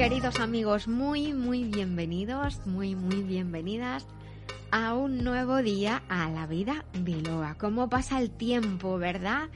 Queridos 0.00 0.40
amigos, 0.40 0.88
muy, 0.88 1.34
muy 1.34 1.64
bienvenidos, 1.64 2.62
muy, 2.64 2.96
muy 2.96 3.22
bienvenidas 3.22 4.06
a 4.70 4.94
un 4.94 5.22
nuevo 5.22 5.58
día 5.58 6.02
a 6.08 6.30
la 6.30 6.46
vida 6.46 6.86
biloba. 6.94 7.56
¿Cómo 7.58 7.90
pasa 7.90 8.18
el 8.18 8.30
tiempo, 8.30 8.96
verdad? 8.96 9.50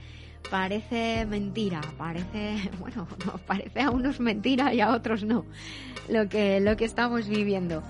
Parece 0.50 1.24
mentira, 1.24 1.80
parece, 1.96 2.70
bueno, 2.78 3.08
nos 3.24 3.40
parece 3.40 3.80
a 3.80 3.90
unos 3.90 4.20
mentira 4.20 4.74
y 4.74 4.82
a 4.82 4.90
otros 4.90 5.24
no, 5.24 5.46
lo 6.10 6.28
que, 6.28 6.60
lo 6.60 6.76
que 6.76 6.84
estamos 6.84 7.26
viviendo. 7.26 7.82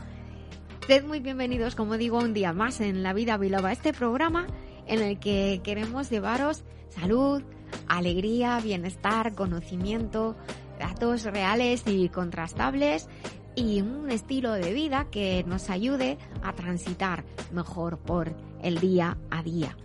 Sed 0.87 1.05
muy 1.05 1.19
bienvenidos, 1.19 1.75
como 1.75 1.97
digo, 1.97 2.19
un 2.19 2.35
día 2.35 2.53
más 2.53 2.81
en 2.81 3.03
La 3.03 3.15
Vida 3.15 3.37
Biloba, 3.37 3.73
este 3.73 3.93
programa 3.93 4.47
en 4.87 5.03
el 5.03 5.19
que 5.19 5.61
queremos 5.65 6.09
llevaros 6.09 6.63
salud, 6.89 7.43
alegría, 7.89 8.61
bienestar, 8.61 9.35
conocimiento, 9.35 10.37
datos 10.79 11.25
reales 11.25 11.85
y 11.87 12.09
contrastables 12.09 13.09
y 13.57 13.81
un 13.81 14.11
estilo 14.11 14.53
de 14.53 14.73
vida 14.73 15.07
que 15.11 15.45
nos 15.47 15.71
ayude 15.71 16.19
a 16.43 16.53
transitar 16.53 17.25
mejor 17.53 17.99
por 17.99 18.35
el 18.63 18.79
día 18.79 19.17
a 19.31 19.43
día. 19.43 19.77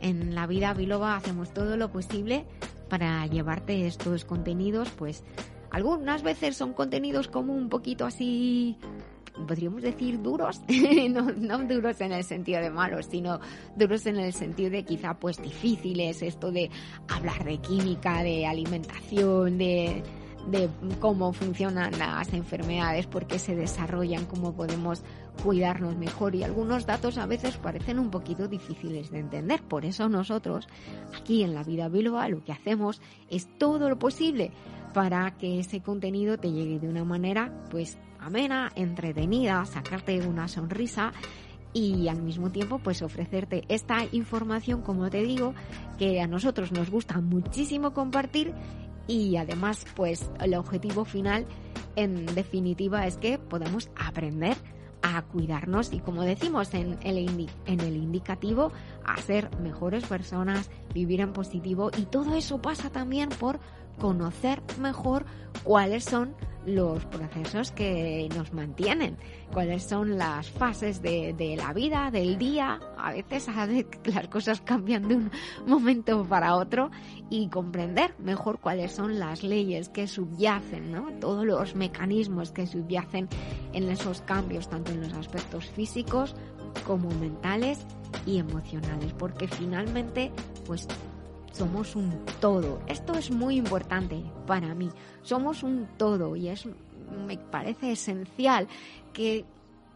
En 0.00 0.34
la 0.34 0.46
vida 0.46 0.74
biloba 0.74 1.16
hacemos 1.16 1.52
todo 1.52 1.76
lo 1.76 1.90
posible 1.90 2.44
para 2.88 3.26
llevarte 3.26 3.86
estos 3.86 4.24
contenidos, 4.24 4.90
pues 4.90 5.24
algunas 5.70 6.22
veces 6.22 6.56
son 6.56 6.72
contenidos 6.72 7.28
como 7.28 7.52
un 7.52 7.68
poquito 7.68 8.06
así, 8.06 8.78
podríamos 9.46 9.82
decir 9.82 10.22
duros, 10.22 10.60
no, 11.10 11.22
no, 11.32 11.58
duros 11.64 12.00
en 12.00 12.12
el 12.12 12.24
sentido 12.24 12.60
de 12.60 12.70
malos, 12.70 13.06
sino 13.06 13.40
duros 13.76 14.06
en 14.06 14.16
el 14.16 14.32
sentido 14.32 14.70
de 14.70 14.84
quizá 14.84 15.14
pues 15.14 15.42
difíciles, 15.42 16.22
esto 16.22 16.52
de 16.52 16.70
hablar 17.08 17.44
de 17.44 17.58
química, 17.58 18.22
de 18.22 18.46
alimentación, 18.46 19.58
de 19.58 20.02
de 20.50 20.68
cómo 21.00 21.32
funcionan 21.32 21.98
las 21.98 22.32
enfermedades, 22.32 23.06
por 23.06 23.26
qué 23.26 23.38
se 23.38 23.54
desarrollan, 23.54 24.26
cómo 24.26 24.54
podemos 24.54 25.02
cuidarnos 25.42 25.96
mejor 25.96 26.34
y 26.34 26.44
algunos 26.44 26.86
datos 26.86 27.18
a 27.18 27.26
veces 27.26 27.56
parecen 27.56 27.98
un 27.98 28.10
poquito 28.10 28.48
difíciles 28.48 29.10
de 29.10 29.18
entender. 29.18 29.62
Por 29.62 29.84
eso 29.84 30.08
nosotros 30.08 30.68
aquí 31.16 31.42
en 31.42 31.54
la 31.54 31.62
vida 31.62 31.88
Bilba 31.88 32.28
lo 32.28 32.44
que 32.44 32.52
hacemos 32.52 33.00
es 33.30 33.48
todo 33.58 33.88
lo 33.88 33.98
posible 33.98 34.52
para 34.94 35.36
que 35.36 35.58
ese 35.60 35.80
contenido 35.82 36.38
te 36.38 36.50
llegue 36.50 36.78
de 36.78 36.88
una 36.88 37.04
manera 37.04 37.52
pues 37.70 37.98
amena, 38.18 38.72
entretenida, 38.76 39.64
sacarte 39.66 40.26
una 40.26 40.48
sonrisa 40.48 41.12
y 41.72 42.08
al 42.08 42.22
mismo 42.22 42.50
tiempo 42.50 42.78
pues 42.78 43.02
ofrecerte 43.02 43.64
esta 43.68 43.98
información 44.12 44.80
como 44.80 45.10
te 45.10 45.22
digo 45.22 45.54
que 45.98 46.22
a 46.22 46.26
nosotros 46.26 46.72
nos 46.72 46.88
gusta 46.90 47.20
muchísimo 47.20 47.92
compartir 47.92 48.54
y 49.06 49.36
además 49.36 49.86
pues 49.94 50.30
el 50.40 50.54
objetivo 50.54 51.04
final 51.04 51.46
en 51.96 52.26
definitiva 52.34 53.06
es 53.06 53.16
que 53.16 53.38
podemos 53.38 53.90
aprender 53.96 54.56
a 55.02 55.22
cuidarnos 55.22 55.92
y 55.92 56.00
como 56.00 56.22
decimos 56.22 56.74
en 56.74 56.98
el, 57.02 57.48
en 57.66 57.80
el 57.80 57.96
indicativo, 57.96 58.72
a 59.04 59.16
ser 59.18 59.50
mejores 59.60 60.04
personas, 60.04 60.70
vivir 60.92 61.20
en 61.20 61.32
positivo 61.32 61.90
y 61.96 62.06
todo 62.06 62.34
eso 62.34 62.60
pasa 62.60 62.90
también 62.90 63.28
por 63.28 63.60
conocer 63.98 64.62
mejor 64.80 65.24
cuáles 65.62 66.04
son 66.04 66.34
los 66.66 67.04
procesos 67.06 67.70
que 67.70 68.28
nos 68.34 68.52
mantienen, 68.52 69.16
cuáles 69.52 69.84
son 69.84 70.18
las 70.18 70.50
fases 70.50 71.00
de, 71.00 71.32
de, 71.32 71.56
la 71.56 71.72
vida, 71.72 72.10
del 72.10 72.36
día. 72.36 72.80
A 72.98 73.12
veces 73.12 73.48
las 74.04 74.28
cosas 74.28 74.60
cambian 74.60 75.08
de 75.08 75.14
un 75.14 75.30
momento 75.66 76.24
para 76.24 76.56
otro 76.56 76.90
y 77.30 77.48
comprender 77.48 78.14
mejor 78.18 78.58
cuáles 78.58 78.92
son 78.92 79.18
las 79.18 79.42
leyes 79.42 79.88
que 79.88 80.08
subyacen, 80.08 80.92
¿no? 80.92 81.12
todos 81.20 81.46
los 81.46 81.76
mecanismos 81.76 82.50
que 82.50 82.66
subyacen 82.66 83.28
en 83.72 83.88
esos 83.88 84.20
cambios, 84.22 84.68
tanto 84.68 84.90
en 84.90 85.02
los 85.02 85.12
aspectos 85.14 85.66
físicos 85.66 86.34
como 86.84 87.08
mentales 87.10 87.86
y 88.26 88.38
emocionales, 88.38 89.12
porque 89.12 89.48
finalmente, 89.48 90.32
pues 90.66 90.88
somos 91.56 91.96
un 91.96 92.24
todo. 92.40 92.80
Esto 92.86 93.14
es 93.14 93.30
muy 93.30 93.56
importante 93.56 94.22
para 94.46 94.74
mí. 94.74 94.90
Somos 95.22 95.62
un 95.62 95.88
todo 95.96 96.36
y 96.36 96.48
es 96.48 96.68
me 97.26 97.38
parece 97.38 97.92
esencial 97.92 98.68
que 99.12 99.44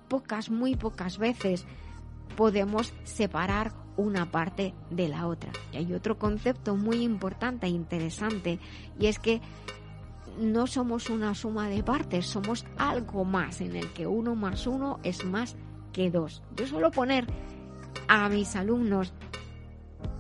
pocas, 0.09 0.48
muy 0.50 0.76
pocas 0.76 1.19
veces 1.19 1.66
podemos 2.37 2.94
separar 3.04 3.72
una 3.97 4.31
parte 4.31 4.75
de 4.91 5.09
la 5.09 5.26
otra. 5.26 5.53
Y 5.72 5.76
hay 5.76 5.93
otro 5.93 6.19
concepto 6.19 6.76
muy 6.76 7.03
importante 7.03 7.66
e 7.66 7.71
interesante 7.71 8.59
y 8.98 9.06
es 9.06 9.19
que 9.19 9.41
no 10.38 10.66
somos 10.66 11.10
una 11.10 11.34
suma 11.34 11.69
de 11.69 11.82
partes, 11.82 12.27
somos 12.27 12.65
algo 12.78 13.25
más 13.25 13.60
en 13.60 13.77
el 13.77 13.92
que 13.92 14.06
uno 14.06 14.34
más 14.34 14.66
uno 14.66 14.98
es 15.03 15.25
más 15.25 15.56
que 15.92 16.10
dos. 16.10 16.42
Yo 16.56 16.66
suelo 16.66 16.91
poner 16.91 17.27
a 18.09 18.28
mis 18.28 18.56
alumnos 18.56 19.12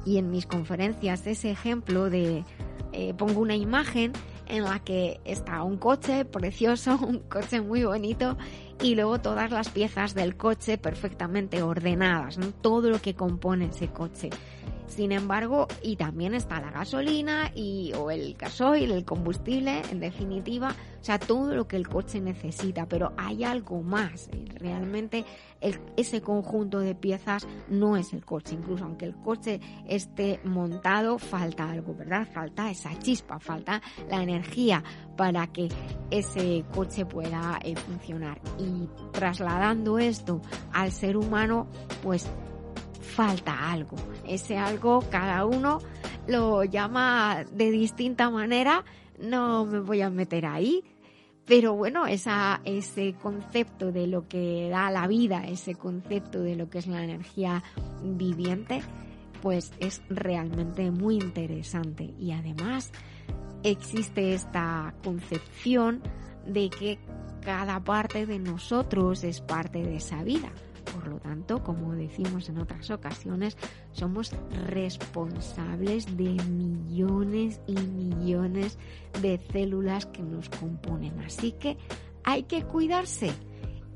y 0.04 0.18
en 0.18 0.30
mis 0.30 0.46
conferencias 0.46 1.26
ese 1.26 1.50
ejemplo 1.50 2.10
de 2.10 2.44
eh, 2.92 3.14
pongo 3.14 3.40
una 3.40 3.54
imagen 3.54 4.12
en 4.46 4.64
la 4.64 4.80
que 4.80 5.20
está 5.24 5.62
un 5.62 5.76
coche 5.76 6.24
precioso, 6.24 6.98
un 7.06 7.20
coche 7.20 7.60
muy 7.60 7.84
bonito 7.84 8.36
y 8.82 8.94
luego 8.94 9.20
todas 9.20 9.50
las 9.50 9.68
piezas 9.68 10.14
del 10.14 10.36
coche 10.36 10.78
perfectamente 10.78 11.62
ordenadas, 11.62 12.38
todo 12.60 12.90
lo 12.90 13.00
que 13.00 13.14
compone 13.14 13.66
ese 13.66 13.88
coche. 13.88 14.30
Sin 14.86 15.12
embargo, 15.12 15.68
y 15.82 15.96
también 15.96 16.34
está 16.34 16.60
la 16.60 16.70
gasolina 16.70 17.52
y, 17.54 17.92
o 17.96 18.10
el 18.10 18.34
gasoil, 18.34 18.90
el 18.90 19.04
combustible, 19.04 19.82
en 19.90 20.00
definitiva, 20.00 20.74
o 21.00 21.04
sea, 21.04 21.18
todo 21.18 21.54
lo 21.54 21.68
que 21.68 21.76
el 21.76 21.88
coche 21.88 22.20
necesita, 22.20 22.86
pero 22.86 23.12
hay 23.16 23.44
algo 23.44 23.82
más. 23.82 24.28
Realmente 24.56 25.24
ese 25.96 26.20
conjunto 26.20 26.80
de 26.80 26.94
piezas 26.94 27.46
no 27.68 27.96
es 27.96 28.12
el 28.12 28.24
coche, 28.24 28.54
incluso 28.54 28.84
aunque 28.84 29.06
el 29.06 29.14
coche 29.14 29.60
esté 29.86 30.40
montado, 30.44 31.18
falta 31.18 31.70
algo, 31.70 31.94
¿verdad? 31.94 32.26
Falta 32.32 32.70
esa 32.70 32.98
chispa, 32.98 33.38
falta 33.38 33.80
la 34.08 34.22
energía 34.22 34.82
para 35.16 35.46
que 35.46 35.68
ese 36.10 36.64
coche 36.74 37.06
pueda 37.06 37.60
eh, 37.62 37.76
funcionar. 37.76 38.40
Y 38.58 38.88
trasladando 39.12 39.98
esto 39.98 40.40
al 40.72 40.92
ser 40.92 41.16
humano, 41.16 41.68
pues 42.02 42.28
falta 43.10 43.70
algo. 43.70 43.96
Ese 44.26 44.56
algo 44.56 45.04
cada 45.10 45.44
uno 45.44 45.78
lo 46.26 46.64
llama 46.64 47.44
de 47.52 47.70
distinta 47.70 48.30
manera, 48.30 48.84
no 49.18 49.66
me 49.66 49.80
voy 49.80 50.00
a 50.00 50.10
meter 50.10 50.46
ahí, 50.46 50.82
pero 51.44 51.74
bueno, 51.74 52.06
esa, 52.06 52.60
ese 52.64 53.14
concepto 53.14 53.90
de 53.90 54.06
lo 54.06 54.28
que 54.28 54.68
da 54.70 54.90
la 54.90 55.08
vida, 55.08 55.44
ese 55.46 55.74
concepto 55.74 56.40
de 56.40 56.54
lo 56.54 56.70
que 56.70 56.78
es 56.78 56.86
la 56.86 57.02
energía 57.02 57.64
viviente, 58.02 58.82
pues 59.42 59.72
es 59.80 60.02
realmente 60.08 60.90
muy 60.90 61.16
interesante. 61.16 62.14
Y 62.18 62.32
además 62.32 62.92
existe 63.64 64.32
esta 64.32 64.94
concepción 65.02 66.02
de 66.46 66.70
que 66.70 66.98
cada 67.40 67.82
parte 67.82 68.26
de 68.26 68.38
nosotros 68.38 69.24
es 69.24 69.40
parte 69.40 69.82
de 69.82 69.96
esa 69.96 70.22
vida. 70.22 70.52
Por 70.92 71.06
lo 71.06 71.18
tanto, 71.18 71.62
como 71.62 71.92
decimos 71.92 72.48
en 72.48 72.58
otras 72.58 72.90
ocasiones, 72.90 73.56
somos 73.92 74.32
responsables 74.66 76.16
de 76.16 76.30
millones 76.44 77.60
y 77.66 77.74
millones 77.74 78.78
de 79.22 79.40
células 79.52 80.06
que 80.06 80.22
nos 80.22 80.48
componen. 80.48 81.18
Así 81.20 81.52
que 81.52 81.76
hay 82.24 82.42
que 82.44 82.64
cuidarse 82.64 83.30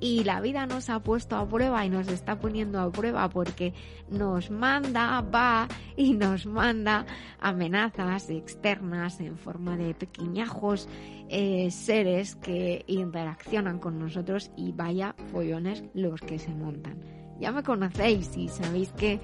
y 0.05 0.23
la 0.23 0.43
vida 0.43 0.67
nos 0.67 0.91
ha 0.91 1.01
puesto 1.01 1.35
a 1.35 1.49
prueba 1.49 1.87
y 1.87 1.89
nos 1.89 2.09
está 2.09 2.39
poniendo 2.39 2.79
a 2.79 2.93
prueba 2.93 3.27
porque 3.31 3.73
nos 4.11 4.51
manda, 4.51 5.23
va 5.23 5.67
y 5.97 6.13
nos 6.13 6.45
manda 6.45 7.07
amenazas 7.41 8.29
externas 8.29 9.19
en 9.21 9.39
forma 9.39 9.79
de 9.79 9.95
pequeñajos 9.95 10.91
eh, 11.31 11.71
seres 11.71 12.37
que 12.37 12.85
interaccionan 12.87 13.79
con 13.79 13.99
nosotros 13.99 14.51
y 14.59 14.73
vaya 14.73 15.15
follones 15.33 15.83
los 15.95 16.21
que 16.21 16.39
se 16.39 16.51
montan. 16.51 16.99
Ya 17.41 17.51
me 17.51 17.63
conocéis 17.63 18.37
y 18.37 18.49
sabéis 18.49 18.93
que 18.93 19.21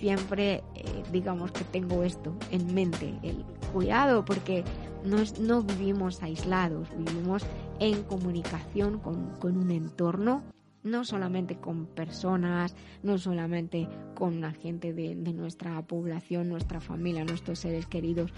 siempre 0.00 0.62
eh, 0.74 1.02
digamos 1.10 1.50
que 1.50 1.64
tengo 1.64 2.02
esto 2.02 2.36
en 2.50 2.74
mente, 2.74 3.14
el 3.22 3.42
cuidado, 3.72 4.22
porque 4.26 4.64
no, 5.02 5.16
no 5.40 5.62
vivimos 5.62 6.22
aislados, 6.22 6.88
vivimos 6.94 7.46
en 7.80 8.04
comunicación 8.04 9.00
con, 9.00 9.30
con 9.38 9.56
un 9.56 9.70
entorno 9.70 10.42
no 10.82 11.04
solamente 11.04 11.56
con 11.56 11.86
personas, 11.86 12.74
no 13.02 13.18
solamente 13.18 13.88
con 14.14 14.40
la 14.40 14.52
gente 14.52 14.92
de, 14.92 15.14
nuestra 15.14 15.80
población, 15.82 16.48
nuestra 16.48 16.80
familia, 16.80 17.24
nuestros 17.24 17.58
seres 17.58 17.86
queridos, 17.86 18.32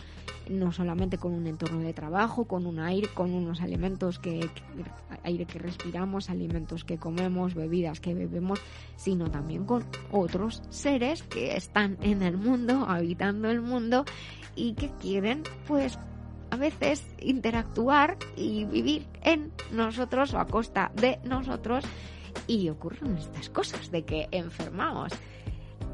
no 0.50 0.72
solamente 0.72 1.18
con 1.18 1.32
un 1.32 1.46
entorno 1.46 1.80
de 1.80 1.92
trabajo, 1.92 2.46
con 2.46 2.66
un 2.66 2.80
aire, 2.80 3.08
con 3.14 3.32
unos 3.32 3.60
alimentos 3.60 4.18
que, 4.18 4.48
aire 5.22 5.44
que 5.44 5.58
respiramos, 5.58 6.30
alimentos 6.30 6.84
que 6.84 6.98
comemos, 6.98 7.54
bebidas 7.54 8.00
que 8.00 8.14
bebemos, 8.14 8.60
sino 8.96 9.30
también 9.30 9.64
con 9.64 9.84
otros 10.10 10.62
seres 10.70 11.22
que 11.22 11.56
están 11.56 11.96
en 12.00 12.22
el 12.22 12.36
mundo, 12.36 12.86
habitando 12.88 13.50
el 13.50 13.60
mundo 13.60 14.04
y 14.56 14.74
que 14.74 14.90
quieren 15.00 15.42
pues 15.66 15.98
a 16.52 16.56
veces 16.56 17.02
interactuar 17.18 18.18
y 18.36 18.66
vivir 18.66 19.06
en 19.22 19.50
nosotros 19.72 20.34
o 20.34 20.38
a 20.38 20.46
costa 20.46 20.92
de 20.94 21.18
nosotros 21.24 21.82
y 22.46 22.68
ocurren 22.68 23.16
estas 23.16 23.48
cosas 23.48 23.90
de 23.90 24.04
que 24.04 24.28
enfermamos. 24.30 25.12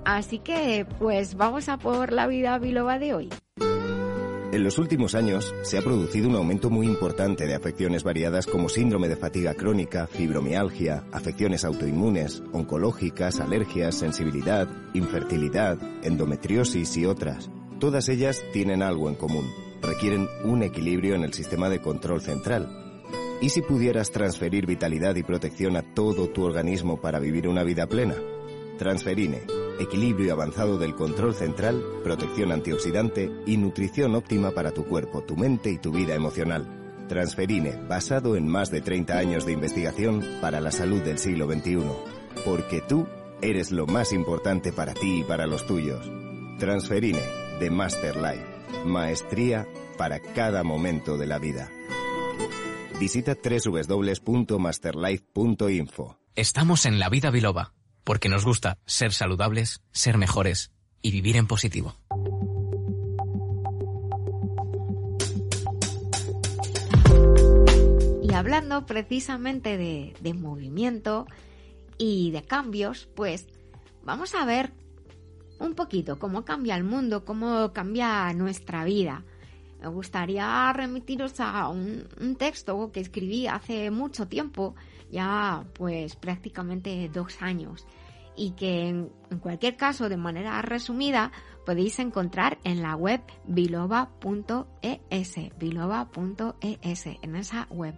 Así 0.04 0.40
que, 0.40 0.84
pues 0.98 1.36
vamos 1.36 1.68
a 1.68 1.78
por 1.78 2.12
la 2.12 2.26
vida 2.26 2.58
biloba 2.58 2.98
de 2.98 3.14
hoy. 3.14 3.28
En 4.50 4.64
los 4.64 4.78
últimos 4.78 5.14
años 5.14 5.54
se 5.62 5.78
ha 5.78 5.82
producido 5.82 6.28
un 6.28 6.34
aumento 6.34 6.70
muy 6.70 6.86
importante 6.86 7.46
de 7.46 7.54
afecciones 7.54 8.02
variadas 8.02 8.46
como 8.46 8.68
síndrome 8.68 9.08
de 9.08 9.14
fatiga 9.14 9.54
crónica, 9.54 10.08
fibromialgia, 10.08 11.04
afecciones 11.12 11.64
autoinmunes, 11.64 12.42
oncológicas, 12.52 13.38
alergias, 13.38 13.94
sensibilidad, 13.94 14.66
infertilidad, 14.92 15.78
endometriosis 16.02 16.96
y 16.96 17.06
otras. 17.06 17.48
Todas 17.78 18.08
ellas 18.08 18.42
tienen 18.52 18.82
algo 18.82 19.08
en 19.08 19.14
común. 19.14 19.67
Requieren 19.82 20.28
un 20.44 20.62
equilibrio 20.62 21.14
en 21.14 21.24
el 21.24 21.32
sistema 21.32 21.68
de 21.68 21.80
control 21.80 22.20
central, 22.20 22.88
¿Y 23.40 23.50
si 23.50 23.62
pudieras 23.62 24.10
transferir 24.10 24.66
vitalidad 24.66 25.14
y 25.14 25.22
protección 25.22 25.76
a 25.76 25.82
todo 25.82 26.28
tu 26.28 26.42
organismo 26.42 27.00
para 27.00 27.20
vivir 27.20 27.46
una 27.46 27.62
vida 27.62 27.86
plena? 27.86 28.16
Transferine, 28.78 29.42
equilibrio 29.78 30.32
avanzado 30.32 30.76
del 30.76 30.96
control 30.96 31.34
central, 31.34 31.84
protección 32.02 32.50
antioxidante 32.50 33.30
y 33.46 33.56
nutrición 33.56 34.16
óptima 34.16 34.50
para 34.50 34.72
tu 34.72 34.84
cuerpo, 34.84 35.22
tu 35.22 35.36
mente 35.36 35.70
y 35.70 35.78
tu 35.78 35.92
vida 35.92 36.16
emocional. 36.16 36.66
Transferine, 37.08 37.78
basado 37.88 38.34
en 38.34 38.48
más 38.48 38.72
de 38.72 38.80
30 38.80 39.16
años 39.16 39.46
de 39.46 39.52
investigación 39.52 40.24
para 40.40 40.60
la 40.60 40.72
salud 40.72 41.00
del 41.02 41.18
siglo 41.18 41.46
XXI. 41.46 41.78
Porque 42.44 42.80
tú 42.80 43.06
eres 43.40 43.70
lo 43.70 43.86
más 43.86 44.12
importante 44.12 44.72
para 44.72 44.94
ti 44.94 45.20
y 45.20 45.24
para 45.24 45.46
los 45.46 45.64
tuyos. 45.64 46.10
Transferine, 46.58 47.22
de 47.60 47.70
Master 47.70 48.16
Life. 48.16 48.57
Maestría 48.88 49.66
para 49.96 50.20
cada 50.20 50.64
momento 50.64 51.16
de 51.16 51.26
la 51.26 51.38
vida. 51.38 51.70
Visita 52.98 53.36
www.masterlife.info. 53.36 56.18
Estamos 56.34 56.86
en 56.86 56.98
la 56.98 57.08
vida 57.08 57.30
biloba, 57.30 57.74
porque 58.04 58.28
nos 58.28 58.44
gusta 58.44 58.78
ser 58.86 59.12
saludables, 59.12 59.82
ser 59.92 60.18
mejores 60.18 60.72
y 61.02 61.12
vivir 61.12 61.36
en 61.36 61.46
positivo. 61.46 61.94
Y 68.22 68.34
hablando 68.34 68.86
precisamente 68.86 69.76
de, 69.76 70.14
de 70.20 70.34
movimiento 70.34 71.26
y 71.98 72.30
de 72.30 72.42
cambios, 72.42 73.08
pues 73.14 73.46
vamos 74.02 74.34
a 74.34 74.44
ver 74.44 74.72
un 75.58 75.74
poquito 75.74 76.18
cómo 76.18 76.44
cambia 76.44 76.76
el 76.76 76.84
mundo, 76.84 77.24
cómo 77.24 77.72
cambia 77.72 78.32
nuestra 78.32 78.84
vida 78.84 79.24
me 79.80 79.88
gustaría 79.88 80.72
remitiros 80.72 81.38
a 81.40 81.68
un, 81.68 82.36
texto 82.36 82.90
que 82.92 83.00
escribí 83.00 83.46
hace 83.46 83.90
mucho 83.90 84.26
tiempo, 84.26 84.74
ya 85.10 85.64
pues 85.74 86.16
prácticamente 86.16 87.08
dos 87.12 87.40
años, 87.40 87.86
y 88.36 88.52
que 88.52 88.88
en, 88.88 89.10
cualquier 89.40 89.76
caso, 89.76 90.08
de 90.08 90.16
manera 90.16 90.60
resumida, 90.62 91.30
podéis 91.64 91.98
encontrar 91.98 92.58
en 92.64 92.82
la 92.82 92.96
web 92.96 93.20
biloba.es, 93.46 95.34
biloba.es, 95.58 97.06
en 97.06 97.36
esa 97.36 97.66
web. 97.70 97.94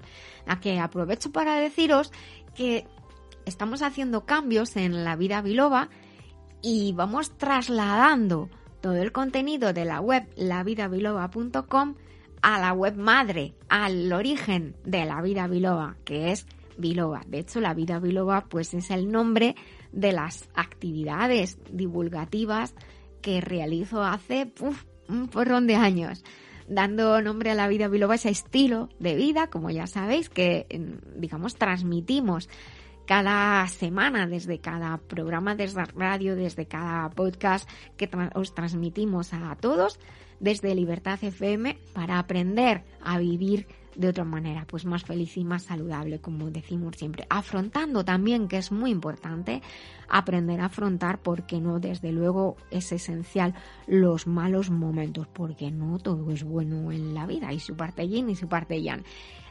La 0.46 0.60
que 0.60 0.78
aprovecho 0.80 1.32
para 1.32 1.56
deciros 1.56 2.12
que 2.54 2.86
estamos 3.46 3.80
haciendo 3.82 4.26
cambios 4.26 4.76
en 4.76 5.04
la 5.04 5.16
vida 5.16 5.40
biloba 5.40 5.88
y 6.62 6.92
vamos 6.92 7.36
trasladando 7.36 8.48
todo 8.80 8.96
el 8.96 9.12
contenido 9.12 9.72
de 9.72 9.84
la 9.84 10.00
web 10.00 10.26
lavidabiloba.com 10.36 11.94
a 12.42 12.58
la 12.58 12.72
web 12.72 12.96
madre, 12.96 13.54
al 13.68 14.12
origen 14.12 14.74
de 14.84 15.04
la 15.04 15.20
vida 15.20 15.46
biloba, 15.46 15.96
que 16.04 16.32
es 16.32 16.46
biloba. 16.78 17.22
De 17.26 17.40
hecho, 17.40 17.60
la 17.60 17.74
vida 17.74 17.98
biloba 17.98 18.46
pues 18.48 18.72
es 18.74 18.90
el 18.90 19.10
nombre 19.12 19.54
de 19.92 20.12
las 20.12 20.48
actividades 20.54 21.58
divulgativas 21.70 22.74
que 23.20 23.40
realizo 23.40 24.02
hace 24.02 24.52
un 25.08 25.28
porrón 25.28 25.66
de 25.66 25.76
años, 25.76 26.24
dando 26.68 27.20
nombre 27.20 27.50
a 27.50 27.54
la 27.54 27.68
vida 27.68 27.88
biloba 27.88 28.14
ese 28.14 28.30
estilo 28.30 28.88
de 28.98 29.16
vida, 29.16 29.48
como 29.48 29.70
ya 29.70 29.86
sabéis, 29.86 30.30
que 30.30 30.66
digamos 31.16 31.56
transmitimos 31.56 32.48
cada 33.10 33.66
semana, 33.66 34.28
desde 34.28 34.60
cada 34.60 34.96
programa 34.96 35.56
de 35.56 35.66
radio, 35.96 36.36
desde 36.36 36.66
cada 36.66 37.10
podcast 37.10 37.68
que 37.96 38.08
os 38.36 38.54
transmitimos 38.54 39.34
a 39.34 39.56
todos, 39.56 39.98
desde 40.38 40.76
Libertad 40.76 41.18
FM, 41.20 41.76
para 41.92 42.20
aprender 42.20 42.84
a 43.02 43.18
vivir 43.18 43.66
de 43.96 44.10
otra 44.10 44.22
manera, 44.22 44.64
pues 44.64 44.84
más 44.84 45.02
feliz 45.02 45.36
y 45.36 45.42
más 45.42 45.64
saludable, 45.64 46.20
como 46.20 46.52
decimos 46.52 46.94
siempre. 46.96 47.26
Afrontando 47.28 48.04
también, 48.04 48.46
que 48.46 48.58
es 48.58 48.70
muy 48.70 48.92
importante, 48.92 49.60
aprender 50.08 50.60
a 50.60 50.66
afrontar, 50.66 51.20
porque 51.20 51.60
no, 51.60 51.80
desde 51.80 52.12
luego 52.12 52.58
es 52.70 52.92
esencial 52.92 53.54
los 53.88 54.28
malos 54.28 54.70
momentos, 54.70 55.26
porque 55.26 55.72
no 55.72 55.98
todo 55.98 56.30
es 56.30 56.44
bueno 56.44 56.92
en 56.92 57.12
la 57.12 57.26
vida, 57.26 57.52
y 57.52 57.58
su 57.58 57.76
parte 57.76 58.08
yin 58.08 58.30
y 58.30 58.36
su 58.36 58.46
parte 58.46 58.80
yang. 58.80 59.02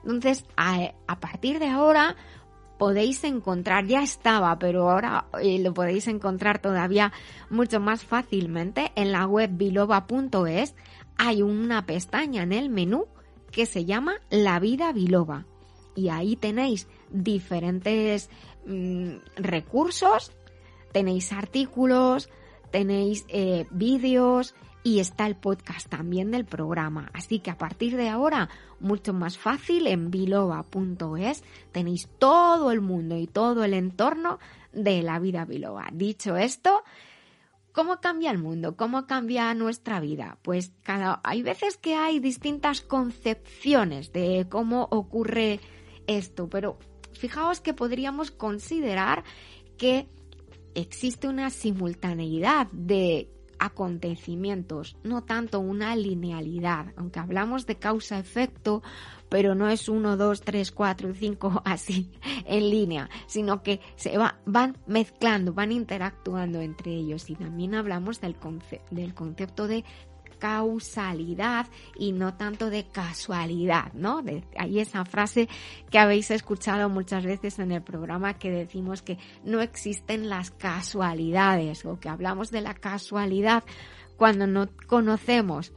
Entonces, 0.01 0.45
a 0.55 1.19
partir 1.19 1.59
de 1.59 1.67
ahora, 1.67 2.15
podéis 2.79 3.23
encontrar, 3.25 3.85
ya 3.85 4.01
estaba, 4.01 4.57
pero 4.57 4.89
ahora 4.89 5.25
eh, 5.39 5.59
lo 5.59 5.73
podéis 5.73 6.07
encontrar 6.07 6.59
todavía 6.59 7.11
mucho 7.51 7.79
más 7.79 8.03
fácilmente 8.03 8.91
en 8.95 9.11
la 9.11 9.27
web 9.27 9.51
biloba.es. 9.53 10.73
Hay 11.17 11.41
una 11.43 11.85
pestaña 11.85 12.41
en 12.41 12.53
el 12.53 12.69
menú 12.69 13.05
que 13.51 13.67
se 13.67 13.85
llama 13.85 14.15
La 14.29 14.59
vida 14.59 14.93
biloba 14.93 15.45
y 15.93 16.07
ahí 16.09 16.37
tenéis 16.37 16.87
diferentes 17.09 18.29
mm, 18.65 19.15
recursos, 19.35 20.31
tenéis 20.93 21.33
artículos, 21.33 22.29
tenéis 22.71 23.25
eh, 23.27 23.65
vídeos, 23.71 24.55
y 24.83 24.99
está 24.99 25.27
el 25.27 25.35
podcast 25.35 25.87
también 25.87 26.31
del 26.31 26.45
programa. 26.45 27.09
Así 27.13 27.39
que 27.39 27.51
a 27.51 27.57
partir 27.57 27.97
de 27.97 28.09
ahora, 28.09 28.49
mucho 28.79 29.13
más 29.13 29.37
fácil, 29.37 29.87
en 29.87 30.11
biloba.es 30.11 31.43
tenéis 31.71 32.09
todo 32.17 32.71
el 32.71 32.81
mundo 32.81 33.17
y 33.17 33.27
todo 33.27 33.63
el 33.63 33.73
entorno 33.73 34.39
de 34.71 35.03
la 35.03 35.19
vida 35.19 35.45
biloba. 35.45 35.87
Dicho 35.91 36.37
esto, 36.37 36.83
¿Cómo 37.71 38.01
cambia 38.01 38.31
el 38.31 38.39
mundo? 38.39 38.75
¿Cómo 38.75 39.05
cambia 39.05 39.53
nuestra 39.53 39.99
vida? 39.99 40.37
Pues 40.41 40.73
cada, 40.83 41.21
hay 41.23 41.43
veces 41.43 41.77
que 41.77 41.95
hay 41.95 42.19
distintas 42.19 42.81
concepciones 42.81 44.11
de 44.11 44.47
cómo 44.49 44.87
ocurre 44.91 45.59
esto, 46.07 46.49
pero 46.49 46.79
fijaos 47.13 47.61
que 47.61 47.73
podríamos 47.73 48.31
considerar 48.31 49.23
que 49.77 50.09
existe 50.73 51.27
una 51.27 51.51
simultaneidad 51.51 52.67
de 52.71 53.29
acontecimientos, 53.59 54.97
no 55.03 55.23
tanto 55.23 55.59
una 55.59 55.95
linealidad, 55.95 56.93
aunque 56.95 57.19
hablamos 57.19 57.65
de 57.65 57.77
causa-efecto, 57.77 58.81
pero 59.29 59.53
no 59.53 59.69
es 59.69 59.87
1, 59.87 60.17
2, 60.17 60.41
3, 60.41 60.71
4 60.71 61.09
y 61.09 61.13
5 61.13 61.61
así 61.65 62.11
en 62.45 62.69
línea, 62.69 63.09
sino 63.27 63.61
que 63.61 63.79
se 63.95 64.17
van 64.45 64.77
mezclando, 64.87 65.53
van 65.53 65.71
interactuando 65.71 66.61
entre 66.61 66.93
ellos. 66.93 67.29
Y 67.29 67.35
también 67.35 67.75
hablamos 67.75 68.19
del, 68.21 68.35
del 68.89 69.13
concepto 69.13 69.67
de 69.67 69.85
causalidad 70.39 71.67
y 71.97 72.11
no 72.11 72.33
tanto 72.35 72.69
de 72.69 72.87
casualidad, 72.87 73.93
¿no? 73.93 74.21
De, 74.21 74.43
hay 74.57 74.79
esa 74.79 75.05
frase 75.05 75.47
que 75.91 75.99
habéis 75.99 76.31
escuchado 76.31 76.89
muchas 76.89 77.23
veces 77.25 77.59
en 77.59 77.71
el 77.71 77.83
programa 77.83 78.39
que 78.39 78.49
decimos 78.49 79.01
que 79.01 79.17
no 79.43 79.61
existen 79.61 80.29
las 80.29 80.51
casualidades 80.51 81.85
o 81.85 81.99
que 81.99 82.09
hablamos 82.09 82.49
de 82.49 82.61
la 82.61 82.73
casualidad 82.73 83.63
cuando 84.17 84.47
no 84.47 84.67
conocemos 84.87 85.73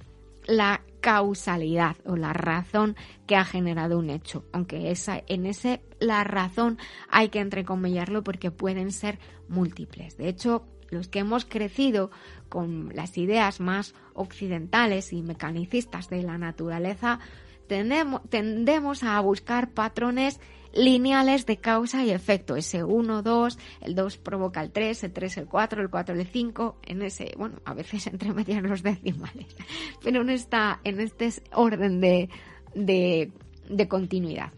la 0.46 0.82
causalidad 1.00 1.96
o 2.04 2.16
la 2.16 2.32
razón 2.32 2.96
que 3.26 3.36
ha 3.36 3.44
generado 3.44 3.98
un 3.98 4.10
hecho, 4.10 4.44
aunque 4.52 4.90
esa, 4.90 5.22
en 5.26 5.46
ese 5.46 5.82
la 6.00 6.24
razón 6.24 6.78
hay 7.08 7.28
que 7.28 7.40
entrecomillarlo 7.40 8.22
porque 8.24 8.50
pueden 8.50 8.92
ser 8.92 9.18
múltiples. 9.48 10.16
De 10.16 10.28
hecho, 10.28 10.66
los 10.90 11.08
que 11.08 11.20
hemos 11.20 11.44
crecido 11.44 12.10
con 12.52 12.90
las 12.94 13.16
ideas 13.16 13.60
más 13.60 13.94
occidentales 14.12 15.14
y 15.14 15.22
mecanicistas 15.22 16.10
de 16.10 16.22
la 16.22 16.36
naturaleza, 16.36 17.18
tendemos, 17.66 19.02
a 19.04 19.18
buscar 19.20 19.70
patrones 19.70 20.38
lineales 20.74 21.46
de 21.46 21.56
causa 21.56 22.04
y 22.04 22.10
efecto. 22.10 22.54
Ese 22.54 22.84
1, 22.84 23.22
2, 23.22 23.58
el 23.80 23.94
2 23.94 24.18
provoca 24.18 24.60
el 24.60 24.70
3, 24.70 25.04
el 25.04 25.12
3 25.14 25.38
el 25.38 25.46
4, 25.46 25.80
el 25.80 25.88
4 25.88 26.14
el 26.14 26.26
5, 26.26 26.76
en 26.82 27.00
ese, 27.00 27.32
bueno, 27.38 27.56
a 27.64 27.72
veces 27.72 28.06
entre 28.12 28.34
medias 28.34 28.62
los 28.62 28.82
decimales, 28.82 29.56
pero 30.04 30.20
en, 30.20 30.28
esta, 30.28 30.78
en 30.84 31.00
este 31.00 31.30
orden 31.54 32.02
de, 32.02 32.28
de, 32.74 33.30
de 33.70 33.88
continuidad. 33.88 34.52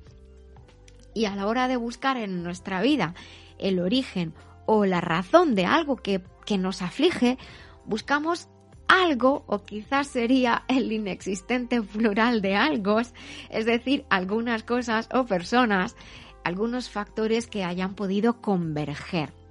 Y 1.14 1.26
a 1.26 1.36
la 1.36 1.46
hora 1.46 1.68
de 1.68 1.76
buscar 1.76 2.16
en 2.16 2.42
nuestra 2.42 2.82
vida 2.82 3.14
el 3.60 3.78
origen 3.78 4.34
o 4.66 4.84
la 4.84 5.00
razón 5.00 5.54
de 5.54 5.64
algo 5.64 5.94
que, 5.94 6.22
que 6.44 6.58
nos 6.58 6.82
aflige, 6.82 7.38
buscamos 7.86 8.48
algo, 8.88 9.44
o 9.46 9.64
quizás 9.64 10.08
sería 10.08 10.64
el 10.68 10.92
inexistente 10.92 11.80
plural 11.82 12.42
de 12.42 12.56
algo, 12.56 13.00
es 13.50 13.66
decir, 13.66 14.04
algunas 14.10 14.62
cosas 14.62 15.08
o 15.12 15.24
personas, 15.26 15.96
algunos 16.44 16.90
factores 16.90 17.46
que 17.46 17.64
hayan 17.64 17.94
podido 17.94 18.40
converger 18.40 19.43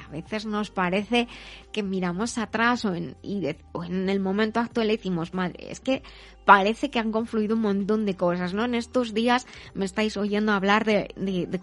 a 0.00 0.08
veces 0.08 0.46
nos 0.46 0.70
parece 0.70 1.28
que 1.72 1.82
miramos 1.82 2.38
atrás 2.38 2.84
o 2.84 2.94
en, 2.94 3.16
en 3.22 4.08
el 4.08 4.20
momento 4.20 4.60
actual 4.60 4.88
decimos, 4.88 5.34
madre, 5.34 5.70
es 5.70 5.80
que 5.80 6.02
parece 6.44 6.90
que 6.90 6.98
han 6.98 7.12
confluido 7.12 7.56
un 7.56 7.62
montón 7.62 8.04
de 8.04 8.16
cosas, 8.16 8.54
¿no? 8.54 8.64
En 8.64 8.74
estos 8.74 9.14
días 9.14 9.46
me 9.74 9.84
estáis 9.84 10.16
oyendo 10.16 10.52
hablar 10.52 10.84
de, 10.84 11.08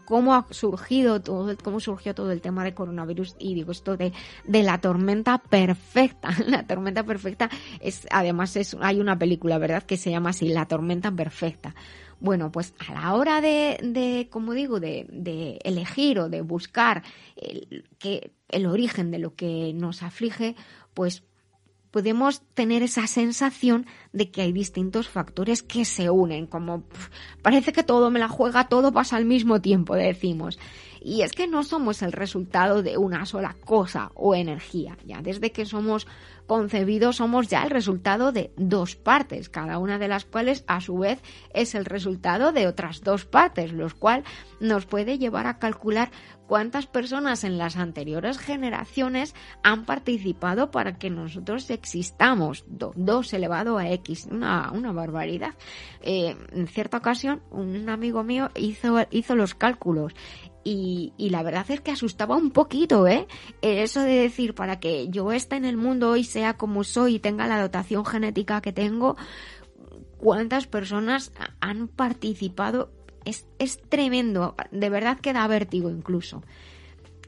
cómo 0.05 0.33
ha 0.33 0.47
surgido 0.49 1.21
todo, 1.21 1.55
cómo 1.63 1.79
surgió 1.79 2.15
todo 2.15 2.31
el 2.31 2.41
tema 2.41 2.63
de 2.63 2.73
coronavirus 2.73 3.35
y 3.39 3.53
digo 3.53 3.71
esto 3.71 3.97
de, 3.97 4.11
de 4.45 4.63
la 4.63 4.79
tormenta 4.79 5.37
perfecta. 5.37 6.29
La 6.47 6.65
tormenta 6.65 7.03
perfecta 7.03 7.49
es, 7.79 8.07
además 8.11 8.55
es, 8.55 8.75
hay 8.81 8.99
una 8.99 9.17
película, 9.17 9.57
¿verdad? 9.57 9.83
Que 9.83 9.97
se 9.97 10.11
llama 10.11 10.31
así, 10.31 10.49
La 10.49 10.65
tormenta 10.65 11.11
perfecta. 11.11 11.75
Bueno, 12.21 12.51
pues 12.51 12.75
a 12.87 12.93
la 12.93 13.15
hora 13.15 13.41
de, 13.41 14.27
como 14.31 14.53
digo, 14.53 14.79
de, 14.79 15.59
elegir 15.63 16.19
o 16.19 16.29
de 16.29 16.41
buscar 16.41 17.03
el 17.35 18.65
origen 18.67 19.09
de 19.09 19.17
lo 19.17 19.35
que 19.35 19.73
nos 19.73 20.03
aflige, 20.03 20.55
pues 20.93 21.23
podemos 21.89 22.41
tener 22.53 22.83
esa 22.83 23.05
sensación 23.07 23.85
de 24.13 24.31
que 24.31 24.41
hay 24.41 24.53
distintos 24.53 25.09
factores 25.09 25.63
que 25.63 25.83
se 25.83 26.09
unen, 26.09 26.47
como 26.47 26.83
parece 27.41 27.73
que 27.73 27.83
todo 27.83 28.09
me 28.09 28.19
la 28.19 28.29
juega, 28.29 28.69
todo 28.69 28.93
pasa 28.93 29.17
al 29.17 29.25
mismo 29.25 29.59
tiempo, 29.59 29.95
decimos. 29.95 30.57
Y 31.01 31.23
es 31.23 31.31
que 31.31 31.47
no 31.47 31.63
somos 31.63 32.03
el 32.03 32.11
resultado 32.11 32.83
de 32.83 32.97
una 32.97 33.25
sola 33.25 33.55
cosa 33.65 34.11
o 34.13 34.35
energía. 34.35 34.97
Ya 35.03 35.21
desde 35.21 35.51
que 35.51 35.65
somos 35.65 36.07
concebidos 36.45 37.15
somos 37.15 37.47
ya 37.47 37.63
el 37.63 37.69
resultado 37.69 38.31
de 38.31 38.51
dos 38.57 38.95
partes, 38.95 39.49
cada 39.49 39.77
una 39.77 39.97
de 39.97 40.07
las 40.07 40.25
cuales 40.25 40.63
a 40.67 40.81
su 40.81 40.97
vez 40.97 41.21
es 41.53 41.75
el 41.75 41.85
resultado 41.85 42.51
de 42.51 42.67
otras 42.67 43.01
dos 43.01 43.25
partes, 43.25 43.71
lo 43.71 43.87
cual 43.97 44.23
nos 44.59 44.85
puede 44.85 45.17
llevar 45.17 45.47
a 45.47 45.59
calcular 45.59 46.11
cuántas 46.51 46.85
personas 46.85 47.45
en 47.45 47.57
las 47.57 47.77
anteriores 47.77 48.37
generaciones 48.37 49.33
han 49.63 49.85
participado 49.85 50.69
para 50.69 50.97
que 50.97 51.09
nosotros 51.09 51.69
existamos. 51.69 52.65
2 52.67 53.33
elevado 53.33 53.77
a 53.77 53.89
X, 53.91 54.27
una, 54.29 54.69
una 54.73 54.91
barbaridad. 54.91 55.55
Eh, 56.01 56.35
en 56.51 56.67
cierta 56.67 56.97
ocasión, 56.97 57.41
un 57.51 57.87
amigo 57.87 58.23
mío 58.23 58.51
hizo, 58.55 58.97
hizo 59.11 59.35
los 59.35 59.55
cálculos 59.55 60.13
y, 60.63 61.13
y, 61.17 61.29
la 61.29 61.43
verdad 61.43 61.65
es 61.69 61.81
que 61.81 61.91
asustaba 61.91 62.35
un 62.35 62.51
poquito, 62.51 63.07
¿eh? 63.07 63.27
Eso 63.61 64.01
de 64.01 64.13
decir, 64.13 64.53
para 64.53 64.79
que 64.79 65.07
yo 65.09 65.31
esté 65.31 65.55
en 65.55 65.65
el 65.65 65.77
mundo 65.77 66.15
y 66.15 66.23
sea 66.23 66.57
como 66.57 66.83
soy 66.83 67.15
y 67.15 67.19
tenga 67.19 67.47
la 67.47 67.61
dotación 67.61 68.05
genética 68.05 68.61
que 68.61 68.71
tengo, 68.71 69.17
¿cuántas 70.17 70.67
personas 70.67 71.31
han 71.59 71.87
participado? 71.87 72.91
Es, 73.25 73.47
es 73.59 73.81
tremendo, 73.81 74.55
de 74.71 74.89
verdad 74.89 75.19
que 75.19 75.33
da 75.33 75.47
vértigo 75.47 75.89
incluso 75.89 76.43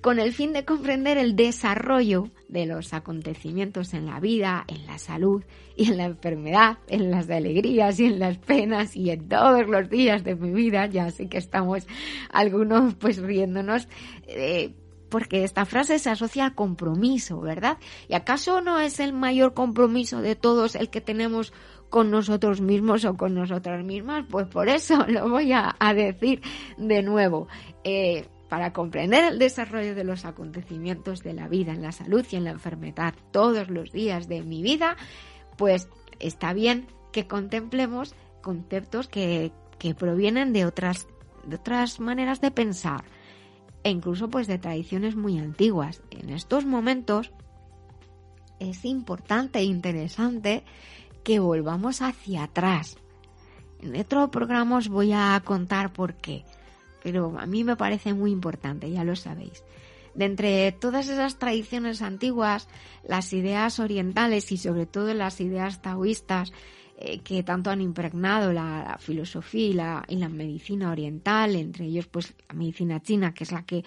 con 0.04 0.20
el 0.20 0.34
fin 0.34 0.52
de 0.52 0.66
comprender 0.66 1.18
el 1.18 1.38
desarrollo 1.38 2.26
de 2.50 2.66
los 2.66 2.94
acontecimientos 2.94 3.94
en 3.94 4.06
la 4.06 4.20
vida, 4.20 4.66
en 4.68 4.86
la 4.86 4.98
salud 4.98 5.46
y 5.78 5.90
en 5.90 5.98
la 5.98 6.04
enfermedad, 6.04 6.78
en 6.90 7.10
las 7.10 7.30
alegrías 7.30 7.98
y 8.02 8.08
en 8.08 8.20
las 8.20 8.38
penas 8.38 8.98
y 8.98 9.12
en 9.12 9.30
todos 9.30 9.66
los 9.66 9.90
días 9.90 10.26
de 10.26 10.36
mi 10.36 10.52
vida. 10.52 10.88
Ya 10.88 11.10
sé 11.10 11.30
que 11.30 11.38
estamos 11.38 11.88
algunos 12.30 12.96
pues 12.96 13.18
riéndonos. 13.18 13.88
Eh, 14.28 14.74
porque 15.08 15.46
esta 15.46 15.66
frase 15.66 16.00
se 16.00 16.10
asocia 16.10 16.48
al 16.48 16.56
compromiso, 16.56 17.40
¿verdad? 17.40 17.78
¿Y 18.10 18.16
acaso 18.16 18.60
no 18.60 18.82
es 18.82 19.00
el 19.00 19.14
mayor 19.14 19.54
compromiso 19.54 20.22
de 20.22 20.36
todos 20.36 20.76
el 20.76 20.90
que 20.90 21.00
tenemos 21.00 21.54
con 21.90 22.12
nosotros 22.12 22.60
mismos 22.60 23.06
o 23.06 23.16
con 23.16 23.36
nosotras 23.36 23.86
mismas? 23.86 24.26
Pues 24.30 24.48
por 24.48 24.68
eso 24.68 25.06
lo 25.08 25.30
voy 25.30 25.54
a, 25.54 25.78
decir 25.96 26.42
de 26.78 27.04
nuevo. 27.04 27.48
Eh, 27.86 28.26
para 28.54 28.72
comprender 28.72 29.24
el 29.24 29.40
desarrollo 29.40 29.96
de 29.96 30.04
los 30.04 30.26
acontecimientos 30.26 31.24
de 31.24 31.34
la 31.34 31.48
vida 31.48 31.72
en 31.72 31.82
la 31.82 31.92
salud 31.92 32.24
y 32.30 32.36
en 32.36 32.44
la 32.44 32.52
enfermedad 32.52 33.16
todos 33.32 33.68
los 33.72 33.92
días 33.92 34.28
de 34.28 34.44
mi 34.44 34.62
vida, 34.62 34.96
pues 35.58 35.90
está 36.20 36.54
bien 36.54 36.86
que 37.12 37.26
contemplemos 37.26 38.14
conceptos 38.44 39.08
que, 39.08 39.52
provienen 39.98 40.54
de 40.54 40.68
otras, 40.68 41.08
de 41.48 41.56
otras 41.56 42.00
maneras 42.00 42.42
de 42.42 42.52
pensar 42.52 43.06
e 43.84 43.90
incluso 43.90 44.30
pues 44.30 44.46
de 44.46 44.60
tradiciones 44.60 45.16
muy 45.16 45.40
antiguas. 45.40 46.04
En 46.12 46.30
estos 46.30 46.64
momentos 46.64 47.32
es 48.60 48.86
importante 48.86 49.58
e 49.58 49.64
interesante 49.64 50.64
que 51.24 51.40
volvamos 51.40 52.04
hacia 52.04 52.44
atrás. 52.44 52.98
En 53.82 54.00
otro 54.00 54.30
programa 54.30 54.78
os 54.78 54.90
voy 54.90 55.12
a 55.12 55.42
contar 55.44 55.92
por 55.92 56.14
qué 56.14 56.46
pero 57.04 57.38
a 57.38 57.46
mí 57.46 57.64
me 57.64 57.76
parece 57.76 58.14
muy 58.14 58.32
importante, 58.32 58.90
ya 58.90 59.04
lo 59.04 59.16
sabéis. 59.16 59.64
De 60.16 60.26
entre 60.26 60.72
todas 60.72 61.10
esas 61.10 61.38
tradiciones 61.38 62.02
antiguas, 62.02 62.70
las 63.08 63.34
ideas 63.34 63.80
orientales 63.80 64.52
y 64.52 64.58
sobre 64.58 64.86
todo 64.86 65.14
las 65.14 65.42
ideas 65.42 65.82
taoístas 65.82 66.54
eh, 66.98 67.20
que 67.20 67.44
tanto 67.44 67.72
han 67.72 67.82
impregnado 67.82 68.54
la, 68.54 68.98
filosofía 69.00 69.68
y 69.68 69.74
la, 69.74 70.06
y 70.08 70.16
la, 70.18 70.30
medicina 70.30 70.92
oriental, 70.92 71.56
entre 71.56 71.86
ellos 71.86 72.08
pues 72.08 72.34
la 72.48 72.56
medicina 72.56 73.02
china, 73.02 73.34
que 73.34 73.44
es 73.44 73.52
la 73.52 73.66
que 73.66 73.84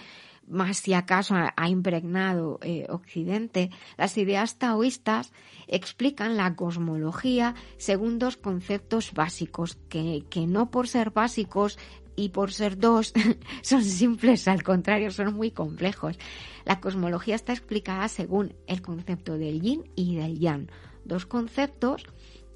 más 0.48 0.78
si 0.78 0.92
acaso 0.92 1.34
ha, 1.34 1.68
impregnado 1.68 2.58
eh, 2.62 2.86
Occidente, 2.88 3.70
las 3.96 4.16
ideas 4.16 4.58
taoístas 4.58 5.32
explican 5.66 6.36
la 6.36 6.54
cosmología 6.54 7.54
según 7.78 8.18
dos 8.18 8.36
conceptos 8.36 9.12
básicos, 9.12 9.76
que, 9.88 10.24
que 10.28 10.46
no 10.46 10.70
por 10.70 10.88
ser 10.88 11.10
básicos 11.10 11.78
y 12.16 12.30
por 12.30 12.52
ser 12.52 12.78
dos 12.78 13.12
son 13.62 13.84
simples, 13.84 14.48
al 14.48 14.62
contrario, 14.62 15.10
son 15.10 15.34
muy 15.34 15.50
complejos. 15.50 16.18
La 16.64 16.80
cosmología 16.80 17.34
está 17.34 17.52
explicada 17.52 18.08
según 18.08 18.54
el 18.66 18.82
concepto 18.82 19.38
del 19.38 19.60
yin 19.60 19.84
y 19.94 20.16
del 20.16 20.38
yang, 20.38 20.68
dos 21.04 21.26
conceptos 21.26 22.04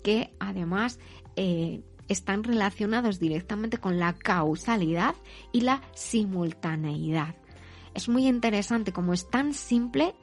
que 0.03 0.35
además 0.41 0.99
eh, 1.37 1.83
están 2.09 2.43
relacionados 2.43 3.21
directamente 3.21 3.79
con 3.79 3.99
la 3.99 4.15
causalidad 4.15 5.15
y 5.53 5.61
la 5.61 5.83
simultaneidad. 5.95 7.37
Es 7.95 8.09
muy 8.09 8.27
interesante 8.27 8.93
como 8.93 9.13
es 9.13 9.29
tan 9.31 9.53
simple 9.53 10.15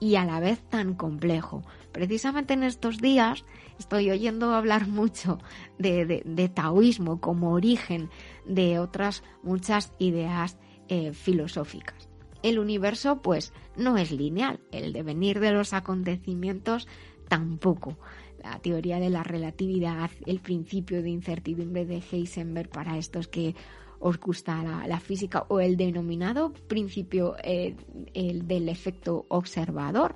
y 0.00 0.16
a 0.16 0.24
la 0.24 0.40
vez 0.40 0.60
tan 0.68 0.94
complejo. 0.94 1.62
Precisamente 1.92 2.54
en 2.54 2.64
estos 2.64 2.98
días 2.98 3.44
estoy 3.78 4.10
oyendo 4.10 4.54
hablar 4.54 4.86
mucho 4.88 5.38
de, 5.78 6.50
taoísmo 6.54 7.20
como 7.20 7.52
origen 7.52 8.10
de 8.50 8.78
otras 8.78 9.22
muchas 9.42 9.92
ideas 9.98 10.58
eh, 10.88 11.12
filosóficas. 11.12 12.08
El 12.42 12.58
universo 12.58 13.22
pues 13.22 13.52
no 13.76 13.96
es 13.96 14.10
lineal, 14.10 14.60
el 14.72 14.92
devenir 14.92 15.40
de 15.40 15.52
los 15.52 15.72
acontecimientos 15.72 16.88
tampoco. 17.28 17.96
La 18.42 18.58
teoría 18.58 18.98
de 18.98 19.10
la 19.10 19.22
relatividad, 19.22 20.10
el 20.26 20.40
principio 20.40 21.02
de 21.02 21.10
incertidumbre 21.10 21.84
de 21.84 22.02
Heisenberg 22.10 22.70
para 22.70 22.96
estos 22.96 23.28
que 23.28 23.54
os 24.00 24.18
gusta 24.18 24.62
la, 24.62 25.00
física 25.00 25.44
o 25.48 25.60
el 25.60 25.76
denominado 25.76 26.54
principio 26.54 27.36
eh, 27.44 27.76
el 28.14 28.48
del 28.48 28.70
efecto 28.70 29.26
observador. 29.28 30.14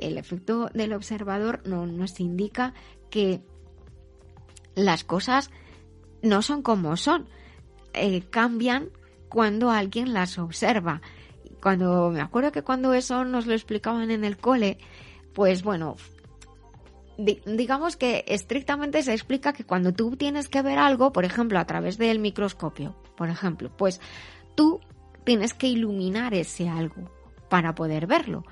El 0.00 0.16
efecto 0.16 0.70
del 0.72 0.94
observador 0.94 1.60
no, 1.66 1.86
nos 1.86 2.18
indica 2.20 2.72
que 3.10 3.42
las 4.74 5.04
cosas 5.04 5.50
no 6.22 6.40
son 6.40 6.62
como 6.62 6.96
son, 6.96 7.28
eh, 7.94 8.22
cambian 8.30 8.90
cuando 9.28 9.70
alguien 9.70 10.12
las 10.14 10.38
observa. 10.38 11.00
Cuando 11.60 12.10
me 12.10 12.20
acuerdo 12.20 12.52
que 12.52 12.62
cuando 12.62 12.94
eso 12.94 13.24
nos 13.24 13.46
lo 13.46 13.54
explicaban 13.54 14.10
en 14.10 14.24
el 14.24 14.36
cole, 14.36 14.78
pues 15.34 15.62
bueno, 15.62 15.96
digamos 17.18 17.96
que 17.96 18.24
estrictamente 18.28 19.02
se 19.02 19.12
explica 19.12 19.52
que 19.52 19.64
cuando 19.64 19.92
tú 19.92 20.16
tienes 20.16 20.48
que 20.48 20.62
ver 20.62 20.78
algo, 20.78 21.12
por 21.12 21.24
ejemplo, 21.24 21.58
a 21.58 21.64
través 21.64 21.98
del 21.98 22.20
microscopio, 22.20 22.94
por 23.16 23.28
ejemplo, 23.28 23.70
pues 23.76 24.00
tú 24.54 24.80
tienes 25.24 25.52
que 25.52 25.66
iluminar 25.66 26.32
ese 26.34 26.68
algo 26.68 27.10
para 27.48 27.74
poder 27.74 28.06
verlo. 28.06 28.44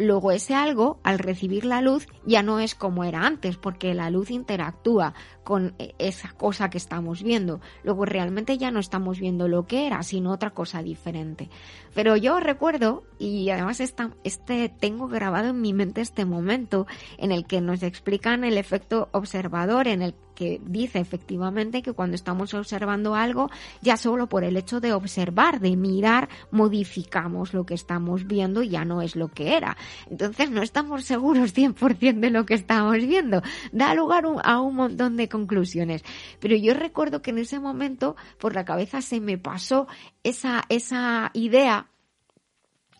Luego 0.00 0.32
ese 0.32 0.54
algo, 0.54 0.98
al 1.04 1.18
recibir 1.18 1.64
la 1.64 1.80
luz, 1.82 2.08
ya 2.24 2.42
no 2.42 2.58
es 2.58 2.74
como 2.74 3.04
era 3.04 3.26
antes, 3.26 3.56
porque 3.56 3.94
la 3.94 4.10
luz 4.10 4.30
interactúa 4.30 5.14
con 5.44 5.74
eh, 5.78 5.94
esa 5.98 6.32
cosa 6.32 6.70
que 6.70 6.78
estamos 6.78 7.22
viendo. 7.22 7.60
Luego 7.84 8.06
realmente 8.06 8.58
ya 8.58 8.70
no 8.70 8.80
estamos 8.80 9.20
viendo 9.20 9.46
lo 9.46 9.66
que 9.66 9.86
era, 9.86 10.02
sino 10.02 10.32
otra 10.32 10.50
cosa 10.50 10.82
diferente. 10.82 11.50
Pero 11.94 12.16
yo 12.16 12.40
recuerdo, 12.40 13.04
y 13.18 13.50
además 13.50 13.80
esta, 13.80 14.10
este 14.24 14.68
tengo 14.68 15.06
grabado 15.06 15.50
en 15.50 15.60
mi 15.60 15.72
mente 15.72 16.00
este 16.00 16.24
momento 16.24 16.86
en 17.18 17.30
el 17.30 17.46
que 17.46 17.60
nos 17.60 17.82
explican 17.82 18.44
el 18.44 18.58
efecto 18.58 19.08
observador, 19.12 19.86
en 19.86 20.02
el 20.02 20.14
que 20.40 20.58
dice 20.64 21.00
efectivamente 21.00 21.82
que 21.82 21.92
cuando 21.92 22.14
estamos 22.14 22.54
observando 22.54 23.14
algo, 23.14 23.50
ya 23.82 23.98
solo 23.98 24.26
por 24.26 24.42
el 24.42 24.56
hecho 24.56 24.80
de 24.80 24.94
observar, 24.94 25.60
de 25.60 25.76
mirar, 25.76 26.30
modificamos 26.50 27.52
lo 27.52 27.66
que 27.66 27.74
estamos 27.74 28.26
viendo 28.26 28.62
y 28.62 28.70
ya 28.70 28.86
no 28.86 29.02
es 29.02 29.16
lo 29.16 29.28
que 29.28 29.54
era. 29.54 29.76
Entonces 30.10 30.50
no 30.50 30.62
estamos 30.62 31.04
seguros 31.04 31.54
100% 31.54 32.20
de 32.20 32.30
lo 32.30 32.46
que 32.46 32.54
estamos 32.54 32.96
viendo. 32.96 33.42
Da 33.70 33.92
lugar 33.92 34.24
a 34.42 34.60
un 34.62 34.76
montón 34.76 35.18
de 35.18 35.28
conclusiones. 35.28 36.02
Pero 36.40 36.56
yo 36.56 36.72
recuerdo 36.72 37.20
que 37.20 37.32
en 37.32 37.38
ese 37.40 37.60
momento 37.60 38.16
por 38.38 38.54
la 38.54 38.64
cabeza 38.64 39.02
se 39.02 39.20
me 39.20 39.36
pasó 39.36 39.88
esa, 40.22 40.64
esa 40.70 41.32
idea 41.34 41.90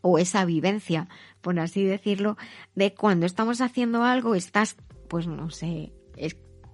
o 0.03 0.19
esa 0.19 0.45
vivencia, 0.45 1.09
por 1.41 1.59
así 1.59 1.85
decirlo, 1.85 2.37
de 2.75 2.93
cuando 2.93 3.25
estamos 3.25 3.63
haciendo 3.63 4.05
algo, 4.05 4.35
estás, 4.35 4.77
pues 5.09 5.27
no 5.27 5.49
sé, 5.49 5.95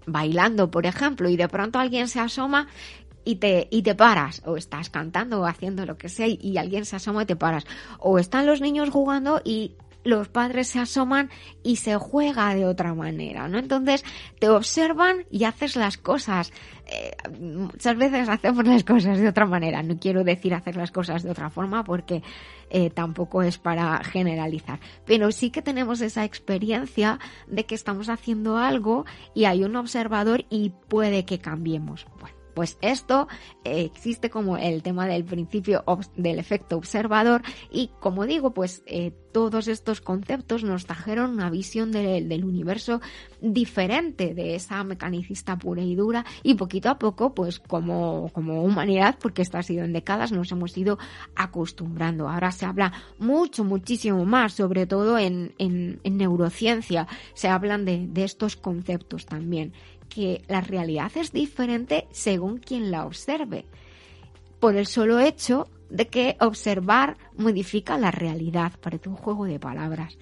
bailando, 0.07 0.71
por 0.71 0.87
ejemplo, 0.87 1.29
y 1.29 1.37
de 1.37 1.49
pronto 1.49 1.79
alguien 1.79 2.09
se 2.09 2.21
asoma 2.21 2.69
y 3.25 3.37
te, 3.37 3.69
y 3.71 3.83
te 3.83 3.95
paras, 3.95 4.43
o 4.47 4.57
estás 4.57 4.89
cantando 4.89 5.41
o 5.41 5.47
haciendo 5.47 5.85
lo 5.85 5.99
que 5.99 6.09
sea 6.09 6.29
y 6.29 6.57
alguien 6.59 6.85
se 6.85 6.97
asoma 6.97 7.25
y 7.25 7.27
te 7.27 7.37
paras, 7.37 7.67
o 7.99 8.19
están 8.19 8.47
los 8.47 8.61
niños 8.61 8.91
jugando 8.91 9.41
y 9.45 9.73
los 10.07 10.29
padres 10.29 10.69
se 10.69 10.79
asoman 10.79 11.31
y 11.63 11.77
se 11.77 11.97
juega 11.97 12.55
de 12.55 12.65
otra 12.65 12.95
manera, 12.95 13.49
¿no? 13.49 13.59
Entonces 13.59 14.05
te 14.39 14.49
observan 14.49 15.27
y 15.31 15.45
haces 15.45 15.77
las 15.77 15.99
cosas. 15.99 16.53
Eh, 16.87 17.17
muchas 17.41 17.97
veces 17.97 18.29
hacemos 18.29 18.65
las 18.67 18.85
cosas 18.85 19.19
de 19.19 19.29
otra 19.29 19.47
manera. 19.47 19.83
No 19.83 19.99
quiero 19.99 20.23
decir 20.23 20.55
hacer 20.55 20.77
las 20.77 20.93
cosas 20.93 21.23
de 21.23 21.31
otra 21.31 21.51
forma 21.51 21.83
porque 21.85 22.23
eh, 22.71 22.91
tampoco 22.91 23.43
es 23.43 23.59
para 23.59 24.03
generalizar. 24.05 24.79
Pero 25.05 25.33
sí 25.33 25.51
que 25.51 25.63
tenemos 25.63 26.01
esa 26.01 26.25
experiencia 26.25 27.19
de 27.49 27.67
que 27.67 27.75
estamos 27.75 28.09
haciendo 28.09 28.59
algo 28.59 29.05
y 29.35 29.45
hay 29.45 29.65
un 29.65 29.75
observador 29.77 30.45
y 30.49 30.71
puede 30.89 31.25
que 31.25 31.39
cambiemos. 31.41 32.07
Bueno 32.21 32.36
pues 32.57 32.79
esto 32.81 33.29
eh, 33.65 33.83
existe 33.83 34.31
como 34.31 34.57
el 34.57 34.83
tema 34.83 35.07
del 35.07 35.27
principio 35.27 35.85
del 36.17 36.39
efecto 36.39 36.79
observador 36.79 37.43
y 37.71 37.91
como 38.01 38.25
digo, 38.25 38.55
pues 38.55 38.83
eh, 38.87 39.13
todos 39.31 39.69
estos 39.69 40.01
conceptos 40.01 40.65
nos 40.65 40.87
trajeron 40.87 41.33
una 41.33 41.51
visión 41.51 41.93
del 41.93 42.45
universo 42.47 43.03
diferente 43.43 44.33
de 44.33 44.55
esa 44.55 44.83
mecanicista 44.85 45.59
pura 45.59 45.83
y 45.83 45.95
dura 45.95 46.25
y 46.43 46.55
poquito 46.55 46.89
a 46.89 46.99
poco, 46.99 47.35
pues 47.35 47.59
como, 47.61 48.31
como 48.33 48.63
humanidad, 48.63 49.19
porque 49.21 49.43
esto 49.43 49.59
ha 49.59 49.63
sido 49.63 49.85
en 49.85 49.93
décadas, 49.93 50.33
nos 50.33 50.51
hemos 50.51 50.75
ido 50.79 50.99
acostumbrando. 51.35 52.27
Ahora 52.27 52.51
se 52.53 52.65
habla 52.65 52.95
mucho, 53.19 53.65
muchísimo 53.65 54.25
más, 54.25 54.55
sobre 54.55 54.87
todo 54.87 55.19
en, 55.19 55.53
en, 55.59 56.01
neurociencia, 56.05 57.07
se 57.35 57.49
hablan 57.49 57.85
de 57.85 58.25
estos 58.25 58.57
conceptos 58.57 59.27
también 59.27 59.75
que 60.09 60.43
la 60.49 60.61
realidad 60.61 61.13
es 61.17 61.33
diferente 61.33 62.07
según 62.11 62.59
quien 62.59 62.91
la 62.91 63.07
observe, 63.07 63.65
por 64.61 64.77
el 64.77 64.87
solo 64.87 65.21
hecho 65.21 65.69
de 65.91 66.09
que 66.09 66.37
observar 66.41 67.17
modifica 67.37 67.99
la 67.99 68.11
realidad, 68.11 68.73
parece 68.81 69.09
un 69.09 69.17
juego 69.17 69.45
de 69.45 69.61
palabras. 69.61 70.19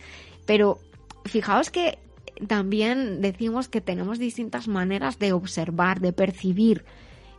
Pero 0.46 0.78
fijaos 1.24 1.70
que 1.70 1.98
también 2.46 3.20
decimos 3.20 3.68
que 3.68 3.80
tenemos 3.80 4.18
distintas 4.18 4.68
maneras 4.68 5.18
de 5.18 5.32
observar, 5.32 6.00
de 6.00 6.12
percibir, 6.12 6.84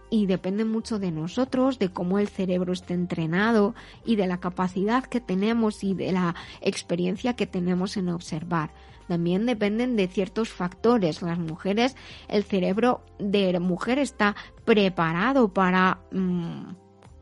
y 0.09 0.27
depende 0.27 0.65
mucho 0.65 0.99
de 0.99 1.11
nosotros, 1.11 1.79
de 1.79 1.89
cómo 1.89 2.19
el 2.19 2.27
cerebro 2.27 2.73
esté 2.73 2.93
entrenado 2.93 3.75
y 4.05 4.15
de 4.15 4.27
la 4.27 4.39
capacidad 4.39 5.03
que 5.03 5.19
tenemos 5.19 5.83
y 5.83 5.93
de 5.93 6.11
la 6.11 6.35
experiencia 6.61 7.35
que 7.35 7.47
tenemos 7.47 7.97
en 7.97 8.09
observar 8.09 8.71
también 9.07 9.45
dependen 9.45 9.95
de 9.95 10.07
ciertos 10.07 10.49
factores. 10.49 11.21
Las 11.21 11.39
mujeres, 11.39 11.95
el 12.27 12.43
cerebro 12.43 13.01
de 13.19 13.53
la 13.53 13.59
mujer 13.59 13.99
está 13.99 14.35
preparado 14.63 15.53
para 15.53 15.99
mm, 16.11 16.73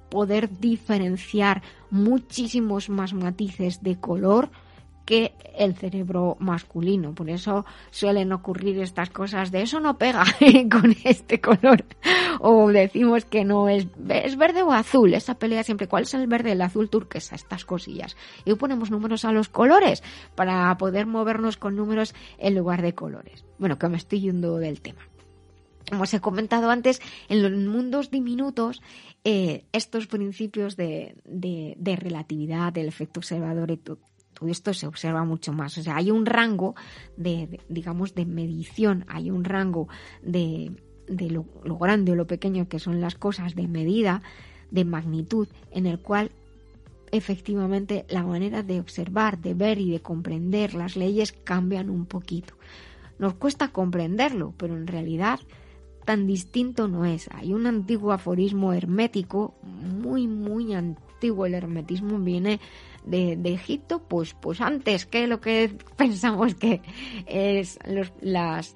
poder 0.10 0.60
diferenciar 0.60 1.62
muchísimos 1.90 2.90
más 2.90 3.14
matices 3.14 3.82
de 3.82 4.00
color 4.00 4.52
que 5.06 5.34
el 5.56 5.76
cerebro 5.76 6.38
masculino. 6.40 7.14
Por 7.14 7.30
eso 7.30 7.66
suelen 7.92 8.32
ocurrir 8.32 8.80
estas 8.80 9.10
cosas 9.10 9.52
de 9.52 9.62
eso 9.62 9.80
no 9.80 9.98
pega 9.98 10.24
con 10.72 10.96
este 11.04 11.40
color. 11.42 11.86
O 12.40 12.70
decimos 12.70 13.26
que 13.26 13.46
no 13.46 13.70
es, 13.70 13.88
es 14.10 14.38
verde 14.38 14.64
o 14.64 14.72
azul. 14.72 15.14
Esa 15.14 15.36
pelea 15.36 15.64
siempre, 15.64 15.88
¿cuál 15.88 16.04
es 16.04 16.14
el 16.14 16.28
verde? 16.28 16.54
El 16.54 16.62
azul 16.62 16.90
turquesa, 16.90 17.36
estas 17.36 17.66
cosillas. 17.66 18.16
Y 18.46 18.54
ponemos 18.56 18.92
números 18.92 19.26
a 19.26 19.32
los 19.32 19.50
colores 19.50 20.04
para 20.36 20.76
poder 20.78 21.06
movernos 21.06 21.58
con 21.58 21.76
números 21.76 22.16
en 22.38 22.56
lugar 22.56 22.82
de 22.82 22.96
colores. 22.96 23.46
Bueno, 23.58 23.78
que 23.78 23.90
me 23.90 23.98
estoy 23.98 24.22
yendo 24.22 24.58
del 24.58 24.82
tema. 24.82 25.08
Como 25.90 26.04
os 26.04 26.14
he 26.14 26.22
comentado 26.22 26.70
antes, 26.70 27.02
en 27.28 27.44
los 27.44 27.52
mundos 27.52 28.10
diminutos, 28.10 28.82
eh, 29.26 29.66
estos 29.74 30.08
principios 30.08 30.76
de, 30.76 31.16
de, 31.26 31.96
relatividad, 31.96 32.74
del 32.74 32.88
efecto 32.88 33.20
observador 33.20 33.72
y 33.72 33.78
todo 34.34 34.50
esto 34.50 34.74
se 34.74 34.88
observa 34.88 35.24
mucho 35.24 35.54
más. 35.54 35.78
O 35.78 35.84
sea, 35.84 35.98
hay 35.98 36.12
un 36.12 36.26
rango 36.26 36.76
de, 37.18 37.60
digamos, 37.70 38.16
de 38.16 38.26
medición, 38.26 39.06
hay 39.08 39.32
un 39.32 39.44
rango 39.44 39.88
de, 40.22 40.72
de 41.08 41.30
lo, 41.30 41.46
grande 41.78 42.12
o 42.12 42.16
lo 42.16 42.28
pequeño 42.28 42.68
que 42.68 42.80
son 42.80 43.02
las 43.02 43.16
cosas, 43.16 43.56
de 43.56 43.68
medida, 43.68 44.22
de 44.72 44.86
magnitud, 44.86 45.48
en 45.72 45.86
el 45.86 46.00
cual 46.00 46.32
efectivamente 47.12 48.06
la 48.10 48.24
manera 48.24 48.64
de 48.64 48.80
observar, 48.80 49.40
de 49.40 49.54
ver 49.54 49.80
y 49.80 49.92
de 49.92 50.02
comprender 50.02 50.74
las 50.74 50.96
leyes 50.96 51.32
cambian 51.32 51.90
un 51.90 52.06
poquito. 52.06 52.56
Nos 53.20 53.36
cuesta 53.36 53.70
comprenderlo, 53.70 54.54
pero 54.58 54.76
en 54.76 54.88
realidad 54.88 55.40
tan 56.06 56.28
distinto 56.28 56.88
no 56.88 57.06
es. 57.06 57.30
Hay 57.34 57.54
un 57.54 57.68
antiguo 57.68 58.12
aforismo 58.12 58.74
hermético, 58.74 59.56
muy, 59.64 60.28
muy 60.28 60.74
antiguo. 60.74 61.46
El 61.46 61.54
hermetismo 61.54 62.20
viene 62.20 62.60
de, 63.06 63.54
Egipto, 63.54 64.02
pues, 64.08 64.34
pues 64.34 64.62
antes 64.62 65.06
que 65.06 65.28
lo 65.28 65.40
que 65.40 65.76
pensamos 65.98 66.56
que 66.56 66.82
es 67.28 67.80
las 68.22 68.76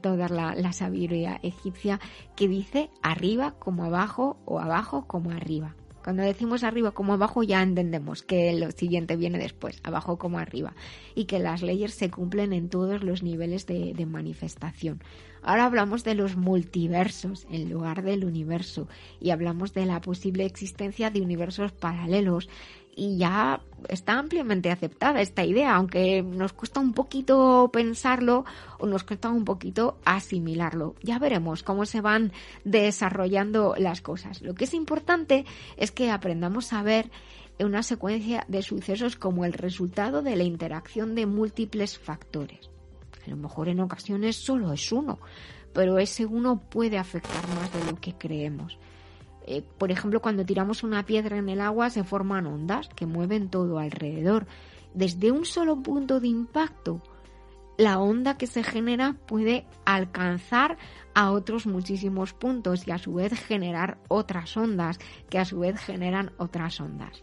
toda 0.00 0.28
la, 0.28 0.54
la 0.54 0.72
sabiduría 0.72 1.38
egipcia 1.42 2.00
que 2.34 2.48
dice 2.48 2.90
arriba 3.02 3.54
como 3.58 3.84
abajo 3.84 4.38
o 4.46 4.58
abajo 4.58 5.06
como 5.06 5.30
arriba. 5.30 5.74
Cuando 6.02 6.24
decimos 6.24 6.64
arriba 6.64 6.90
como 6.90 7.12
abajo 7.12 7.44
ya 7.44 7.62
entendemos 7.62 8.22
que 8.22 8.52
lo 8.54 8.72
siguiente 8.72 9.16
viene 9.16 9.38
después, 9.38 9.80
abajo 9.84 10.18
como 10.18 10.38
arriba, 10.38 10.74
y 11.14 11.26
que 11.26 11.38
las 11.38 11.62
leyes 11.62 11.94
se 11.94 12.10
cumplen 12.10 12.52
en 12.52 12.68
todos 12.68 13.04
los 13.04 13.22
niveles 13.22 13.66
de, 13.66 13.94
de 13.94 14.06
manifestación. 14.06 15.00
Ahora 15.42 15.64
hablamos 15.64 16.02
de 16.02 16.14
los 16.14 16.36
multiversos 16.36 17.46
en 17.50 17.70
lugar 17.70 18.02
del 18.02 18.24
universo 18.24 18.88
y 19.20 19.30
hablamos 19.30 19.74
de 19.74 19.86
la 19.86 20.00
posible 20.00 20.44
existencia 20.44 21.10
de 21.10 21.20
universos 21.20 21.72
paralelos 21.72 22.48
y 22.94 23.16
ya 23.16 23.60
está 23.88 24.18
ampliamente 24.18 24.70
aceptada 24.70 25.20
esta 25.20 25.44
idea, 25.44 25.74
aunque 25.74 26.22
nos 26.22 26.52
cuesta 26.52 26.80
un 26.80 26.92
poquito 26.92 27.70
pensarlo 27.72 28.44
o 28.78 28.86
nos 28.86 29.04
cuesta 29.04 29.30
un 29.30 29.44
poquito 29.44 29.98
asimilarlo. 30.04 30.94
Ya 31.02 31.18
veremos 31.18 31.62
cómo 31.62 31.86
se 31.86 32.00
van 32.00 32.32
desarrollando 32.64 33.74
las 33.78 34.02
cosas. 34.02 34.42
Lo 34.42 34.54
que 34.54 34.64
es 34.64 34.74
importante 34.74 35.46
es 35.76 35.90
que 35.90 36.10
aprendamos 36.10 36.72
a 36.72 36.82
ver 36.82 37.10
una 37.58 37.82
secuencia 37.82 38.44
de 38.48 38.62
sucesos 38.62 39.16
como 39.16 39.44
el 39.44 39.52
resultado 39.52 40.22
de 40.22 40.36
la 40.36 40.42
interacción 40.42 41.14
de 41.14 41.26
múltiples 41.26 41.98
factores. 41.98 42.70
A 43.26 43.30
lo 43.30 43.36
mejor 43.36 43.68
en 43.68 43.80
ocasiones 43.80 44.36
solo 44.36 44.72
es 44.72 44.90
uno, 44.90 45.18
pero 45.72 45.98
ese 45.98 46.26
uno 46.26 46.60
puede 46.60 46.98
afectar 46.98 47.46
más 47.54 47.72
de 47.72 47.90
lo 47.90 48.00
que 48.00 48.14
creemos. 48.14 48.78
Eh, 49.52 49.62
por 49.76 49.92
ejemplo, 49.92 50.22
cuando 50.22 50.46
tiramos 50.46 50.82
una 50.82 51.04
piedra 51.04 51.36
en 51.36 51.50
el 51.50 51.60
agua 51.60 51.90
se 51.90 52.04
forman 52.04 52.46
ondas 52.46 52.88
que 52.96 53.04
mueven 53.04 53.50
todo 53.50 53.78
alrededor. 53.78 54.46
Desde 54.94 55.30
un 55.30 55.44
solo 55.44 55.82
punto 55.82 56.20
de 56.20 56.28
impacto, 56.28 57.02
la 57.76 58.00
onda 58.00 58.38
que 58.38 58.46
se 58.46 58.62
genera 58.62 59.14
puede 59.26 59.66
alcanzar 59.84 60.78
a 61.14 61.32
otros 61.32 61.66
muchísimos 61.66 62.32
puntos 62.32 62.88
y 62.88 62.92
a 62.92 62.98
su 62.98 63.12
vez 63.12 63.38
generar 63.38 63.98
otras 64.08 64.56
ondas 64.56 64.98
que 65.28 65.38
a 65.38 65.44
su 65.44 65.58
vez 65.58 65.78
generan 65.78 66.32
otras 66.38 66.80
ondas. 66.80 67.22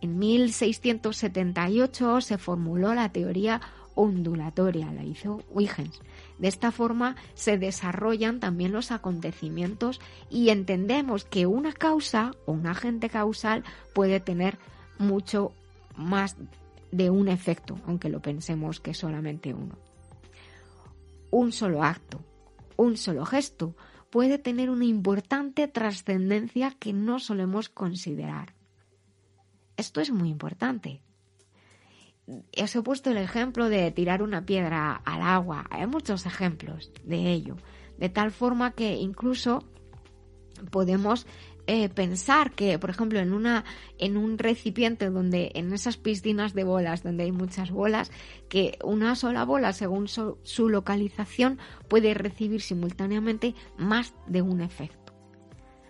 En 0.00 0.16
1678 0.16 2.20
se 2.20 2.38
formuló 2.38 2.94
la 2.94 3.08
teoría 3.08 3.60
ondulatoria, 3.96 4.92
la 4.92 5.02
hizo 5.02 5.42
Huygens. 5.50 6.00
De 6.38 6.48
esta 6.48 6.70
forma 6.70 7.16
se 7.34 7.58
desarrollan 7.58 8.40
también 8.40 8.72
los 8.72 8.92
acontecimientos 8.92 10.00
y 10.30 10.50
entendemos 10.50 11.24
que 11.24 11.46
una 11.46 11.72
causa 11.72 12.32
o 12.46 12.52
un 12.52 12.66
agente 12.66 13.08
causal 13.08 13.64
puede 13.92 14.20
tener 14.20 14.58
mucho 14.98 15.52
más 15.96 16.36
de 16.92 17.10
un 17.10 17.28
efecto, 17.28 17.78
aunque 17.86 18.08
lo 18.08 18.22
pensemos 18.22 18.80
que 18.80 18.94
solamente 18.94 19.52
uno. 19.52 19.76
Un 21.30 21.52
solo 21.52 21.82
acto, 21.82 22.20
un 22.76 22.96
solo 22.96 23.26
gesto 23.26 23.74
puede 24.10 24.38
tener 24.38 24.70
una 24.70 24.86
importante 24.86 25.68
trascendencia 25.68 26.70
que 26.78 26.92
no 26.92 27.18
solemos 27.18 27.68
considerar. 27.68 28.54
Esto 29.76 30.00
es 30.00 30.10
muy 30.10 30.30
importante. 30.30 31.02
Os 32.62 32.76
he 32.76 32.82
puesto 32.82 33.10
el 33.10 33.16
ejemplo 33.16 33.68
de 33.68 33.90
tirar 33.90 34.22
una 34.22 34.44
piedra 34.44 35.00
al 35.04 35.22
agua. 35.22 35.66
Hay 35.70 35.86
muchos 35.86 36.26
ejemplos 36.26 36.92
de 37.04 37.32
ello. 37.32 37.56
De 37.96 38.08
tal 38.10 38.32
forma 38.32 38.72
que 38.72 38.96
incluso 38.96 39.64
podemos 40.70 41.26
eh, 41.66 41.88
pensar 41.88 42.52
que, 42.52 42.78
por 42.78 42.90
ejemplo, 42.90 43.18
en 43.18 43.32
una 43.32 43.64
en 43.98 44.16
un 44.16 44.38
recipiente 44.38 45.10
donde 45.10 45.52
en 45.54 45.72
esas 45.72 45.96
piscinas 45.96 46.54
de 46.54 46.64
bolas 46.64 47.02
donde 47.02 47.24
hay 47.24 47.32
muchas 47.32 47.70
bolas, 47.70 48.10
que 48.48 48.78
una 48.82 49.14
sola 49.16 49.44
bola, 49.44 49.72
según 49.72 50.08
su 50.08 50.68
localización, 50.68 51.58
puede 51.88 52.14
recibir 52.14 52.62
simultáneamente 52.62 53.54
más 53.76 54.14
de 54.26 54.42
un 54.42 54.60
efecto. 54.60 55.07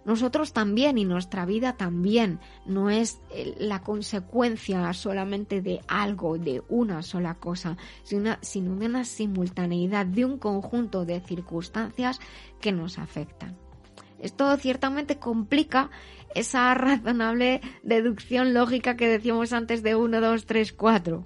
Nosotros 0.05 0.53
también 0.53 0.99
y 0.99 1.05
nuestra 1.05 1.45
vida 1.45 1.77
también 1.77 2.41
no 2.67 2.91
es 2.91 3.21
eh, 3.31 3.55
la 3.59 3.83
consecuencia 3.83 4.93
solamente 4.93 5.61
de 5.61 5.81
algo, 5.89 6.39
de 6.39 6.63
una 6.69 7.03
sola 7.03 7.35
cosa, 7.35 7.77
sino, 8.03 8.37
de 8.41 8.87
una 8.87 9.05
simultaneidad 9.05 10.07
de 10.07 10.25
un 10.25 10.39
conjunto 10.39 11.05
de 11.05 11.21
circunstancias 11.21 12.21
que 12.61 12.73
nos 12.73 12.99
afectan. 12.99 13.57
Esto 14.19 14.57
ciertamente 14.57 15.19
complica 15.19 15.91
esa 16.35 16.75
razonable 16.75 17.61
deducción 17.83 18.55
lógica 18.55 18.97
que 18.97 19.09
decíamos 19.09 19.53
antes 19.53 19.83
de 19.83 19.95
1, 19.95 20.21
2, 20.21 20.47
3, 20.47 20.73
4 20.73 21.25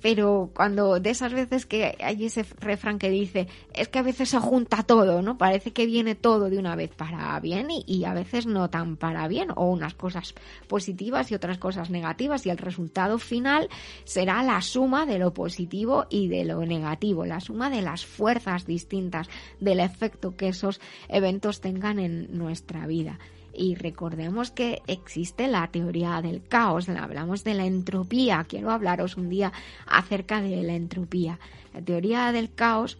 pero 0.00 0.50
cuando 0.54 0.98
de 1.00 1.10
esas 1.10 1.32
veces 1.32 1.66
que 1.66 1.96
hay 2.02 2.24
ese 2.24 2.44
refrán 2.58 2.98
que 2.98 3.10
dice, 3.10 3.48
es 3.74 3.88
que 3.88 3.98
a 3.98 4.02
veces 4.02 4.30
se 4.30 4.38
junta 4.38 4.82
todo, 4.82 5.22
¿no? 5.22 5.38
Parece 5.38 5.72
que 5.72 5.86
viene 5.86 6.14
todo 6.14 6.50
de 6.50 6.58
una 6.58 6.76
vez 6.76 6.90
para 6.94 7.38
bien 7.40 7.68
y, 7.70 8.04
a 8.04 8.14
veces 8.14 8.46
no 8.46 8.70
tan 8.70 8.96
para 8.96 9.28
bien, 9.28 9.48
o 9.54 9.66
unas 9.66 9.94
cosas 9.94 10.34
positivas 10.68 11.30
y 11.30 11.34
otras 11.34 11.58
cosas 11.58 11.90
negativas, 11.90 12.46
y 12.46 12.50
el 12.50 12.58
resultado 12.58 13.18
final 13.18 13.68
será 14.04 14.42
la 14.42 14.60
suma 14.62 15.06
de 15.06 15.18
lo 15.18 15.34
positivo 15.34 16.06
y 16.08 16.28
de 16.28 16.44
lo 16.44 16.64
negativo, 16.64 17.26
la 17.26 17.40
suma 17.40 17.70
de 17.70 17.82
las 17.82 18.04
fuerzas 18.04 18.66
distintas, 18.66 19.28
del 19.60 19.80
efecto 19.80 20.36
que 20.36 20.48
esos 20.48 20.80
eventos 21.08 21.60
tengan 21.60 21.98
en 21.98 22.36
nuestra 22.36 22.86
vida. 22.86 23.18
Y 23.52 23.74
recordemos 23.74 24.50
que 24.50 24.82
existe 24.86 25.48
la 25.48 25.66
teoría 25.68 26.20
del 26.22 26.42
caos, 26.42 26.88
hablamos 26.88 27.44
de 27.44 27.54
la 27.54 27.66
entropía, 27.66 28.44
quiero 28.48 28.70
hablaros 28.70 29.16
un 29.16 29.28
día 29.28 29.52
acerca 29.86 30.40
de 30.40 30.62
la 30.62 30.74
entropía. 30.74 31.38
La 31.74 31.82
teoría 31.82 32.32
del 32.32 32.52
caos, 32.54 32.98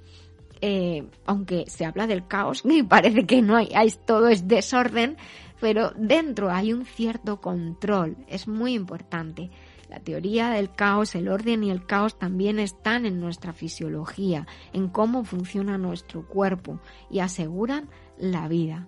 eh, 0.60 1.06
aunque 1.24 1.64
se 1.68 1.84
habla 1.84 2.06
del 2.06 2.26
caos, 2.26 2.64
me 2.64 2.84
parece 2.84 3.26
que 3.26 3.42
no 3.42 3.56
hay, 3.56 3.68
hay, 3.74 3.92
todo 4.04 4.28
es 4.28 4.48
desorden, 4.48 5.16
pero 5.60 5.92
dentro 5.96 6.50
hay 6.50 6.72
un 6.72 6.84
cierto 6.84 7.40
control, 7.40 8.16
es 8.28 8.48
muy 8.48 8.74
importante. 8.74 9.50
La 9.88 9.98
teoría 9.98 10.50
del 10.50 10.72
caos, 10.72 11.16
el 11.16 11.28
orden 11.28 11.64
y 11.64 11.70
el 11.70 11.84
caos 11.84 12.16
también 12.16 12.60
están 12.60 13.06
en 13.06 13.18
nuestra 13.18 13.52
fisiología, 13.52 14.46
en 14.72 14.88
cómo 14.88 15.24
funciona 15.24 15.78
nuestro 15.78 16.26
cuerpo 16.28 16.78
y 17.10 17.18
aseguran 17.18 17.88
la 18.16 18.46
vida 18.46 18.86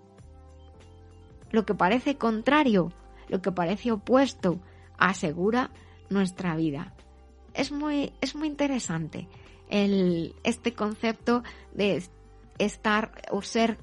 lo 1.52 1.64
que 1.64 1.74
parece 1.74 2.16
contrario, 2.16 2.92
lo 3.28 3.40
que 3.40 3.52
parece 3.52 3.92
opuesto, 3.92 4.58
asegura 4.98 5.70
nuestra 6.10 6.56
vida. 6.56 6.94
Es 7.54 7.70
muy, 7.70 8.12
es 8.20 8.34
muy 8.34 8.48
interesante 8.48 9.28
el, 9.68 10.34
este 10.42 10.74
concepto 10.74 11.42
de 11.74 12.02
estar 12.58 13.12
o 13.30 13.42
ser 13.42 13.78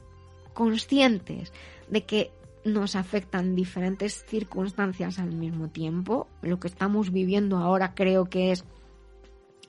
conscientes 0.54 1.54
de 1.90 2.06
que 2.06 2.32
nos 2.66 2.96
afectan 2.96 3.56
diferentes 3.56 4.26
circunstancias 4.26 5.20
al 5.20 5.32
mismo 5.32 5.70
tiempo. 5.70 6.28
Lo 6.42 6.60
que 6.60 6.68
estamos 6.68 7.12
viviendo 7.12 7.58
ahora 7.58 7.94
creo 7.96 8.26
que 8.26 8.52
es 8.52 8.66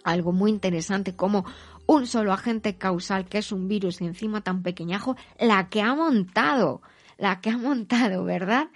algo 0.03 0.33
muy 0.33 0.51
interesante 0.51 1.15
como 1.15 1.45
un 1.87 2.07
solo 2.07 2.33
agente 2.33 2.77
causal 2.77 3.27
que 3.27 3.39
es 3.39 3.53
un 3.53 3.69
virus 3.69 4.01
y 4.01 4.07
encima 4.07 4.41
tan 4.41 4.63
pequeñajo, 4.63 5.17
la 5.39 5.69
que 5.69 5.83
ha 5.83 5.95
montado 5.95 6.83
la 7.21 7.41
que 7.41 7.51
ha 7.51 7.59
montado, 7.59 8.25
¿verdad? 8.25 8.69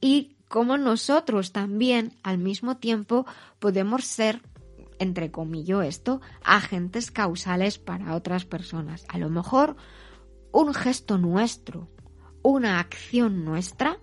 Y 0.00 0.36
cómo 0.48 0.76
nosotros 0.78 1.52
también 1.52 2.12
al 2.22 2.38
mismo 2.38 2.76
tiempo 2.76 3.26
podemos 3.58 4.04
ser 4.04 4.42
entre 4.98 5.30
comillas 5.30 5.86
esto, 5.86 6.20
agentes 6.42 7.10
causales 7.10 7.78
para 7.78 8.14
otras 8.14 8.44
personas. 8.44 9.04
A 9.08 9.18
lo 9.18 9.28
mejor 9.28 9.76
un 10.52 10.72
gesto 10.72 11.18
nuestro, 11.18 11.88
una 12.42 12.80
acción 12.80 13.44
nuestra, 13.44 13.98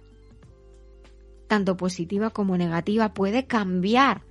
tanto 1.48 1.78
positiva 1.78 2.30
como 2.30 2.58
negativa, 2.58 3.14
puede 3.14 3.48
cambiar 3.48 4.22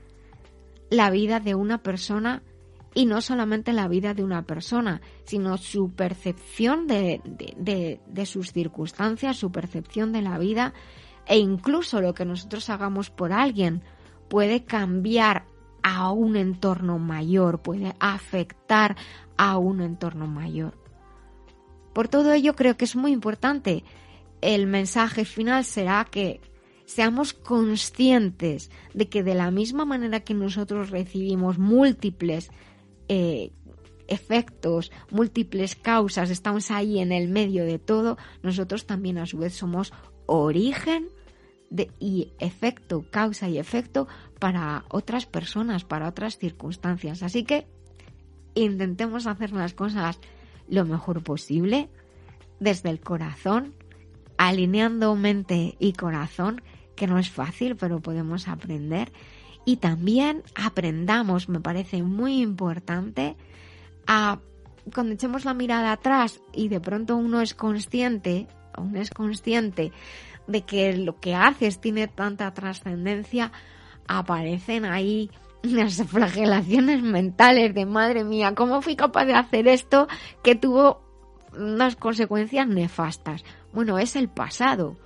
la 0.91 1.11
vida 1.11 1.41
de 1.41 1.55
una 1.55 1.83
persona 1.83 2.43
y 2.95 3.07
no 3.07 3.21
solamente 3.21 3.73
la 3.73 3.89
vida 3.89 4.15
de 4.15 4.25
una 4.25 4.43
persona, 4.43 5.01
sino 5.25 5.57
su 5.57 5.93
percepción 5.95 6.87
de, 6.87 7.21
de, 7.57 8.27
sus 8.27 8.53
circunstancias, 8.53 9.37
su 9.37 9.51
percepción 9.51 10.13
de 10.13 10.23
la 10.23 10.39
vida 10.39 10.75
e 11.27 11.39
incluso 11.39 12.01
lo 12.01 12.15
que 12.15 12.25
nosotros 12.25 12.69
hagamos 12.69 13.11
por 13.11 13.33
alguien 13.33 13.83
puede 14.29 14.65
cambiar 14.65 15.47
a 15.83 16.13
un 16.13 16.37
entorno 16.37 16.99
mayor, 16.99 17.63
puede 17.63 17.95
afectar 17.99 18.97
a 19.37 19.59
un 19.59 19.81
entorno 19.81 20.27
mayor. 20.27 20.79
Por 21.93 22.09
todo 22.09 22.33
ello 22.33 22.55
creo 22.55 22.77
que 22.77 22.85
es 22.85 22.97
muy 22.97 23.13
importante. 23.13 23.85
El 24.41 24.67
mensaje 24.67 25.25
final 25.25 25.65
será 25.65 26.05
que 26.05 26.41
seamos 26.85 27.33
conscientes 27.33 28.71
de 28.95 29.09
que 29.09 29.23
de 29.23 29.35
la 29.35 29.51
misma 29.51 29.85
manera 29.85 30.21
que 30.21 30.35
nosotros 30.35 30.91
recibimos 30.91 31.59
múltiples 31.59 32.51
eh, 33.09 33.51
efectos, 34.09 34.91
múltiples 35.11 35.75
causas, 35.77 36.31
estamos 36.31 36.71
ahí 36.71 36.99
en 36.99 37.13
el 37.13 37.29
medio 37.29 37.65
de 37.65 37.79
todo, 37.79 38.19
nosotros 38.43 38.87
también 38.87 39.19
a 39.19 39.27
su 39.27 39.39
vez 39.39 39.55
somos 39.55 39.93
origen 40.27 41.09
de, 41.71 41.91
y 41.99 42.33
efecto, 42.39 43.05
causa 43.11 43.49
y 43.49 43.59
efecto 43.59 44.07
para 44.39 44.85
otras 44.89 45.27
personas, 45.27 45.85
para 45.85 46.09
otras 46.09 46.39
circunstancias. 46.39 47.23
Así 47.23 47.45
que 47.45 47.67
intentemos 48.55 49.27
hacer 49.27 49.53
las 49.53 49.73
cosas 49.73 50.19
lo 50.69 50.85
mejor 50.85 51.23
posible, 51.23 51.89
desde 52.61 52.91
el 52.91 53.01
corazón, 53.01 53.75
alineando 54.37 55.15
mente 55.17 55.77
y 55.79 55.95
corazón, 55.95 56.63
que 56.97 57.07
no 57.07 57.19
es 57.19 57.31
fácil, 57.31 57.77
pero 57.77 58.01
podemos 58.01 58.49
aprender 58.49 59.13
y 59.65 59.77
también 59.77 60.43
aprendamos, 60.55 61.49
me 61.49 61.61
parece 61.61 62.03
muy 62.03 62.41
importante, 62.43 63.37
a 64.07 64.41
cuando 64.95 65.15
echemos 65.15 65.45
la 65.45 65.55
mirada 65.55 65.93
atrás 65.93 66.41
y 66.53 66.69
de 66.69 66.81
pronto 66.81 67.17
uno 67.17 67.41
es 67.41 67.55
consciente, 67.55 68.49
uno 68.77 69.01
es 69.01 69.11
consciente 69.11 69.93
de 70.47 70.63
que 70.63 70.97
lo 70.97 71.21
que 71.21 71.35
haces 71.35 71.81
tiene 71.81 72.09
tanta 72.09 72.53
trascendencia, 72.53 73.53
aparecen 74.09 74.85
ahí 74.85 75.31
unas 75.63 76.03
flagelaciones 76.09 77.03
mentales 77.03 77.75
de 77.75 77.87
madre 77.87 78.25
mía, 78.25 78.55
¿cómo 78.55 78.83
fui 78.83 78.97
capaz 78.97 79.27
de 79.27 79.35
hacer 79.35 79.69
esto 79.69 80.09
que 80.43 80.57
tuvo 80.57 81.03
unas 81.57 81.97
consecuencias 81.97 82.67
nefastas? 82.67 83.45
Bueno, 83.73 83.99
es 83.99 84.17
el 84.17 84.29
pasado. 84.29 84.97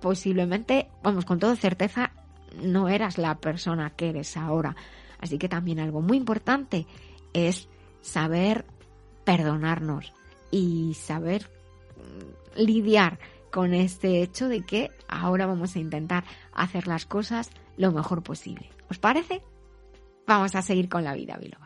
Posiblemente, 0.00 0.88
vamos, 1.02 1.24
con 1.24 1.38
toda 1.38 1.56
certeza, 1.56 2.12
no 2.54 2.88
eras 2.88 3.18
la 3.18 3.38
persona 3.38 3.90
que 3.90 4.10
eres 4.10 4.36
ahora. 4.36 4.76
Así 5.18 5.38
que 5.38 5.48
también 5.48 5.80
algo 5.80 6.02
muy 6.02 6.16
importante 6.16 6.86
es 7.32 7.68
saber 8.00 8.64
perdonarnos 9.24 10.12
y 10.50 10.94
saber 10.94 11.50
mm, 11.96 12.60
lidiar 12.60 13.18
con 13.50 13.74
este 13.74 14.22
hecho 14.22 14.48
de 14.48 14.62
que 14.62 14.90
ahora 15.08 15.46
vamos 15.46 15.76
a 15.76 15.78
intentar 15.78 16.24
hacer 16.52 16.86
las 16.86 17.06
cosas 17.06 17.50
lo 17.76 17.92
mejor 17.92 18.22
posible. 18.22 18.68
¿Os 18.90 18.98
parece? 18.98 19.42
Vamos 20.26 20.54
a 20.54 20.62
seguir 20.62 20.88
con 20.88 21.04
la 21.04 21.14
vida, 21.14 21.36
Biloba. 21.36 21.65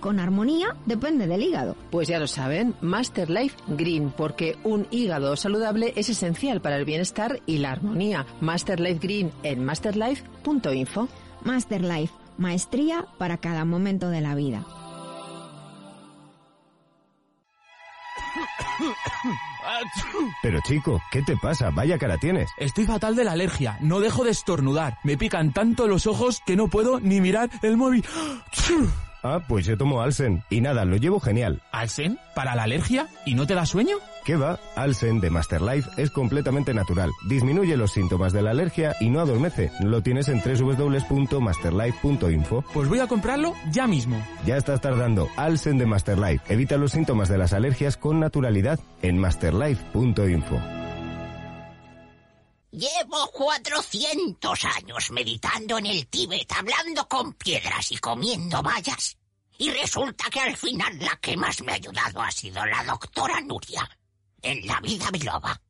con 0.00 0.20
armonía 0.20 0.76
depende 0.86 1.26
del 1.26 1.42
hígado. 1.42 1.76
Pues 1.90 2.08
ya 2.08 2.18
lo 2.18 2.26
saben, 2.26 2.74
Master 2.80 3.30
Life 3.30 3.56
Green, 3.68 4.10
porque 4.10 4.56
un 4.64 4.86
hígado 4.90 5.36
saludable 5.36 5.92
es 5.96 6.08
esencial 6.08 6.60
para 6.60 6.76
el 6.76 6.84
bienestar 6.84 7.40
y 7.46 7.58
la 7.58 7.72
armonía. 7.72 8.26
Master 8.40 8.80
Life 8.80 9.00
Green 9.00 9.32
en 9.42 9.64
masterlife.info. 9.64 11.08
Master 11.44 11.82
Life, 11.82 12.12
maestría 12.36 13.06
para 13.18 13.38
cada 13.38 13.64
momento 13.64 14.10
de 14.10 14.20
la 14.20 14.34
vida. 14.34 14.64
Pero 20.42 20.60
chico, 20.62 21.02
¿qué 21.10 21.22
te 21.22 21.36
pasa? 21.36 21.70
Vaya 21.70 21.98
cara 21.98 22.18
tienes. 22.18 22.50
Estoy 22.58 22.86
fatal 22.86 23.16
de 23.16 23.24
la 23.24 23.32
alergia. 23.32 23.78
No 23.80 24.00
dejo 24.00 24.24
de 24.24 24.30
estornudar. 24.30 24.98
Me 25.04 25.16
pican 25.16 25.52
tanto 25.52 25.86
los 25.86 26.06
ojos 26.06 26.40
que 26.46 26.56
no 26.56 26.68
puedo 26.68 27.00
ni 27.00 27.20
mirar 27.20 27.50
el 27.62 27.76
móvil. 27.76 28.04
Ah, 29.22 29.40
pues 29.46 29.66
yo 29.66 29.76
tomo 29.76 30.00
Alsen. 30.00 30.42
Y 30.50 30.60
nada, 30.60 30.84
lo 30.84 30.96
llevo 30.96 31.20
genial. 31.20 31.62
¿Alsen? 31.72 32.18
¿Para 32.34 32.54
la 32.54 32.64
alergia? 32.64 33.08
¿Y 33.26 33.34
no 33.34 33.46
te 33.46 33.54
da 33.54 33.66
sueño? 33.66 33.96
¿Qué 34.24 34.36
va? 34.36 34.58
Alsen 34.76 35.20
de 35.20 35.30
Masterlife 35.30 35.88
es 35.96 36.10
completamente 36.10 36.74
natural. 36.74 37.10
Disminuye 37.28 37.76
los 37.76 37.92
síntomas 37.92 38.32
de 38.32 38.42
la 38.42 38.50
alergia 38.50 38.94
y 39.00 39.10
no 39.10 39.20
adormece. 39.20 39.70
Lo 39.80 40.02
tienes 40.02 40.28
en 40.28 40.40
www.masterlife.info. 40.40 42.64
Pues 42.74 42.88
voy 42.88 42.98
a 43.00 43.06
comprarlo 43.06 43.54
ya 43.70 43.86
mismo. 43.86 44.20
Ya 44.44 44.56
estás 44.56 44.80
tardando. 44.80 45.28
Alsen 45.36 45.78
de 45.78 45.86
Masterlife. 45.86 46.52
Evita 46.52 46.76
los 46.76 46.92
síntomas 46.92 47.28
de 47.28 47.38
las 47.38 47.52
alergias 47.52 47.96
con 47.96 48.18
naturalidad 48.20 48.78
en 49.02 49.18
masterlife.info. 49.18 50.77
Llevo 52.78 53.28
400 53.32 54.64
años 54.64 55.10
meditando 55.10 55.78
en 55.78 55.86
el 55.86 56.06
Tíbet, 56.06 56.52
hablando 56.52 57.08
con 57.08 57.32
piedras 57.32 57.90
y 57.90 57.96
comiendo 57.98 58.62
bayas. 58.62 59.18
Y 59.58 59.68
resulta 59.70 60.30
que 60.30 60.38
al 60.38 60.56
final 60.56 60.96
la 61.00 61.16
que 61.20 61.36
más 61.36 61.60
me 61.62 61.72
ha 61.72 61.74
ayudado 61.74 62.22
ha 62.22 62.30
sido 62.30 62.64
la 62.64 62.84
doctora 62.84 63.40
Nuria, 63.40 63.82
en 64.42 64.64
la 64.64 64.78
vida 64.80 65.10
biloba, 65.10 65.60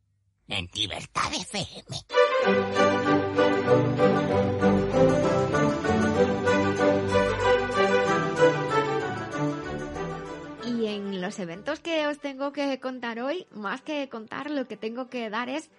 en 0.48 0.68
Libertad 0.74 1.32
FM. 1.32 1.96
Y 10.66 10.86
en 10.88 11.22
los 11.22 11.38
eventos 11.38 11.80
que 11.80 12.06
os 12.06 12.18
tengo 12.18 12.52
que 12.52 12.78
contar 12.80 13.18
hoy, 13.20 13.46
más 13.50 13.80
que 13.80 14.10
contar, 14.10 14.50
lo 14.50 14.68
que 14.68 14.76
tengo 14.76 15.08
que 15.08 15.30
dar 15.30 15.48
es 15.48 15.70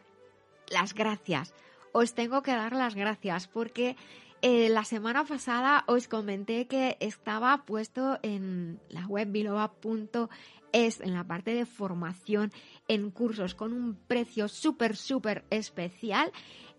las 0.72 0.94
gracias. 0.94 1.54
Os 1.92 2.14
tengo 2.14 2.42
que 2.42 2.52
dar 2.52 2.74
las 2.74 2.96
gracias 2.96 3.48
porque 3.48 3.96
eh, 4.42 4.70
la 4.70 4.86
semana 4.86 5.26
pasada 5.26 5.84
os 5.88 6.08
comenté 6.08 6.68
que 6.68 6.96
estaba 7.00 7.66
puesto 7.66 8.20
en 8.24 8.80
la 8.90 9.06
web 9.06 9.32
biloba.es, 9.32 11.02
en 11.02 11.14
la 11.14 11.26
parte 11.26 11.54
de 11.54 11.66
formación 11.66 12.52
en 12.88 13.12
cursos, 13.12 13.54
con 13.54 13.74
un 13.74 13.96
precio 13.96 14.48
súper, 14.48 14.96
súper 14.96 15.44
especial. 15.50 16.32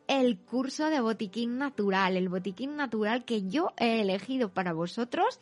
El 0.07 0.38
curso 0.38 0.87
de 0.87 1.00
botiquín 1.00 1.59
natural, 1.59 2.16
el 2.16 2.29
botiquín 2.29 2.76
natural 2.76 3.24
que 3.24 3.46
yo 3.46 3.72
he 3.76 4.00
elegido 4.00 4.48
para 4.48 4.72
vosotros 4.72 5.38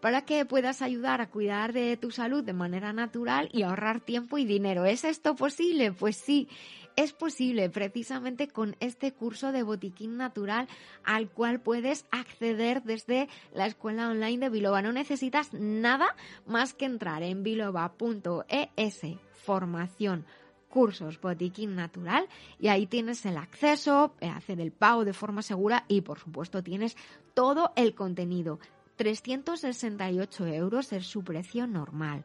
para 0.00 0.24
que 0.24 0.44
puedas 0.44 0.82
ayudar 0.82 1.20
a 1.20 1.30
cuidar 1.30 1.72
de 1.72 1.96
tu 1.96 2.10
salud 2.10 2.44
de 2.44 2.52
manera 2.52 2.92
natural 2.92 3.48
y 3.52 3.62
ahorrar 3.62 4.00
tiempo 4.00 4.38
y 4.38 4.44
dinero. 4.44 4.84
¿Es 4.84 5.04
esto 5.04 5.34
posible? 5.34 5.90
Pues 5.90 6.16
sí, 6.16 6.48
es 6.96 7.12
posible 7.12 7.68
precisamente 7.70 8.48
con 8.48 8.74
este 8.80 9.12
curso 9.12 9.52
de 9.52 9.62
botiquín 9.62 10.16
natural 10.16 10.66
al 11.04 11.28
cual 11.28 11.60
puedes 11.60 12.06
acceder 12.10 12.82
desde 12.82 13.28
la 13.52 13.66
escuela 13.66 14.08
online 14.08 14.46
de 14.46 14.50
Biloba. 14.50 14.82
No 14.82 14.92
necesitas 14.92 15.52
nada 15.52 16.16
más 16.46 16.74
que 16.74 16.86
entrar 16.86 17.22
en 17.22 17.42
biloba.es 17.42 19.00
formación 19.32 20.24
cursos 20.68 21.20
botiquín 21.20 21.74
natural 21.74 22.28
y 22.58 22.68
ahí 22.68 22.86
tienes 22.86 23.24
el 23.24 23.36
acceso, 23.36 24.14
eh, 24.20 24.28
hacer 24.28 24.60
el 24.60 24.72
pago 24.72 25.04
de 25.04 25.12
forma 25.12 25.42
segura 25.42 25.84
y 25.88 26.00
por 26.00 26.18
supuesto 26.18 26.62
tienes 26.62 26.96
todo 27.34 27.72
el 27.76 27.94
contenido. 27.94 28.58
368 28.96 30.46
euros 30.46 30.92
es 30.92 31.06
su 31.06 31.22
precio 31.22 31.66
normal 31.66 32.24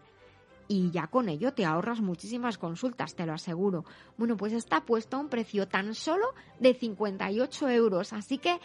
y 0.72 0.90
ya 0.90 1.08
con 1.08 1.28
ello 1.28 1.52
te 1.54 1.66
ahorras 1.66 2.00
muchísimas 2.00 2.58
consultas, 2.58 3.14
te 3.14 3.26
lo 3.26 3.34
aseguro. 3.34 3.84
Bueno, 4.18 4.38
pues 4.38 4.54
está 4.54 4.86
puesto 4.86 5.18
a 5.18 5.20
un 5.20 5.28
precio 5.28 5.68
tan 5.68 5.94
solo 5.94 6.34
de 6.62 6.74
58 6.74 7.70
euros, 7.70 8.14
así 8.14 8.38
que 8.38 8.58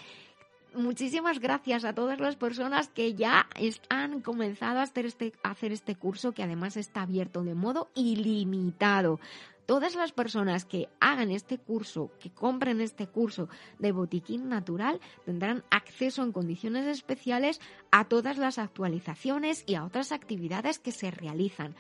muchísimas 0.73 1.41
gracias 1.41 1.85
a 1.85 1.95
todas 1.95 2.21
las 2.21 2.37
personas 2.37 2.89
que 2.91 3.15
ya 3.15 3.49
han 3.89 4.21
comenzado 4.21 4.79
a 4.79 4.83
hacer 4.83 5.05
este, 5.05 5.33
hacer 5.43 5.73
este 5.73 5.97
curso 5.97 6.31
que 6.31 6.45
además 6.45 6.77
está 6.77 7.03
abierto 7.03 7.43
de 7.43 7.57
modo 7.57 7.89
ilimitado 7.97 9.19
todas 9.67 9.97
las 9.97 10.13
personas 10.13 10.65
que 10.65 10.89
hagan 11.01 11.31
este 11.31 11.59
curso, 11.59 12.11
que 12.21 12.31
compren 12.31 12.81
este 12.81 13.07
curso 13.07 13.49
de 13.79 13.93
botiquín 13.93 14.49
natural, 14.49 15.01
tendrán 15.25 15.65
acceso 15.71 16.23
en 16.23 16.33
condiciones 16.33 16.87
especiales 16.87 17.61
a 17.91 18.05
todas 18.05 18.39
las 18.39 18.59
actualizaciones 18.59 19.65
y 19.67 19.75
a 19.75 19.85
otras 19.85 20.13
actividades 20.13 20.79
que 20.79 20.93
se 20.93 21.11
realizan. 21.11 21.75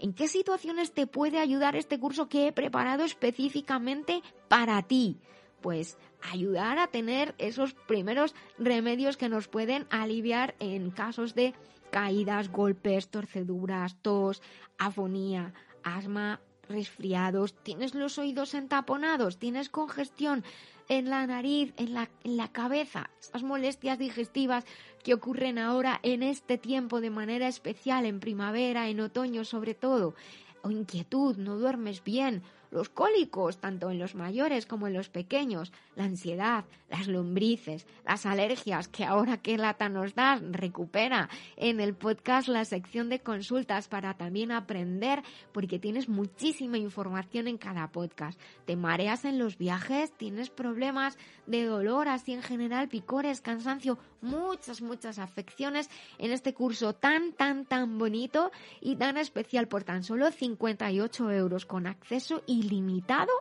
¿En 0.00 0.12
qué 0.12 0.28
situaciones 0.28 0.92
te 0.92 1.06
puede 1.06 1.38
ayudar 1.38 1.74
este 1.74 1.98
curso 1.98 2.28
que 2.28 2.48
he 2.48 2.52
preparado 2.52 3.04
específicamente 3.04 4.22
para 4.48 4.82
ti? 4.82 5.18
Pues 5.60 5.98
ayudar 6.20 6.78
a 6.78 6.86
tener 6.86 7.34
esos 7.38 7.74
primeros 7.74 8.34
remedios 8.58 9.16
que 9.16 9.28
nos 9.28 9.48
pueden 9.48 9.86
aliviar 9.90 10.54
en 10.60 10.90
casos 10.90 11.34
de 11.34 11.54
caídas, 11.90 12.50
golpes, 12.50 13.08
torceduras, 13.08 13.96
tos, 14.02 14.40
afonía, 14.78 15.52
asma, 15.82 16.40
resfriados, 16.68 17.54
tienes 17.62 17.94
los 17.94 18.18
oídos 18.18 18.54
entaponados, 18.54 19.38
tienes 19.38 19.68
congestión 19.68 20.44
en 20.88 21.10
la 21.10 21.26
nariz, 21.26 21.72
en 21.76 21.94
la, 21.94 22.08
en 22.24 22.36
la 22.36 22.48
cabeza, 22.48 23.10
esas 23.20 23.42
molestias 23.42 23.98
digestivas 23.98 24.64
que 25.04 25.14
ocurren 25.14 25.58
ahora 25.58 26.00
en 26.02 26.22
este 26.22 26.58
tiempo 26.58 27.00
de 27.00 27.10
manera 27.10 27.48
especial, 27.48 28.06
en 28.06 28.20
primavera, 28.20 28.88
en 28.88 29.00
otoño 29.00 29.44
sobre 29.44 29.74
todo, 29.74 30.14
o 30.62 30.70
inquietud, 30.70 31.36
no 31.36 31.58
duermes 31.58 32.02
bien, 32.02 32.42
los 32.70 32.88
cólicos, 32.88 33.58
tanto 33.58 33.90
en 33.90 33.98
los 33.98 34.14
mayores 34.14 34.66
como 34.66 34.86
en 34.86 34.94
los 34.94 35.08
pequeños, 35.08 35.72
la 35.96 36.04
ansiedad, 36.04 36.64
las 36.90 37.08
lombrices, 37.08 37.86
las 38.04 38.26
alergias, 38.26 38.88
que 38.88 39.04
ahora 39.04 39.38
qué 39.38 39.58
lata 39.58 39.88
nos 39.88 40.14
das, 40.14 40.40
recupera 40.50 41.28
en 41.56 41.80
el 41.80 41.94
podcast 41.94 42.48
la 42.48 42.64
sección 42.64 43.08
de 43.08 43.20
consultas 43.20 43.88
para 43.88 44.14
también 44.14 44.52
aprender, 44.52 45.22
porque 45.52 45.78
tienes 45.78 46.08
muchísima 46.08 46.78
información 46.78 47.48
en 47.48 47.58
cada 47.58 47.88
podcast. 47.88 48.40
Te 48.64 48.76
mareas 48.76 49.24
en 49.24 49.38
los 49.38 49.58
viajes, 49.58 50.12
tienes 50.12 50.50
problemas 50.50 51.18
de 51.46 51.64
dolor, 51.64 52.08
así 52.08 52.32
en 52.32 52.42
general, 52.42 52.88
picores, 52.88 53.40
cansancio, 53.40 53.98
muchas, 54.20 54.82
muchas 54.82 55.18
afecciones 55.18 55.90
en 56.18 56.32
este 56.32 56.54
curso 56.54 56.94
tan, 56.94 57.32
tan, 57.32 57.64
tan 57.64 57.98
bonito 57.98 58.50
y 58.80 58.96
tan 58.96 59.16
especial 59.16 59.68
por 59.68 59.84
tan 59.84 60.02
solo 60.02 60.30
58 60.30 61.30
euros 61.32 61.66
con 61.66 61.86
acceso 61.86 62.42
ilimitado 62.46 63.32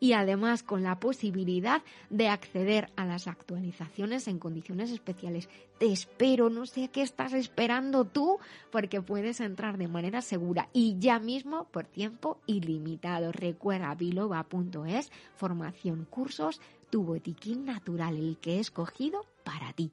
y 0.00 0.12
además 0.12 0.62
con 0.62 0.82
la 0.82 1.00
posibilidad 1.00 1.82
de 2.10 2.28
acceder 2.28 2.90
a 2.96 3.04
las 3.06 3.26
actualizaciones 3.26 4.28
en 4.28 4.38
condiciones 4.38 4.90
especiales. 4.90 5.48
Te 5.78 5.90
espero, 5.92 6.50
no 6.50 6.66
sé 6.66 6.88
qué 6.88 7.02
estás 7.02 7.32
esperando 7.32 8.04
tú, 8.04 8.38
porque 8.70 9.00
puedes 9.00 9.40
entrar 9.40 9.78
de 9.78 9.88
manera 9.88 10.22
segura 10.22 10.68
y 10.72 10.96
ya 10.98 11.18
mismo 11.18 11.64
por 11.64 11.86
tiempo 11.86 12.38
ilimitado. 12.46 13.32
Recuerda 13.32 13.94
biloba.es, 13.94 15.10
formación, 15.34 16.06
cursos, 16.08 16.60
tu 16.90 17.02
botiquín 17.02 17.64
natural, 17.64 18.16
el 18.16 18.38
que 18.38 18.56
he 18.56 18.60
escogido 18.60 19.24
para 19.44 19.72
ti. 19.72 19.92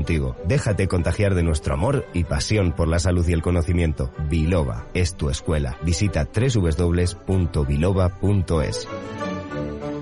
contigo 0.01 0.35
Déjate 0.45 0.87
contagiar 0.87 1.35
de 1.35 1.43
nuestro 1.43 1.75
amor 1.75 2.07
y 2.13 2.23
pasión 2.23 2.71
por 2.73 2.87
la 2.87 2.99
salud 2.99 3.27
y 3.27 3.33
el 3.33 3.41
conocimiento. 3.41 4.11
Biloba 4.29 4.87
es 4.93 5.15
tu 5.15 5.29
escuela. 5.29 5.77
Visita 5.83 6.25
www.biloba.es. 6.25 6.87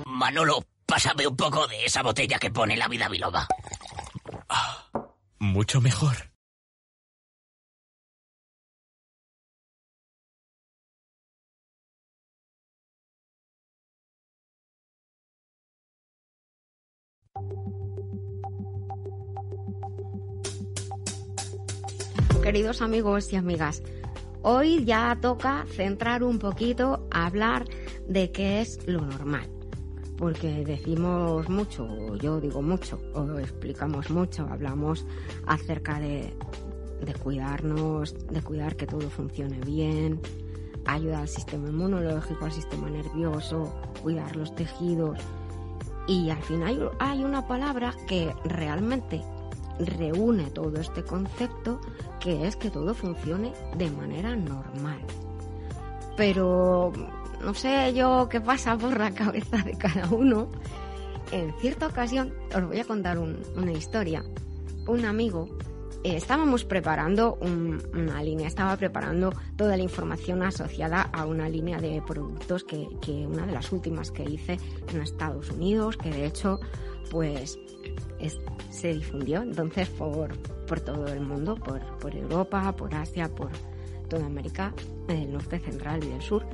Manolo, 0.06 0.64
pásame 0.86 1.28
un 1.28 1.36
poco 1.36 1.68
de 1.68 1.86
esa 1.86 2.02
botella 2.02 2.40
que 2.40 2.50
pone 2.52 2.78
la 2.78 2.88
vida 2.88 3.10
biloba. 3.10 3.48
Ah, 4.48 4.88
mucho 5.40 5.82
mejor. 5.82 6.29
Queridos 22.50 22.82
amigos 22.82 23.32
y 23.32 23.36
amigas. 23.36 23.84
Hoy 24.42 24.84
ya 24.84 25.16
toca 25.22 25.68
centrar 25.76 26.24
un 26.24 26.40
poquito 26.40 27.08
a 27.12 27.28
hablar 27.28 27.68
de 28.08 28.32
qué 28.32 28.60
es 28.60 28.88
lo 28.88 29.02
normal. 29.02 29.48
Porque 30.18 30.66
decimos 30.66 31.48
mucho, 31.48 32.16
yo 32.16 32.42
digo 32.42 32.64
mucho, 32.64 33.00
o 33.14 33.38
explicamos 33.38 34.10
mucho, 34.10 34.48
hablamos 34.50 35.06
acerca 35.46 36.00
de, 36.00 36.34
de 37.06 37.14
cuidarnos, 37.14 38.16
de 38.30 38.42
cuidar 38.42 38.76
que 38.76 38.88
todo 38.88 39.08
funcione 39.12 39.60
bien, 39.60 40.20
ayudar 40.86 41.22
al 41.22 41.28
sistema 41.28 41.70
inmunológico, 41.70 42.46
al 42.46 42.52
sistema 42.52 42.90
nervioso, 42.90 43.72
cuidar 44.02 44.36
los 44.36 44.56
tejidos. 44.56 45.20
Y 46.08 46.32
al 46.32 46.42
final 46.42 46.90
hay 46.98 47.24
una 47.24 47.48
palabra 47.48 47.94
que 48.08 48.34
realmente 48.44 49.22
reúne 49.80 50.52
todo 50.52 50.80
este 50.80 51.04
concepto 51.04 51.80
que 52.20 52.48
es 52.48 52.56
que 52.56 52.70
todo 52.70 52.94
funcione 52.94 53.54
de 53.78 53.90
manera 53.90 54.36
normal. 54.36 55.00
Pero 56.18 56.92
no 57.42 57.54
sé 57.54 57.94
yo 57.94 58.28
qué 58.30 58.42
pasa 58.42 58.78
por 58.78 58.98
la 58.98 59.12
cabeza 59.12 59.58
de 59.58 59.78
cada 59.78 60.08
uno. 60.10 60.50
En 61.32 61.54
cierta 61.60 61.88
ocasión 61.88 62.34
os 62.56 62.68
voy 62.68 62.80
a 62.80 62.86
contar 62.86 63.18
una 63.20 63.72
historia. 63.72 64.24
Un 64.88 65.06
amigo 65.06 65.48
eh, 66.04 66.16
estábamos 66.16 66.64
preparando 66.64 67.38
una 67.42 68.24
línea, 68.24 68.48
estaba 68.48 68.78
preparando 68.78 69.34
toda 69.58 69.76
la 69.76 69.84
información 69.84 70.42
asociada 70.44 71.02
a 71.02 71.26
una 71.26 71.50
línea 71.50 71.80
de 71.80 72.02
productos 72.02 72.64
que, 72.64 72.88
que, 73.02 73.28
una 73.28 73.46
de 73.46 73.52
las 73.52 73.72
últimas 73.74 74.10
que 74.10 74.24
hice 74.24 74.58
en 74.88 75.02
Estados 75.02 75.52
Unidos, 75.52 75.98
que 75.98 76.10
de 76.10 76.26
hecho 76.26 76.60
pues 77.12 77.60
se 78.70 78.94
difundió 78.94 79.42
entonces 79.42 79.90
por, 79.90 80.38
por 80.66 80.80
todo 80.80 81.08
el 81.08 81.22
mundo, 81.22 81.56
por, 81.56 81.82
por 81.98 82.16
Europa, 82.16 82.76
por 82.76 82.94
Asia, 82.94 83.30
por 83.30 83.50
toda 84.10 84.26
América, 84.26 84.74
el 85.08 85.32
norte 85.32 85.60
central 85.60 86.04
y 86.04 86.10
del 86.10 86.22
sur. 86.22 86.46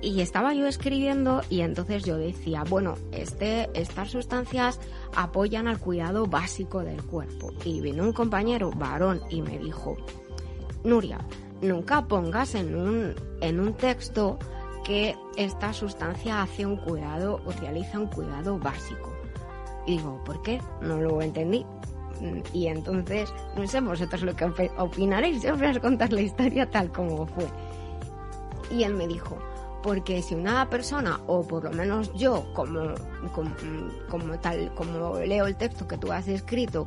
Y 0.00 0.20
estaba 0.20 0.52
yo 0.52 0.66
escribiendo 0.66 1.42
y 1.48 1.60
entonces 1.60 2.04
yo 2.04 2.16
decía, 2.16 2.64
bueno, 2.68 2.96
este, 3.12 3.70
estas 3.78 4.10
sustancias 4.10 4.80
apoyan 5.14 5.68
al 5.68 5.78
cuidado 5.78 6.26
básico 6.26 6.80
del 6.80 7.02
cuerpo. 7.04 7.52
Y 7.64 7.80
vino 7.80 8.02
un 8.02 8.12
compañero 8.12 8.72
varón 8.72 9.20
y 9.30 9.42
me 9.42 9.58
dijo, 9.58 9.96
Nuria, 10.82 11.24
nunca 11.60 12.08
pongas 12.08 12.56
en 12.56 12.74
un, 12.74 13.14
en 13.40 13.60
un 13.60 13.74
texto 13.74 14.40
que 14.84 15.14
esta 15.36 15.72
sustancia 15.72 16.42
hace 16.42 16.66
un 16.66 16.76
cuidado 16.76 17.40
o 17.46 17.52
realiza 17.52 18.00
un 18.00 18.08
cuidado 18.08 18.58
básico. 18.58 19.11
Y 19.86 19.98
digo, 19.98 20.22
¿por 20.24 20.42
qué? 20.42 20.60
No 20.80 20.96
lo 20.96 21.22
entendí. 21.22 21.66
Y 22.52 22.68
entonces, 22.68 23.32
no 23.56 23.66
sé 23.66 23.80
vosotros 23.80 24.22
lo 24.22 24.36
que 24.36 24.44
opinaréis, 24.76 25.42
yo 25.42 25.56
voy 25.56 25.66
a 25.66 25.80
contar 25.80 26.12
la 26.12 26.20
historia 26.20 26.70
tal 26.70 26.90
como 26.92 27.26
fue. 27.26 27.46
Y 28.70 28.84
él 28.84 28.94
me 28.94 29.08
dijo, 29.08 29.38
porque 29.82 30.22
si 30.22 30.34
una 30.34 30.68
persona, 30.70 31.20
o 31.26 31.42
por 31.42 31.64
lo 31.64 31.72
menos 31.72 32.12
yo, 32.14 32.46
como, 32.54 32.94
como, 34.08 34.38
tal, 34.38 34.72
como 34.74 35.18
leo 35.18 35.46
el 35.46 35.56
texto 35.56 35.88
que 35.88 35.98
tú 35.98 36.12
has 36.12 36.28
escrito, 36.28 36.86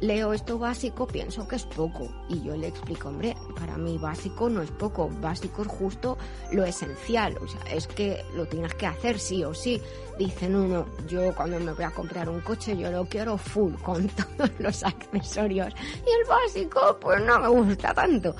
leo 0.00 0.32
esto 0.32 0.58
básico, 0.58 1.06
pienso 1.06 1.46
que 1.46 1.56
es 1.56 1.64
poco. 1.64 2.08
Y 2.28 2.42
yo 2.42 2.56
le 2.56 2.68
explico, 2.68 3.08
hombre, 3.08 3.36
para 3.58 3.76
mí 3.76 3.98
básico 3.98 4.48
no 4.48 4.62
es 4.62 4.70
poco, 4.70 5.10
básico 5.20 5.62
es 5.62 5.68
justo 5.68 6.16
lo 6.52 6.64
esencial, 6.64 7.36
o 7.38 7.48
sea, 7.48 7.60
es 7.72 7.86
que 7.86 8.24
lo 8.34 8.46
tienes 8.46 8.74
que 8.74 8.86
hacer 8.86 9.18
sí 9.18 9.44
o 9.44 9.54
sí. 9.54 9.80
Dicen 10.18 10.56
uno, 10.56 10.86
yo 11.08 11.34
cuando 11.34 11.60
me 11.60 11.72
voy 11.72 11.84
a 11.84 11.90
comprar 11.90 12.28
un 12.28 12.40
coche, 12.40 12.76
yo 12.76 12.90
lo 12.90 13.04
quiero 13.06 13.36
full, 13.36 13.74
con 13.74 14.08
todos 14.36 14.50
los 14.58 14.82
accesorios. 14.82 15.74
Y 15.74 16.10
el 16.10 16.28
básico, 16.28 16.98
pues 17.00 17.22
no 17.22 17.38
me 17.38 17.48
gusta 17.48 17.92
tanto. 17.92 18.34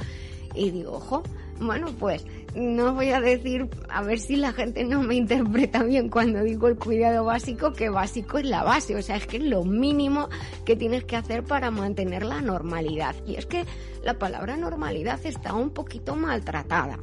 Y 0.55 0.71
digo, 0.71 0.93
ojo, 0.93 1.23
bueno, 1.61 1.89
pues 1.99 2.25
no 2.57 2.95
voy 2.95 3.11
a 3.11 3.21
decir, 3.21 3.69
a 3.91 4.03
ver 4.03 4.19
si 4.19 4.37
la 4.37 4.53
gente 4.53 4.85
no 4.85 5.03
me 5.03 5.15
interpreta 5.15 5.83
bien 5.83 6.09
cuando 6.09 6.43
digo 6.43 6.69
el 6.69 6.77
cuidado 6.77 7.25
básico, 7.25 7.73
que 7.73 7.91
básico 7.91 8.39
es 8.39 8.47
la 8.47 8.63
base, 8.65 8.97
o 8.97 9.03
sea, 9.03 9.17
es 9.17 9.27
que 9.27 9.37
es 9.37 9.43
lo 9.43 9.63
mínimo 9.65 10.29
que 10.65 10.75
tienes 10.75 11.05
que 11.05 11.17
hacer 11.17 11.45
para 11.45 11.71
mantener 11.71 12.25
la 12.25 12.41
normalidad. 12.41 13.15
Y 13.27 13.37
es 13.37 13.45
que 13.45 13.65
la 14.03 14.19
palabra 14.19 14.57
normalidad 14.57 15.21
está 15.25 15.53
un 15.53 15.71
poquito 15.71 16.17
maltratada. 16.17 16.99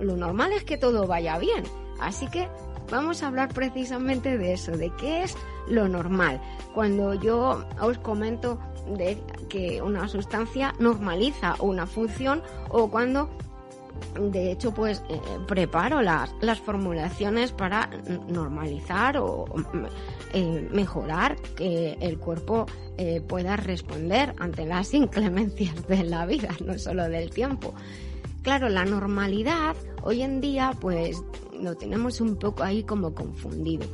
Lo 0.00 0.16
normal 0.16 0.52
es 0.52 0.62
que 0.62 0.78
todo 0.78 1.06
vaya 1.06 1.36
bien, 1.38 1.64
así 2.00 2.28
que 2.28 2.48
vamos 2.90 3.22
a 3.22 3.26
hablar 3.26 3.52
precisamente 3.52 4.38
de 4.38 4.52
eso, 4.52 4.72
de 4.72 4.90
qué 4.96 5.24
es 5.24 5.36
lo 5.66 5.88
normal. 5.88 6.40
Cuando 6.74 7.14
yo 7.14 7.64
os 7.80 7.98
comento 7.98 8.60
de 8.96 9.18
que 9.48 9.82
una 9.82 10.06
sustancia 10.08 10.74
normaliza 10.78 11.56
una 11.60 11.86
función 11.86 12.42
o 12.68 12.90
cuando 12.90 13.30
de 14.18 14.52
hecho, 14.52 14.72
pues 14.72 15.02
eh, 15.08 15.20
preparo 15.46 16.02
las, 16.02 16.30
las 16.40 16.60
formulaciones 16.60 17.52
para 17.52 17.88
normalizar 18.28 19.16
o 19.18 19.44
eh, 20.32 20.68
mejorar 20.72 21.36
que 21.56 21.96
el 22.00 22.18
cuerpo 22.18 22.66
eh, 22.98 23.20
pueda 23.20 23.56
responder 23.56 24.34
ante 24.38 24.66
las 24.66 24.92
inclemencias 24.94 25.86
de 25.88 26.04
la 26.04 26.26
vida, 26.26 26.50
no 26.64 26.78
solo 26.78 27.08
del 27.08 27.30
tiempo. 27.30 27.74
Claro, 28.42 28.68
la 28.68 28.84
normalidad 28.84 29.76
hoy 30.02 30.22
en 30.22 30.40
día 30.40 30.72
pues 30.80 31.22
lo 31.60 31.76
tenemos 31.76 32.20
un 32.20 32.36
poco 32.36 32.64
ahí 32.64 32.82
como 32.82 33.14
confundido 33.14 33.86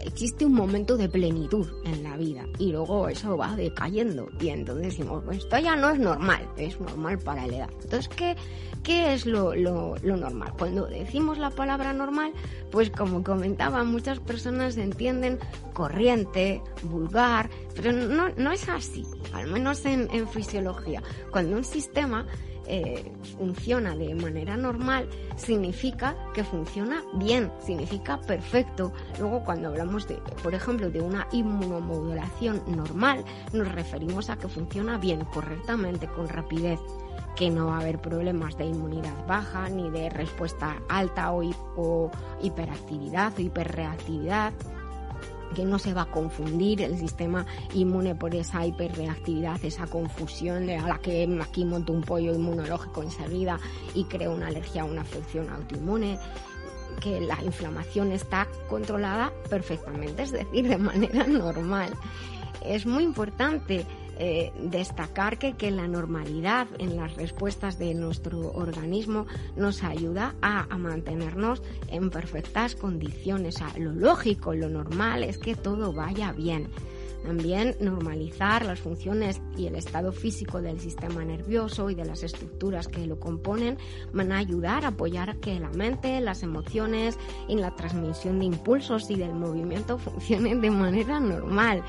existe 0.00 0.44
un 0.44 0.54
momento 0.54 0.96
de 0.96 1.08
plenitud 1.08 1.66
en 1.84 2.02
la 2.02 2.16
vida 2.16 2.46
y 2.58 2.72
luego 2.72 3.08
eso 3.08 3.36
va 3.36 3.56
decayendo 3.56 4.28
y 4.40 4.48
entonces 4.48 4.86
decimos, 4.88 5.22
pues 5.24 5.38
esto 5.38 5.58
ya 5.58 5.76
no 5.76 5.90
es 5.90 5.98
normal, 5.98 6.48
es 6.56 6.78
normal 6.80 7.18
para 7.18 7.46
la 7.46 7.56
edad. 7.56 7.70
Entonces, 7.82 8.08
¿qué, 8.08 8.36
qué 8.82 9.14
es 9.14 9.26
lo, 9.26 9.54
lo, 9.54 9.96
normal? 10.02 10.52
Cuando 10.58 10.86
decimos 10.86 11.38
la 11.38 11.50
palabra 11.50 11.92
normal, 11.92 12.32
pues 12.70 12.90
como 12.90 13.22
comentaba, 13.22 13.84
muchas 13.84 14.20
personas 14.20 14.76
entienden 14.76 15.38
corriente, 15.72 16.62
vulgar, 16.82 17.50
pero 17.74 17.92
no, 17.92 18.28
no 18.36 18.52
es 18.52 18.68
así, 18.68 19.04
al 19.32 19.48
menos 19.48 19.84
en, 19.84 20.08
en 20.12 20.28
fisiología. 20.28 21.02
Cuando 21.30 21.56
un 21.56 21.64
sistema 21.64 22.26
eh, 22.66 23.12
funciona 23.38 23.96
de 23.96 24.14
manera 24.14 24.56
normal, 24.56 25.08
significa 25.36 26.16
que 26.34 26.44
funciona 26.44 27.02
bien, 27.14 27.50
significa 27.60 28.20
perfecto. 28.20 28.92
Luego, 29.18 29.44
cuando 29.44 29.68
hablamos 29.68 30.06
de, 30.08 30.16
por 30.42 30.54
ejemplo, 30.54 30.90
de 30.90 31.00
una 31.00 31.26
inmunomodulación 31.32 32.62
normal, 32.68 33.24
nos 33.52 33.70
referimos 33.72 34.30
a 34.30 34.36
que 34.36 34.48
funciona 34.48 34.98
bien, 34.98 35.24
correctamente, 35.26 36.08
con 36.08 36.28
rapidez 36.28 36.80
que 37.36 37.50
no 37.50 37.66
va 37.66 37.76
a 37.76 37.80
haber 37.80 38.00
problemas 38.00 38.56
de 38.56 38.64
inmunidad 38.64 39.26
baja, 39.26 39.68
ni 39.68 39.90
de 39.90 40.08
respuesta 40.08 40.80
alta 40.88 41.32
o, 41.32 41.42
o 41.76 42.10
hiperactividad 42.42 43.32
o 43.38 43.42
hiperreactividad 43.42 44.54
que 45.54 45.64
no 45.64 45.78
se 45.78 45.94
va 45.94 46.02
a 46.02 46.10
confundir 46.10 46.82
el 46.82 46.98
sistema 46.98 47.46
inmune 47.74 48.14
por 48.14 48.34
esa 48.34 48.66
hiperreactividad, 48.66 49.64
esa 49.64 49.86
confusión 49.86 50.66
de 50.66 50.76
a 50.76 50.86
la 50.86 50.98
que 50.98 51.26
aquí 51.40 51.64
monto 51.64 51.92
un 51.92 52.02
pollo 52.02 52.34
inmunológico 52.34 53.02
enseguida 53.02 53.58
y 53.94 54.04
creo 54.04 54.34
una 54.34 54.48
alergia 54.48 54.82
a 54.82 54.84
una 54.84 55.04
función 55.04 55.48
autoinmune 55.50 56.18
que 57.00 57.20
la 57.20 57.42
inflamación 57.42 58.12
está 58.12 58.48
controlada 58.68 59.32
perfectamente, 59.50 60.22
es 60.22 60.32
decir, 60.32 60.68
de 60.68 60.78
manera 60.78 61.26
normal. 61.26 61.92
Es 62.64 62.86
muy 62.86 63.04
importante 63.04 63.86
eh, 64.18 64.52
destacar 64.58 65.38
que, 65.38 65.54
que 65.54 65.70
la 65.70 65.88
normalidad 65.88 66.68
en 66.78 66.96
las 66.96 67.14
respuestas 67.16 67.78
de 67.78 67.94
nuestro 67.94 68.52
organismo 68.52 69.26
nos 69.56 69.82
ayuda 69.82 70.34
a, 70.42 70.64
mantenernos 70.76 71.62
en 71.88 72.10
perfectas 72.10 72.74
condiciones. 72.74 73.56
Lo 73.78 73.92
lógico, 73.92 74.54
lo 74.54 74.68
normal 74.68 75.24
es 75.24 75.38
que 75.38 75.54
todo 75.54 75.92
vaya 75.92 76.32
bien. 76.32 76.68
También 77.26 77.74
normalizar 77.80 78.64
las 78.64 78.78
funciones 78.78 79.42
y 79.56 79.66
el 79.66 79.74
estado 79.74 80.12
físico 80.12 80.62
del 80.62 80.78
sistema 80.78 81.24
nervioso 81.24 81.90
y 81.90 81.96
de 81.96 82.04
las 82.04 82.22
estructuras 82.22 82.86
que 82.86 83.04
lo 83.04 83.18
componen 83.18 83.78
van 84.12 84.30
a 84.30 84.38
ayudar 84.38 84.84
a 84.84 84.88
apoyar 84.88 85.36
que 85.38 85.58
la 85.58 85.70
mente, 85.70 86.20
las 86.20 86.44
emociones 86.44 87.18
y 87.48 87.56
la 87.56 87.74
transmisión 87.74 88.38
de 88.38 88.44
impulsos 88.44 89.10
y 89.10 89.16
del 89.16 89.34
movimiento 89.34 89.98
funcionen 89.98 90.60
de 90.60 90.70
manera 90.70 91.18
normal. 91.18 91.82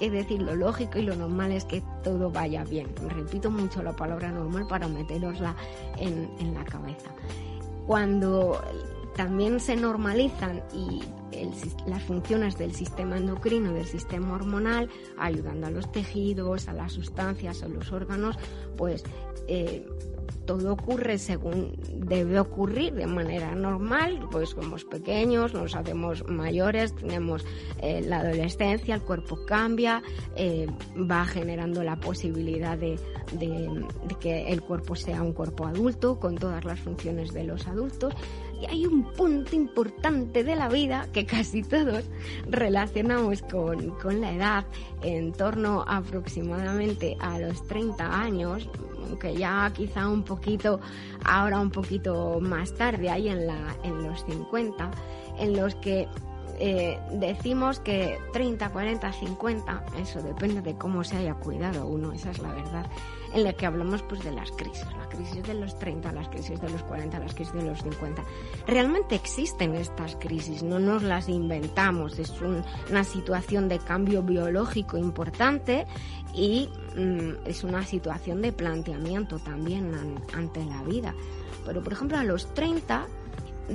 Es 0.00 0.10
decir, 0.10 0.42
lo 0.42 0.56
lógico 0.56 0.98
y 0.98 1.02
lo 1.02 1.14
normal 1.14 1.52
es 1.52 1.64
que 1.64 1.84
todo 2.02 2.28
vaya 2.28 2.64
bien. 2.64 2.88
Repito 3.10 3.48
mucho 3.48 3.84
la 3.84 3.94
palabra 3.94 4.32
normal 4.32 4.66
para 4.66 4.88
meterosla 4.88 5.54
en, 5.98 6.28
en 6.40 6.52
la 6.52 6.64
cabeza. 6.64 7.14
Cuando 7.86 8.60
también 9.14 9.60
se 9.60 9.76
normalizan 9.76 10.62
y 10.74 11.00
las 11.86 12.02
funciones 12.04 12.56
del 12.58 12.74
sistema 12.74 13.16
endocrino, 13.16 13.72
del 13.72 13.86
sistema 13.86 14.34
hormonal, 14.34 14.88
ayudando 15.18 15.66
a 15.66 15.70
los 15.70 15.90
tejidos, 15.92 16.68
a 16.68 16.72
las 16.72 16.92
sustancias, 16.92 17.62
a 17.62 17.68
los 17.68 17.92
órganos, 17.92 18.36
pues 18.76 19.04
eh, 19.48 19.86
todo 20.46 20.72
ocurre 20.72 21.18
según 21.18 21.76
debe 21.94 22.40
ocurrir 22.40 22.94
de 22.94 23.06
manera 23.06 23.54
normal, 23.54 24.26
pues 24.30 24.50
somos 24.50 24.84
pequeños, 24.84 25.54
nos 25.54 25.76
hacemos 25.76 26.26
mayores, 26.28 26.94
tenemos 26.94 27.44
eh, 27.80 28.02
la 28.02 28.20
adolescencia, 28.20 28.94
el 28.94 29.02
cuerpo 29.02 29.44
cambia, 29.46 30.02
eh, 30.36 30.66
va 30.96 31.24
generando 31.24 31.82
la 31.84 32.00
posibilidad 32.00 32.76
de, 32.76 32.98
de 33.38 33.84
que 34.18 34.48
el 34.48 34.62
cuerpo 34.62 34.96
sea 34.96 35.22
un 35.22 35.32
cuerpo 35.32 35.66
adulto 35.66 36.18
con 36.18 36.36
todas 36.36 36.64
las 36.64 36.80
funciones 36.80 37.32
de 37.32 37.44
los 37.44 37.66
adultos. 37.66 38.14
Y 38.60 38.66
hay 38.66 38.86
un 38.86 39.10
punto 39.12 39.56
importante 39.56 40.44
de 40.44 40.54
la 40.54 40.68
vida 40.68 41.08
que 41.12 41.19
casi 41.26 41.62
todos 41.62 42.04
relacionamos 42.48 43.42
con, 43.42 43.90
con, 43.98 44.20
la 44.20 44.32
edad 44.32 44.64
en 45.02 45.32
torno 45.32 45.84
aproximadamente 45.86 47.16
a 47.20 47.38
los 47.38 47.66
30 47.66 48.20
años, 48.20 48.68
aunque 49.06 49.34
ya 49.34 49.70
quizá 49.74 50.08
un 50.08 50.22
poquito, 50.22 50.80
ahora 51.24 51.60
un 51.60 51.70
poquito 51.70 52.38
más 52.40 52.74
tarde, 52.74 53.10
ahí 53.10 53.28
en, 53.28 53.46
la, 53.46 53.76
en 53.82 54.02
los 54.02 54.24
50, 54.24 54.90
en 55.38 55.56
los 55.56 55.74
que 55.76 56.08
eh, 56.58 56.98
decimos 57.12 57.80
que 57.80 58.18
30, 58.32 58.68
40, 58.70 59.12
50, 59.12 59.84
eso 59.98 60.22
depende 60.22 60.60
de 60.60 60.76
cómo 60.76 61.04
se 61.04 61.16
haya 61.16 61.34
cuidado 61.34 61.86
uno, 61.86 62.12
esa 62.12 62.30
es 62.30 62.38
la 62.38 62.52
verdad, 62.52 62.86
en 63.32 63.44
la 63.44 63.52
que 63.52 63.66
hablamos 63.66 64.02
pues 64.02 64.22
de 64.24 64.32
las 64.32 64.50
crisis, 64.52 64.86
la 64.96 65.08
crisis 65.08 65.42
de 65.42 65.54
los 65.54 65.78
30, 65.78 66.12
las 66.12 66.28
crisis 66.28 66.60
de 66.60 66.68
los 66.68 66.82
40, 66.82 67.18
las 67.18 67.34
crisis 67.34 67.54
de 67.54 67.62
los 67.62 67.80
50. 67.80 68.22
Realmente 68.66 69.14
existen 69.14 69.74
estas 69.74 70.16
crisis, 70.16 70.62
no 70.62 70.78
nos 70.78 71.02
las 71.02 71.28
inventamos, 71.28 72.18
es 72.18 72.40
un, 72.40 72.62
una 72.90 73.04
situación 73.04 73.68
de 73.68 73.78
cambio 73.78 74.22
biológico 74.22 74.96
importante 74.96 75.86
y 76.34 76.68
mm, 76.96 77.46
es 77.46 77.64
una 77.64 77.84
situación 77.84 78.42
de 78.42 78.52
planteamiento 78.52 79.38
también 79.38 79.94
an, 79.94 80.22
ante 80.34 80.64
la 80.64 80.82
vida. 80.82 81.14
Pero 81.64 81.82
por 81.82 81.92
ejemplo 81.92 82.18
a 82.18 82.24
los 82.24 82.52
30 82.54 83.06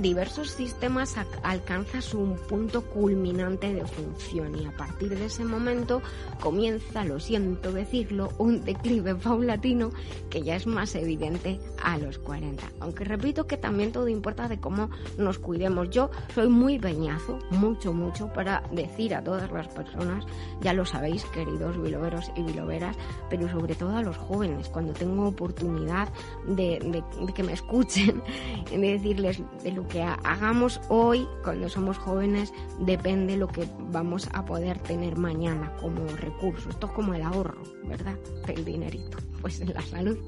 diversos 0.00 0.50
sistemas 0.50 1.16
alcanzas 1.42 2.14
un 2.14 2.36
punto 2.36 2.82
culminante 2.82 3.72
de 3.72 3.84
función 3.84 4.56
y 4.58 4.66
a 4.66 4.76
partir 4.76 5.16
de 5.16 5.26
ese 5.26 5.44
momento 5.44 6.02
comienza, 6.40 7.04
lo 7.04 7.18
siento 7.18 7.72
decirlo, 7.72 8.32
un 8.38 8.64
declive 8.64 9.14
paulatino 9.14 9.90
que 10.30 10.42
ya 10.42 10.56
es 10.56 10.66
más 10.66 10.94
evidente 10.94 11.60
a 11.82 11.98
los 11.98 12.18
40. 12.18 12.64
Aunque 12.80 13.04
repito 13.04 13.46
que 13.46 13.56
también 13.56 13.92
todo 13.92 14.08
importa 14.08 14.48
de 14.48 14.58
cómo 14.58 14.90
nos 15.16 15.38
cuidemos. 15.38 15.90
Yo 15.90 16.10
soy 16.34 16.48
muy 16.48 16.78
peñazo, 16.78 17.38
mucho, 17.50 17.92
mucho, 17.92 18.32
para 18.32 18.62
decir 18.72 19.14
a 19.14 19.22
todas 19.22 19.50
las 19.50 19.68
personas, 19.68 20.24
ya 20.60 20.72
lo 20.72 20.84
sabéis, 20.84 21.24
queridos 21.26 21.80
biloveros 21.80 22.30
y 22.36 22.42
biloveras, 22.42 22.96
pero 23.30 23.48
sobre 23.48 23.74
todo 23.74 23.96
a 23.96 24.02
los 24.02 24.16
jóvenes, 24.16 24.68
cuando 24.68 24.92
tengo 24.92 25.28
oportunidad 25.28 26.08
de, 26.46 26.78
de, 26.80 27.02
de 27.26 27.32
que 27.34 27.42
me 27.42 27.52
escuchen, 27.52 28.22
de 28.70 28.78
decirles 28.78 29.42
de 29.62 29.72
lo 29.72 29.85
que 29.88 30.02
hagamos 30.02 30.80
hoy 30.88 31.26
cuando 31.42 31.68
somos 31.68 31.98
jóvenes 31.98 32.52
depende 32.80 33.36
lo 33.36 33.48
que 33.48 33.66
vamos 33.90 34.28
a 34.32 34.44
poder 34.44 34.78
tener 34.78 35.16
mañana 35.16 35.74
como 35.80 36.06
recurso. 36.06 36.70
Esto 36.70 36.86
es 36.86 36.92
como 36.92 37.14
el 37.14 37.22
ahorro, 37.22 37.62
¿verdad? 37.84 38.16
El 38.48 38.64
dinerito. 38.64 39.18
Pues 39.40 39.60
en 39.60 39.72
la 39.72 39.82
salud 39.82 40.18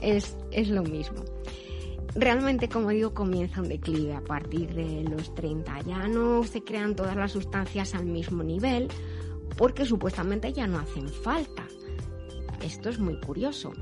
es, 0.00 0.36
es 0.50 0.68
lo 0.68 0.82
mismo. 0.82 1.24
Realmente, 2.14 2.68
como 2.68 2.90
digo, 2.90 3.12
comienza 3.12 3.60
un 3.60 3.68
declive 3.68 4.14
a 4.14 4.22
partir 4.22 4.74
de 4.74 5.04
los 5.04 5.34
30. 5.34 5.82
Ya 5.82 6.08
no 6.08 6.44
se 6.44 6.62
crean 6.62 6.96
todas 6.96 7.14
las 7.14 7.32
sustancias 7.32 7.94
al 7.94 8.06
mismo 8.06 8.42
nivel 8.42 8.88
porque 9.56 9.84
supuestamente 9.84 10.52
ya 10.52 10.66
no 10.66 10.78
hacen 10.78 11.08
falta. 11.08 11.66
Esto 12.62 12.88
es 12.88 12.98
muy 12.98 13.20
curioso. 13.20 13.72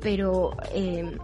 Pero 0.00 0.56
eh, 0.74 1.16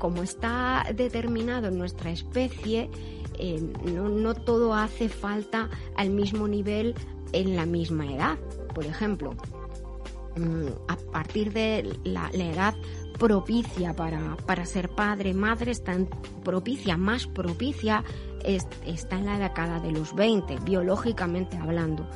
como 0.00 0.24
está 0.24 0.84
determinado 0.92 1.68
en 1.68 1.78
nuestra 1.78 2.10
especie, 2.10 2.90
eh, 3.38 3.62
no, 3.84 4.34
todo 4.34 4.74
hace 4.74 5.08
falta 5.08 5.70
al 5.94 6.10
mismo 6.10 6.48
nivel 6.48 6.96
en 7.32 7.54
la 7.54 7.66
misma 7.66 8.12
edad. 8.12 8.38
Por 8.74 8.86
ejemplo, 8.86 9.34
mmm, 10.36 10.66
a 10.88 10.96
partir 11.12 11.52
de 11.52 11.96
la, 12.02 12.30
edad 12.30 12.74
propicia 13.18 13.94
para, 13.94 14.36
para, 14.46 14.64
ser 14.64 14.88
padre, 14.88 15.34
madre, 15.34 15.70
está 15.70 15.94
propicia, 16.42 16.96
más 16.96 17.26
propicia, 17.26 18.02
es, 18.42 18.66
está 18.86 19.18
en 19.18 19.26
la 19.26 19.38
década 19.38 19.80
de 19.80 19.92
los 19.92 20.14
20, 20.14 20.56
biológicamente 20.64 21.58
hablando. 21.58 22.08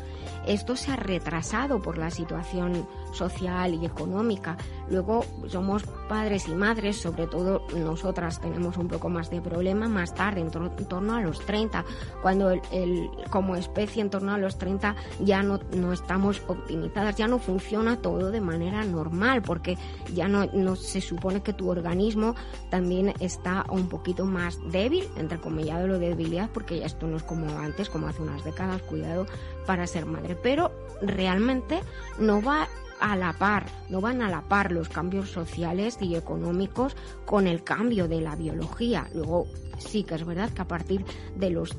Esto 0.47 0.75
se 0.75 0.91
ha 0.91 0.97
retrasado 0.97 1.81
por 1.81 1.99
la 1.99 2.11
situación 2.11 2.87
social 3.15 3.75
y 3.75 3.87
económica. 3.87 4.57
Luego 4.89 5.25
somos 5.49 5.85
padres 6.09 6.49
y 6.49 6.55
madres, 6.55 7.01
sobre 7.01 7.27
todo 7.27 7.67
nosotras 7.75 8.41
tenemos 8.41 8.77
un 8.77 8.89
poco 8.89 9.09
más 9.09 9.31
de 9.31 9.41
problema 9.41 9.89
más 9.89 10.15
tarde, 10.15 10.41
en, 10.41 10.51
tor 10.51 10.71
en 10.77 10.85
torno 10.87 11.15
a 11.15 11.23
los 11.23 11.41
30, 11.41 11.85
cuando 12.21 12.51
el, 12.51 13.11
como 13.31 13.57
especie 13.57 14.03
en 14.03 14.11
torno 14.11 14.35
a 14.35 14.39
los 14.39 14.59
30 14.59 14.95
ya 15.21 15.43
no, 15.43 15.61
no 15.73 15.93
estamos 15.93 16.43
optimizadas, 16.47 17.17
ya 17.17 17.29
no 17.29 17.39
funciona 17.39 18.01
todo 18.01 18.31
de 18.31 18.41
manera 18.41 18.85
normal, 18.85 19.43
porque 19.43 19.79
ya 20.13 20.29
no, 20.29 20.47
no 20.53 20.77
se 20.77 21.01
supone 21.01 21.43
que 21.43 21.53
tu 21.53 21.71
organismo 21.71 22.35
también 22.71 23.15
está 23.21 23.65
un 23.71 23.89
poquito 23.89 24.27
más 24.27 24.59
débil, 24.71 25.09
entre 25.17 25.39
comillas 25.39 25.87
lo 25.87 25.99
de 25.99 26.11
debilidad, 26.11 26.51
porque 26.53 26.81
ya 26.81 26.87
esto 26.87 27.07
no 27.07 27.17
es 27.17 27.23
como 27.23 27.59
antes, 27.59 27.89
como 27.89 28.07
hace 28.07 28.23
unas 28.23 28.45
décadas, 28.45 28.83
cuidado 28.83 29.27
para 29.67 29.87
ser 29.87 30.07
madre, 30.07 30.37
pero 30.37 30.73
realmente 31.01 31.81
no 32.19 32.43
va 32.43 32.69
a 33.01 33.17
la 33.17 33.33
par, 33.33 33.67
no 33.89 34.01
van 34.01 34.23
a 34.23 34.31
la 34.31 34.43
par 34.43 34.73
los 34.73 34.89
cambios 34.89 35.31
sociales 35.31 35.99
y 36.01 36.15
económicos 36.15 36.97
con 37.25 37.47
el 37.47 37.63
cambio 37.63 38.09
de 38.09 38.21
la 38.21 38.37
biología. 38.37 39.09
Luego 39.15 39.47
sí 39.79 40.05
que 40.05 40.15
es 40.15 40.25
verdad 40.25 40.51
que 40.51 40.63
a 40.63 40.69
partir 40.69 41.05
de 41.37 41.51
los 41.51 41.77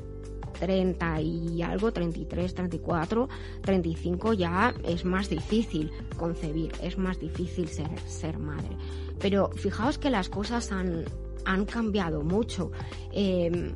30 0.58 1.20
y 1.20 1.62
algo, 1.62 1.92
33, 1.92 2.54
34, 2.54 3.28
35 3.62 4.32
ya 4.32 4.74
es 4.84 5.04
más 5.04 5.28
difícil 5.28 5.90
concebir, 6.16 6.72
es 6.82 6.98
más 6.98 7.18
difícil 7.18 7.68
ser, 7.68 7.88
ser 8.06 8.38
madre. 8.38 8.76
Pero 9.18 9.50
fijaos 9.50 9.98
que 9.98 10.10
las 10.10 10.28
cosas 10.28 10.72
han, 10.72 11.04
han 11.44 11.64
cambiado 11.66 12.22
mucho. 12.22 12.70
Eh, 13.12 13.72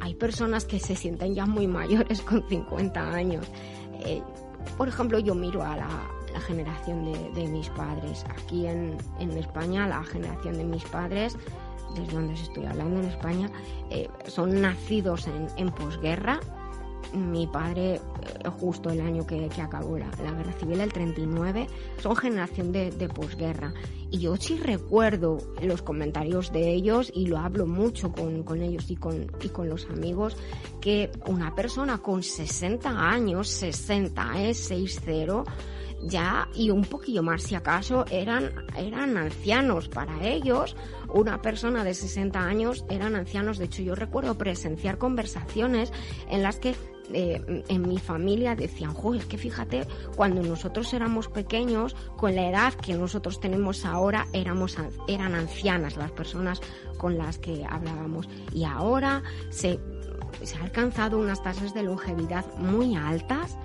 hay 0.00 0.14
personas 0.14 0.64
que 0.64 0.80
se 0.80 0.96
sienten 0.96 1.34
ya 1.34 1.46
muy 1.46 1.66
mayores 1.66 2.20
con 2.22 2.46
50 2.48 3.12
años. 3.12 3.46
Eh, 4.04 4.20
por 4.76 4.88
ejemplo, 4.88 5.18
yo 5.18 5.34
miro 5.34 5.62
a 5.62 5.76
la, 5.76 5.88
la 6.32 6.40
generación 6.40 7.04
de, 7.04 7.30
de, 7.30 7.48
mis 7.48 7.68
padres. 7.70 8.24
Aquí 8.30 8.66
en, 8.66 8.96
en, 9.18 9.30
España, 9.32 9.86
la 9.86 10.02
generación 10.04 10.56
de 10.56 10.64
mis 10.64 10.84
padres, 10.84 11.36
desde 11.94 12.12
donde 12.12 12.34
estoy 12.34 12.66
hablando 12.66 13.00
en 13.00 13.06
España, 13.06 13.50
eh, 13.90 14.08
son 14.26 14.60
nacidos 14.60 15.26
en, 15.26 15.48
en 15.56 15.70
posguerra. 15.70 16.40
Mi 17.12 17.46
padre, 17.46 17.94
eh, 17.96 18.00
justo 18.60 18.88
el 18.88 19.00
año 19.02 19.26
que, 19.26 19.48
que 19.48 19.60
acabó 19.60 19.98
la, 19.98 20.10
la, 20.22 20.32
guerra 20.32 20.52
civil, 20.52 20.80
el 20.80 20.92
39, 20.92 21.66
son 21.98 22.16
generación 22.16 22.72
de, 22.72 22.90
de 22.90 23.08
posguerra. 23.08 23.74
Y 24.12 24.18
yo 24.18 24.36
sí 24.36 24.58
recuerdo 24.58 25.38
los 25.62 25.80
comentarios 25.80 26.52
de 26.52 26.70
ellos 26.70 27.10
y 27.14 27.28
lo 27.28 27.38
hablo 27.38 27.66
mucho 27.66 28.12
con, 28.12 28.42
con 28.42 28.60
ellos 28.60 28.90
y 28.90 28.96
con, 28.96 29.26
y 29.42 29.48
con 29.48 29.70
los 29.70 29.86
amigos, 29.86 30.36
que 30.82 31.10
una 31.26 31.54
persona 31.54 31.96
con 31.96 32.22
60 32.22 32.90
años, 32.90 33.48
60, 33.48 34.42
es 34.42 34.70
¿eh? 34.70 34.76
6-0, 34.76 35.44
ya 36.02 36.48
y 36.54 36.70
un 36.70 36.82
poquillo 36.82 37.22
más 37.22 37.42
si 37.42 37.54
acaso 37.54 38.04
eran, 38.10 38.52
eran 38.76 39.16
ancianos 39.16 39.88
para 39.88 40.26
ellos. 40.26 40.76
Una 41.12 41.42
persona 41.42 41.84
de 41.84 41.94
60 41.94 42.38
años 42.40 42.84
eran 42.88 43.14
ancianos. 43.14 43.58
De 43.58 43.66
hecho, 43.66 43.82
yo 43.82 43.94
recuerdo 43.94 44.36
presenciar 44.36 44.98
conversaciones 44.98 45.92
en 46.28 46.42
las 46.42 46.58
que 46.58 46.74
eh, 47.12 47.64
en 47.68 47.88
mi 47.88 47.98
familia 47.98 48.54
decían, 48.54 48.94
es 49.14 49.26
que 49.26 49.36
fíjate, 49.36 49.86
cuando 50.16 50.42
nosotros 50.42 50.92
éramos 50.94 51.28
pequeños, 51.28 51.94
con 52.16 52.34
la 52.34 52.48
edad 52.48 52.74
que 52.74 52.94
nosotros 52.94 53.40
tenemos 53.40 53.84
ahora, 53.84 54.26
éramos, 54.32 54.76
eran 55.08 55.34
ancianas 55.34 55.96
las 55.96 56.12
personas 56.12 56.60
con 56.96 57.18
las 57.18 57.38
que 57.38 57.64
hablábamos. 57.68 58.28
Y 58.52 58.64
ahora 58.64 59.22
se, 59.50 59.78
se 60.42 60.56
ha 60.56 60.62
alcanzado 60.62 61.18
unas 61.18 61.42
tasas 61.42 61.74
de 61.74 61.82
longevidad 61.82 62.46
muy 62.56 62.96
altas 62.96 63.58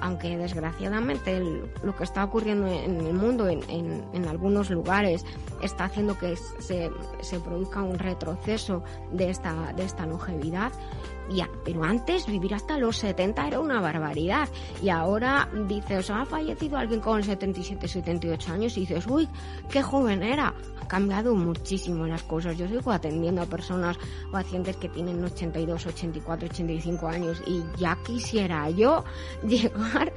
aunque 0.00 0.36
desgraciadamente 0.36 1.40
lo 1.82 1.96
que 1.96 2.04
está 2.04 2.24
ocurriendo 2.24 2.66
en 2.66 3.00
el 3.00 3.14
mundo, 3.14 3.48
en, 3.48 4.28
algunos 4.28 4.70
lugares, 4.70 5.24
está 5.62 5.84
haciendo 5.84 6.18
que 6.18 6.36
se, 6.36 6.90
se, 7.20 7.40
produzca 7.40 7.82
un 7.82 7.98
retroceso 7.98 8.82
de 9.12 9.30
esta, 9.30 9.72
de 9.72 9.84
esta 9.84 10.06
longevidad, 10.06 10.72
pero 11.64 11.84
antes 11.84 12.26
vivir 12.26 12.54
hasta 12.54 12.78
los 12.78 12.96
70 12.96 13.48
era 13.48 13.60
una 13.60 13.80
barbaridad. 13.80 14.48
Y 14.82 14.88
ahora 14.88 15.48
dices, 15.66 16.10
ha 16.10 16.24
fallecido 16.24 16.76
alguien 16.76 17.00
con 17.00 17.22
77, 17.22 17.86
78 17.86 18.52
años 18.52 18.76
y 18.76 18.80
dices, 18.80 19.06
uy, 19.06 19.28
qué 19.70 19.82
joven 19.82 20.22
era. 20.22 20.54
Ha 20.80 20.88
cambiado 20.88 21.34
muchísimo 21.34 22.06
las 22.06 22.22
cosas. 22.22 22.56
Yo 22.56 22.66
sigo 22.68 22.90
atendiendo 22.90 23.42
a 23.42 23.46
personas, 23.46 23.98
pacientes 24.32 24.76
que 24.76 24.88
tienen 24.88 25.22
82, 25.22 25.86
84, 25.86 26.48
85 26.50 27.08
años 27.08 27.42
y 27.46 27.62
ya 27.78 27.98
quisiera 28.04 28.70
yo 28.70 29.04
llegar 29.46 30.12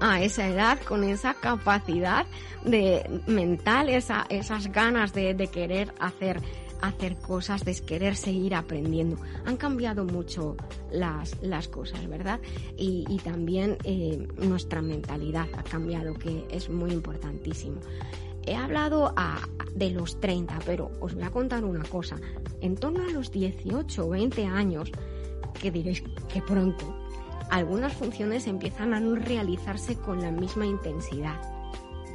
a 0.00 0.20
esa 0.20 0.48
edad 0.48 0.80
con 0.80 1.04
esa 1.04 1.34
capacidad 1.34 2.26
de 2.64 3.22
mental, 3.28 3.88
esa, 3.88 4.26
esas 4.28 4.66
ganas 4.72 5.12
de 5.12 5.48
querer 5.52 5.94
hacer 6.00 6.42
hacer 6.82 7.16
cosas, 7.16 7.64
de 7.64 7.74
querer 7.74 8.16
seguir 8.16 8.54
aprendiendo. 8.54 9.16
Han 9.46 9.56
cambiado 9.56 10.04
mucho 10.04 10.56
las, 10.90 11.40
las 11.40 11.68
cosas, 11.68 12.06
¿verdad? 12.08 12.40
Y, 12.76 13.20
también 13.24 13.78
eh, 13.84 14.26
nuestra 14.36 14.82
mentalidad 14.82 15.46
ha 15.56 15.62
cambiado, 15.62 16.14
que 16.14 16.44
es 16.50 16.68
muy 16.68 16.90
importantísimo. 16.90 17.80
He 18.44 18.56
hablado 18.56 19.14
de 19.74 19.90
los 19.90 20.20
30, 20.20 20.58
pero 20.66 20.90
os 21.00 21.14
voy 21.14 21.22
a 21.22 21.30
contar 21.30 21.64
una 21.64 21.84
cosa. 21.84 22.16
En 22.60 22.74
torno 22.74 23.04
a 23.04 23.12
los 23.12 23.30
18 23.30 24.04
o 24.04 24.10
20 24.10 24.44
años, 24.46 24.90
que 25.60 25.70
diréis 25.70 26.02
que 26.28 26.42
pronto, 26.42 26.96
algunas 27.50 27.92
funciones 27.92 28.48
empiezan 28.48 28.92
a 28.94 29.00
no 29.00 29.14
realizarse 29.14 29.94
con 29.94 30.20
la 30.20 30.32
misma 30.32 30.66
intensidad. 30.66 31.40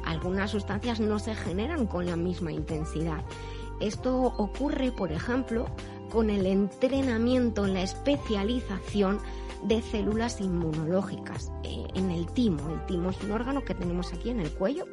Algunas 0.04 0.50
sustancias 0.50 1.00
no 1.00 1.18
se 1.18 1.34
generan 1.34 1.86
con 1.86 2.04
la 2.04 2.16
misma 2.16 2.52
intensidad 2.52 3.24
esto 3.80 4.16
ocurre, 4.36 4.92
por 4.92 5.12
ejemplo, 5.12 5.66
con 6.10 6.30
el 6.30 6.46
entrenamiento, 6.46 7.66
la 7.66 7.82
especialización 7.82 9.20
de 9.62 9.82
células 9.82 10.40
inmunológicas 10.40 11.50
eh, 11.64 11.86
en 11.94 12.10
el 12.10 12.26
timo. 12.32 12.70
El 12.70 12.86
timo 12.86 13.10
es 13.10 13.22
un 13.22 13.32
órgano 13.32 13.64
que 13.64 13.74
tenemos 13.74 14.12
aquí 14.12 14.30
en 14.30 14.40
el 14.40 14.50
cuello 14.50 14.86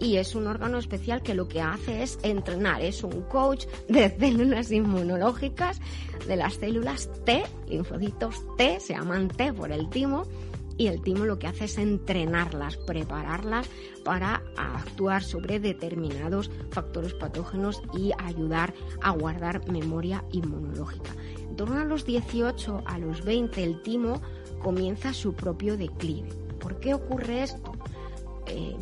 y 0.00 0.16
es 0.16 0.34
un 0.34 0.48
órgano 0.48 0.78
especial 0.78 1.22
que 1.22 1.34
lo 1.34 1.46
que 1.46 1.60
hace 1.60 2.02
es 2.02 2.18
entrenar, 2.22 2.82
es 2.82 3.04
un 3.04 3.22
coach 3.22 3.66
de 3.88 4.10
células 4.18 4.70
inmunológicas, 4.72 5.80
de 6.26 6.36
las 6.36 6.54
células 6.54 7.08
T, 7.24 7.44
linfocitos 7.68 8.34
T, 8.56 8.80
se 8.80 8.94
llaman 8.94 9.28
T 9.28 9.52
por 9.52 9.70
el 9.70 9.88
timo, 9.90 10.24
y 10.76 10.86
el 10.86 11.02
timo 11.02 11.24
lo 11.24 11.38
que 11.38 11.46
hace 11.46 11.64
es 11.64 11.78
entrenarlas, 11.78 12.76
prepararlas 12.76 13.68
para 14.04 14.42
actuar 14.56 15.22
sobre 15.22 15.60
determinados 15.60 16.50
factores 16.70 17.14
patógenos 17.14 17.82
y 17.94 18.12
ayudar 18.18 18.74
a 19.00 19.10
guardar 19.10 19.70
memoria 19.70 20.24
inmunológica. 20.32 21.12
En 21.36 21.56
torno 21.56 21.78
a 21.80 21.84
los 21.84 22.04
18 22.04 22.82
a 22.86 22.98
los 22.98 23.24
20 23.24 23.62
el 23.62 23.82
timo 23.82 24.20
comienza 24.62 25.12
su 25.12 25.34
propio 25.34 25.76
declive. 25.76 26.28
¿Por 26.60 26.78
qué 26.80 26.94
ocurre 26.94 27.42
esto? 27.42 27.72
Eh, 28.46 28.76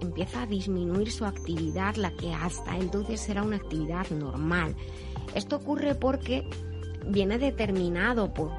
empieza 0.00 0.42
a 0.42 0.46
disminuir 0.46 1.10
su 1.10 1.24
actividad, 1.24 1.96
la 1.96 2.14
que 2.16 2.32
hasta 2.32 2.76
entonces 2.76 3.28
era 3.28 3.42
una 3.42 3.56
actividad 3.56 4.08
normal. 4.10 4.74
Esto 5.34 5.56
ocurre 5.56 5.94
porque 5.94 6.48
viene 7.06 7.38
determinado 7.38 8.32
por, 8.32 8.50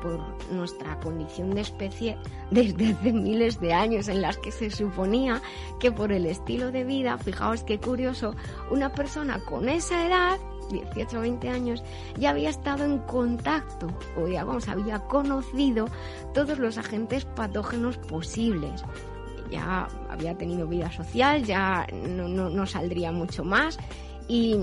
nuestra 0.51 0.99
condición 0.99 1.55
de 1.55 1.61
especie 1.61 2.17
desde 2.51 2.91
hace 2.93 3.13
miles 3.13 3.59
de 3.59 3.73
años 3.73 4.07
en 4.07 4.21
las 4.21 4.37
que 4.37 4.51
se 4.51 4.69
suponía 4.69 5.41
que 5.79 5.91
por 5.91 6.11
el 6.11 6.25
estilo 6.25 6.71
de 6.71 6.83
vida, 6.83 7.17
fijaos 7.17 7.63
qué 7.63 7.79
curioso, 7.79 8.35
una 8.69 8.91
persona 8.93 9.39
con 9.39 9.69
esa 9.69 10.05
edad 10.05 10.39
18 10.69 11.17
o 11.17 11.21
20 11.21 11.49
años, 11.49 11.83
ya 12.17 12.31
había 12.31 12.49
estado 12.49 12.85
en 12.85 12.97
contacto 12.99 13.87
o 14.17 14.25
digamos 14.25 14.67
había 14.67 14.99
conocido 14.99 15.87
todos 16.33 16.57
los 16.57 16.77
agentes 16.77 17.25
patógenos 17.25 17.97
posibles. 17.97 18.83
Ya 19.51 19.87
había 20.09 20.35
tenido 20.35 20.67
vida 20.67 20.91
social, 20.91 21.43
ya 21.43 21.85
no, 21.93 22.27
no 22.27 22.65
saldría 22.65 23.11
mucho 23.11 23.43
más 23.43 23.77
y 24.27 24.57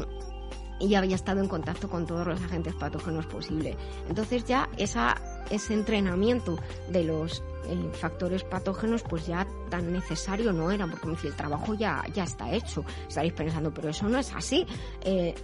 y 0.82 0.96
había 0.96 1.14
estado 1.14 1.40
en 1.40 1.48
contacto 1.48 1.88
con 1.88 2.06
todos 2.06 2.26
los 2.26 2.42
agentes 2.42 2.74
patógenos 2.74 3.26
posibles. 3.26 3.76
Entonces 4.08 4.44
ya 4.44 4.68
esa, 4.76 5.16
ese 5.48 5.74
entrenamiento 5.74 6.58
de 6.90 7.04
los 7.04 7.42
eh, 7.66 7.90
factores 7.92 8.44
patógenos 8.44 9.02
pues 9.02 9.26
ya 9.26 9.46
tan 9.70 9.92
necesario 9.92 10.52
no 10.52 10.70
era, 10.70 10.86
porque 10.86 11.06
me 11.06 11.16
el 11.22 11.34
trabajo 11.34 11.74
ya, 11.74 12.04
ya 12.14 12.24
está 12.24 12.52
hecho. 12.52 12.84
Estaréis 13.08 13.32
pensando, 13.32 13.72
pero 13.72 13.88
eso 13.88 14.08
no 14.08 14.18
es 14.18 14.32
así. 14.34 14.66
Eh, 15.02 15.34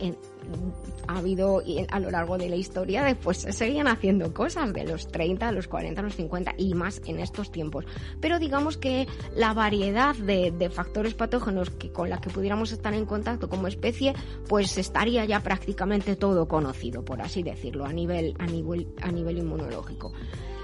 ha 1.07 1.19
habido 1.19 1.63
a 1.91 2.01
lo 2.01 2.11
largo 2.11 2.39
de 2.39 2.49
la 2.49 2.57
historia, 2.57 3.03
después 3.05 3.39
se 3.39 3.53
seguían 3.53 3.89
haciendo 3.89 4.33
cosas 4.33 4.73
de 4.73 4.85
los 4.85 5.09
30, 5.09 5.53
los 5.53 5.69
40, 5.69 6.03
los 6.03 6.15
50 6.15 6.55
y 6.57 6.75
más 6.75 7.01
en 7.07 7.21
estos 7.21 7.51
tiempos. 7.51 7.85
Pero 8.21 8.39
digamos 8.39 8.77
que 8.77 9.07
la 9.35 9.53
variedad 9.55 10.15
de, 10.15 10.51
de 10.51 10.71
factores 10.71 11.15
patógenos 11.15 11.71
que, 11.71 11.91
con 11.93 12.11
la 12.11 12.21
que 12.21 12.31
pudiéramos 12.31 12.73
estar 12.73 12.95
en 12.95 13.07
contacto 13.07 13.49
como 13.49 13.67
especie, 13.67 14.15
pues 14.49 14.77
estaría 14.79 15.25
ya 15.25 15.41
prácticamente 15.41 16.17
todo 16.17 16.49
conocido, 16.49 17.05
por 17.05 17.21
así 17.21 17.43
decirlo, 17.43 17.85
a 17.85 17.93
nivel, 17.93 18.35
a 18.39 18.47
nivel, 18.47 18.89
a 19.03 19.11
nivel 19.11 19.39
inmunológico. 19.39 20.13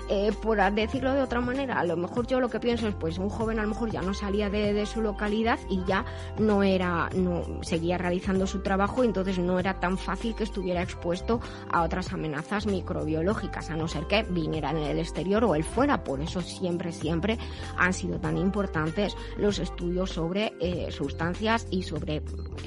Eh, 0.08 0.32
por 0.42 0.58
decirlo 0.74 1.14
de 1.14 1.22
otra 1.22 1.40
manera, 1.40 1.80
a 1.80 1.84
lo 1.84 1.96
mejor 1.96 2.26
yo 2.26 2.38
lo 2.38 2.50
que 2.50 2.60
pienso 2.60 2.86
es, 2.86 2.94
pues 2.94 3.18
un 3.18 3.30
joven 3.30 3.58
a 3.58 3.62
lo 3.62 3.68
mejor 3.68 3.90
ya 3.90 4.02
no 4.02 4.12
salía 4.12 4.50
de, 4.50 4.84
su 4.84 5.00
localidad 5.00 5.58
y 5.70 5.82
ya 5.84 6.04
no 6.38 6.62
era, 6.62 7.08
no 7.14 7.42
seguía 7.62 7.96
realizando 7.96 8.46
su 8.46 8.60
trabajo 8.60 9.02
y 9.02 9.06
entonces 9.06 9.38
no 9.38 9.58
era 9.58 9.80
tan 9.80 9.96
fácil 9.96 10.34
que 10.34 10.44
estuviera 10.44 10.82
expuesto 10.82 11.40
a 11.70 11.82
otras 11.82 12.12
amenazas 12.12 12.66
microbiológicas, 12.66 13.70
a 13.70 13.76
no 13.76 13.88
ser 13.88 14.06
que 14.06 14.24
viniera 14.24 14.70
en 14.70 14.78
el 14.78 14.98
exterior 14.98 15.42
o 15.44 15.54
él 15.54 15.64
fuera. 15.64 16.04
Por 16.04 16.20
eso 16.20 16.42
siempre, 16.42 16.92
siempre 16.92 17.38
han 17.78 17.94
sido 17.94 18.18
tan 18.20 18.36
importantes 18.36 19.16
los 19.38 19.58
estudios 19.58 20.10
sobre 20.10 20.52
eh, 20.60 20.90
sustancias 20.90 21.66
y 21.70 21.82
sobre 21.82 22.22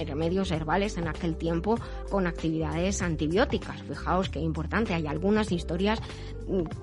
remedios 0.05 0.51
herbales 0.51 0.97
en 0.97 1.07
aquel 1.07 1.35
tiempo 1.35 1.79
con 2.09 2.25
actividades 2.25 3.01
antibióticas. 3.01 3.83
Fijaos 3.83 4.29
qué 4.29 4.39
importante, 4.39 4.93
hay 4.93 5.05
algunas 5.07 5.51
historias, 5.51 6.01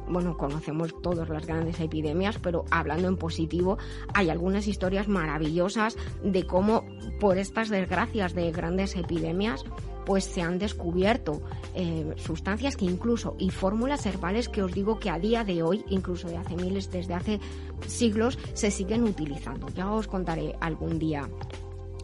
bueno, 0.09 0.37
conocemos 0.37 0.95
todas 1.03 1.29
las 1.29 1.47
grandes 1.47 1.81
epidemias, 1.81 2.39
pero 2.39 2.65
hablando 2.71 3.09
en 3.09 3.17
positivo, 3.17 3.79
hay 4.12 4.31
algunas 4.31 4.67
historias 4.67 5.09
maravillosas 5.09 5.97
de 6.23 6.47
cómo 6.47 6.85
por 7.21 7.39
estas 7.39 7.69
desgracias 7.69 8.35
de 8.35 8.51
grandes 8.53 8.97
epidemias, 8.97 9.65
pues 10.05 10.25
se 10.25 10.43
han 10.43 10.59
descubierto 10.59 11.43
eh, 11.75 12.12
sustancias 12.17 12.77
que 12.77 12.85
incluso 12.85 13.37
y 13.39 13.51
fórmulas 13.51 14.05
herbales 14.07 14.49
que 14.49 14.62
os 14.62 14.73
digo 14.73 14.99
que 14.99 15.11
a 15.11 15.19
día 15.19 15.45
de 15.45 15.62
hoy, 15.62 15.85
incluso 15.89 16.29
de 16.29 16.37
hace 16.37 16.57
miles, 16.57 16.91
desde 16.91 17.15
hace 17.15 17.41
siglos, 17.87 18.39
se 18.53 18.71
siguen 18.71 19.05
utilizando. 19.05 19.69
Ya 19.75 19.91
os 19.91 20.07
contaré 20.07 20.57
algún 20.61 20.99
día 20.99 21.29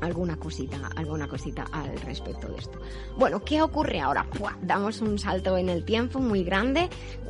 alguna 0.01 0.36
cosita, 0.36 0.78
alguna 0.96 1.28
cosita 1.28 1.66
al 1.72 1.98
respecto 2.01 2.48
de 2.48 2.59
esto. 2.59 2.78
Bueno, 3.16 3.40
¿qué 3.44 3.62
ocurre 3.62 4.01
ahora? 4.01 4.26
Damos 4.62 5.01
un 5.01 5.18
salto 5.18 5.57
en 5.57 5.68
el 5.68 5.84
tiempo 5.84 6.20
muy 6.20 6.44
grande, 6.44 6.88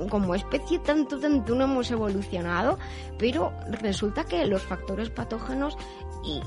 como 0.09 0.35
especie 0.35 0.79
tanto, 0.79 1.19
tanto 1.19 1.55
no 1.55 1.65
hemos 1.65 1.91
evolucionado, 1.91 2.79
pero 3.19 3.53
resulta 3.81 4.25
que 4.25 4.47
los 4.47 4.63
factores 4.63 5.11
patógenos 5.11 5.77
y 6.25 6.41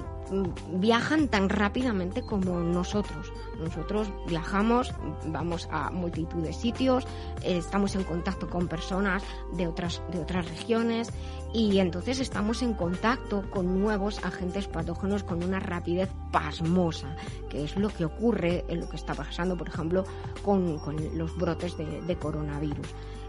viajan 0.72 1.28
tan 1.28 1.50
rápidamente 1.50 2.22
como 2.22 2.60
nosotros. 2.60 3.32
Nosotros 3.60 4.08
viajamos, 4.28 4.94
vamos 5.28 5.68
a 5.72 5.90
multitud 5.92 6.42
de 6.42 6.54
sitios, 6.54 7.06
estamos 7.44 7.96
en 7.96 8.04
contacto 8.04 8.50
con 8.50 8.68
personas 8.68 9.24
de 9.54 9.68
otras, 9.68 10.02
de 10.12 10.20
otras 10.20 10.50
regiones 10.50 11.12
y 11.54 11.78
entonces 11.80 12.20
estamos 12.20 12.62
en 12.64 12.74
contacto 12.74 13.44
con 13.50 13.80
nuevos 13.80 14.24
agentes 14.24 14.68
patógenos 14.68 15.24
con 15.24 15.44
una 15.44 15.60
rapidez 15.60 16.10
pasmosa, 16.32 17.16
que 17.50 17.64
es 17.64 17.76
lo 17.78 17.90
que 17.90 18.06
ocurre 18.06 18.66
en 18.68 18.82
lo 18.82 18.90
que 18.90 18.96
está 18.96 19.14
pasando, 19.14 19.56
por 19.56 19.68
ejemplo, 19.68 20.04
con, 20.44 20.82
los 21.14 21.38
brotes 21.38 21.78
de, 21.78 22.16
coronavirus. 22.16 22.88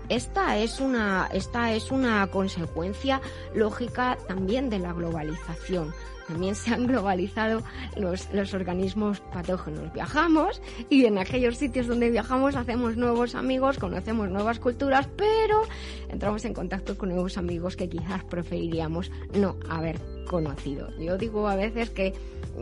esta 0.09 0.57
es 0.59 0.81
una, 0.81 1.29
esta 1.33 1.73
es 1.73 1.91
una 1.91 2.27
consecuencia 2.29 3.21
lógica 3.55 4.17
también 4.27 4.71
de 4.71 4.79
la 4.79 4.93
globalización 4.93 5.93
también 6.27 6.55
se 6.55 6.73
han 6.73 6.87
globalizado 6.87 7.63
los, 7.97 8.33
los, 8.33 8.55
organismos 8.55 9.21
patógenos. 9.21 9.93
Viajamos 9.93 10.61
y 10.89 11.05
en 11.05 11.19
aquellos 11.19 11.57
sitios 11.57 11.87
donde 11.87 12.11
viajamos 12.11 12.57
hacemos 12.57 12.97
nuevos 12.97 13.35
amigos, 13.35 13.79
conocemos 13.79 14.31
nuevas 14.31 14.59
culturas, 14.59 15.09
pero 15.17 15.63
entramos 16.09 16.45
en 16.45 16.55
contacto 16.55 16.97
con 16.97 17.11
nuevos 17.11 17.37
amigos 17.39 17.77
que 17.77 17.89
quizás 17.89 18.25
preferiríamos 18.25 19.11
no 19.35 19.57
haber 19.69 20.01
conocido. 20.27 20.89
Yo 20.99 21.19
digo 21.19 21.49
a 21.49 21.57
veces 21.57 21.91
que 21.91 22.15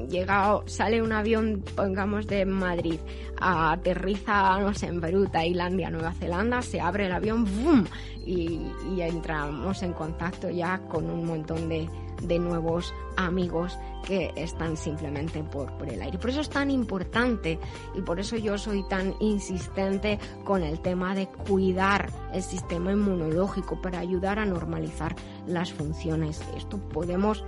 llega, 0.08 0.60
sale 0.66 1.02
un 1.02 1.12
avión, 1.12 1.62
pongamos 1.76 2.26
de 2.26 2.44
Madrid, 2.44 2.98
aterriza, 3.40 4.58
no 4.60 4.74
sé, 4.74 4.86
en 4.86 5.00
Perú, 5.00 5.28
Tailandia, 5.30 5.90
Nueva 5.90 6.12
Zelanda, 6.14 6.62
se 6.62 6.80
abre 6.80 7.06
el 7.06 7.12
avión, 7.12 7.44
¡boom! 7.44 7.86
Y, 8.24 8.60
y 8.94 9.00
entramos 9.02 9.82
en 9.82 9.92
contacto 9.92 10.48
ya 10.48 10.78
con 10.88 11.10
un 11.10 11.26
montón 11.26 11.68
de, 11.68 11.88
de 12.22 12.38
nuevos 12.38 12.94
amigos 13.16 13.78
que 14.04 14.32
están 14.36 14.76
simplemente 14.76 15.42
por, 15.44 15.72
por, 15.78 15.88
el 15.88 16.02
aire. 16.02 16.18
Por 16.18 16.30
eso 16.30 16.40
es 16.40 16.50
tan 16.50 16.70
importante 16.70 17.58
y 17.94 18.00
por 18.02 18.18
eso 18.18 18.36
yo 18.36 18.58
soy 18.58 18.82
tan 18.88 19.14
insistente 19.20 20.18
con 20.44 20.62
el 20.62 20.80
tema 20.80 21.14
de 21.14 21.26
cuidar 21.26 22.10
el 22.32 22.42
sistema 22.42 22.92
inmunológico 22.92 23.80
para 23.80 24.00
ayudar 24.00 24.38
a 24.38 24.46
normalizar 24.46 25.14
las 25.46 25.72
funciones. 25.72 26.42
Esto 26.56 26.78
podemos 26.78 27.44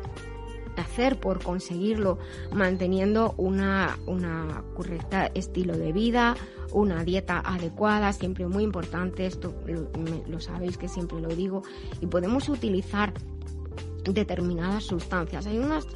hacer 0.77 1.21
por 1.21 1.43
conseguirlo 1.43 2.19
manteniendo 2.53 3.35
una, 3.37 3.99
una 4.07 4.65
correcta 4.75 5.27
estilo 5.35 5.77
de 5.77 5.93
vida, 5.93 6.37
una 6.73 7.05
dieta 7.05 7.41
adecuada, 7.41 8.13
siempre 8.13 8.47
muy 8.47 8.65
importante, 8.65 9.27
esto 9.27 9.55
lo, 9.67 9.89
lo 10.27 10.41
sabéis 10.41 10.77
que 10.77 10.89
siempre 10.89 11.21
lo 11.21 11.29
digo, 11.29 11.63
y 12.01 12.07
podemos 12.07 12.49
utilizar 12.49 13.15
determinadas 14.13 14.85
sustancias. 14.85 15.47
Hay 15.47 15.59
unas 15.59 15.87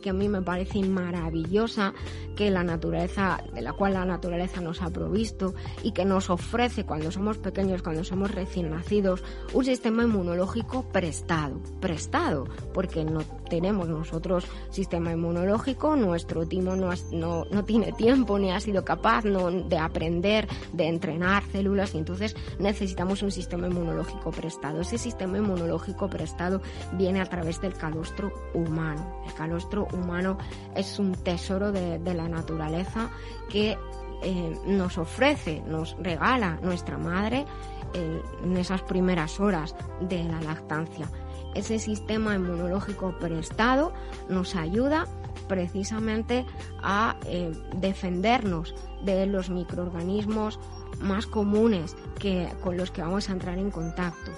que 0.00 0.10
a 0.10 0.12
mí 0.12 0.28
me 0.28 0.42
parece 0.42 0.80
maravillosa, 0.82 1.94
que 2.36 2.50
la 2.50 2.62
naturaleza, 2.62 3.42
de 3.52 3.62
la 3.62 3.72
cual 3.72 3.94
la 3.94 4.04
naturaleza 4.04 4.60
nos 4.60 4.82
ha 4.82 4.90
provisto 4.90 5.54
y 5.82 5.92
que 5.92 6.04
nos 6.04 6.30
ofrece 6.30 6.84
cuando 6.84 7.10
somos 7.10 7.38
pequeños, 7.38 7.82
cuando 7.82 8.04
somos 8.04 8.30
recién 8.30 8.70
nacidos, 8.70 9.22
un 9.52 9.64
sistema 9.64 10.04
inmunológico 10.04 10.88
prestado, 10.90 11.60
prestado, 11.80 12.46
porque 12.72 13.04
no 13.04 13.20
tenemos 13.48 13.88
nosotros 13.88 14.44
sistema 14.70 15.12
inmunológico, 15.12 15.96
nuestro 15.96 16.46
timo 16.46 16.76
no, 16.76 16.90
no, 17.12 17.44
no 17.50 17.64
tiene 17.64 17.92
tiempo 17.92 18.38
ni 18.38 18.50
ha 18.50 18.60
sido 18.60 18.84
capaz 18.84 19.24
no, 19.24 19.50
de 19.50 19.78
aprender, 19.78 20.46
de 20.72 20.88
entrenar 20.88 21.44
células 21.50 21.94
y 21.94 21.98
entonces 21.98 22.36
necesitamos 22.58 23.22
un 23.22 23.30
sistema 23.30 23.66
inmunológico 23.66 24.30
prestado. 24.30 24.80
Ese 24.80 24.98
sistema 24.98 25.38
inmunológico 25.38 26.08
prestado 26.08 26.60
viene 26.92 27.20
a 27.20 27.26
través 27.26 27.60
del 27.60 27.74
calostro 27.74 28.32
humano 28.54 29.22
calostro 29.38 29.86
humano 29.92 30.36
es 30.74 30.98
un 30.98 31.12
tesoro 31.12 31.72
de, 31.72 31.98
la 32.14 32.28
naturaleza 32.28 33.08
que 33.48 33.78
eh, 34.22 34.58
nos 34.66 34.98
ofrece, 34.98 35.62
nos 35.66 35.96
regala 36.00 36.58
nuestra 36.62 36.98
madre 36.98 37.46
en 37.94 38.56
esas 38.58 38.82
primeras 38.82 39.40
horas 39.40 39.74
de 40.00 40.22
la 40.24 40.42
lactancia. 40.42 41.08
Ese 41.54 41.78
sistema 41.78 42.34
inmunológico 42.34 43.18
prestado 43.18 43.94
nos 44.28 44.54
ayuda 44.54 45.06
precisamente 45.48 46.44
a 46.82 47.16
eh, 47.26 47.52
defendernos 47.76 48.74
de 49.02 49.26
los 49.26 49.50
microorganismos 49.50 50.60
más 51.00 51.26
comunes 51.26 51.96
que, 52.18 52.48
con 52.62 52.76
los 52.76 52.90
que 52.90 53.02
vamos 53.02 53.28
a 53.28 53.32
entrar 53.32 53.58
en 53.58 53.70
contacto. 53.70 54.30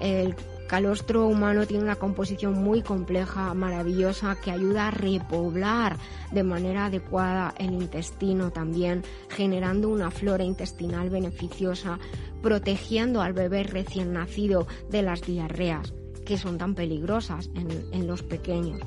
El 0.00 0.34
calostro 0.70 1.26
humano 1.26 1.66
tiene 1.66 1.82
una 1.82 1.96
composición 1.96 2.62
muy 2.62 2.82
compleja, 2.82 3.52
maravillosa, 3.54 4.36
que 4.36 4.52
ayuda 4.52 4.86
a 4.86 4.90
repoblar 4.92 5.96
de 6.30 6.44
manera 6.44 6.86
adecuada 6.86 7.52
el 7.58 7.72
intestino 7.72 8.52
también, 8.52 9.02
generando 9.30 9.88
una 9.88 10.12
flora 10.12 10.44
intestinal 10.44 11.10
beneficiosa, 11.10 11.98
protegiendo 12.40 13.20
al 13.20 13.32
bebé 13.32 13.64
recién 13.64 14.12
nacido 14.12 14.68
de 14.88 15.02
las 15.02 15.22
diarreas, 15.22 15.92
que 16.24 16.38
son 16.38 16.56
tan 16.56 16.76
peligrosas 16.76 17.50
en, 17.56 18.06
los 18.06 18.22
pequeños. 18.22 18.78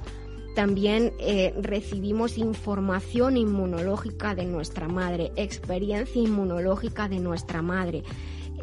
También 0.56 1.12
eh, 1.20 1.54
recibimos 1.62 2.38
información 2.38 3.36
inmunológica 3.36 4.36
de 4.36 4.46
nuestra 4.46 4.88
madre, 4.88 5.34
experiencia 5.36 6.22
inmunológica 6.22 7.10
de 7.10 7.20
nuestra 7.20 7.62
madre. 7.62 8.04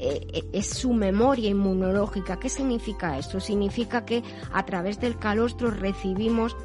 Eh, 0.03 0.49
es 0.53 0.67
su 0.71 0.95
memoria 0.95 1.51
inmunológica. 1.51 2.41
¿Qué 2.41 2.49
significa 2.49 3.19
esto? 3.19 3.39
Significa 3.39 4.07
que 4.07 4.23
a 4.51 4.65
través 4.65 4.99
del 4.99 5.19
calostro 5.19 5.71
recibimos 5.71 6.57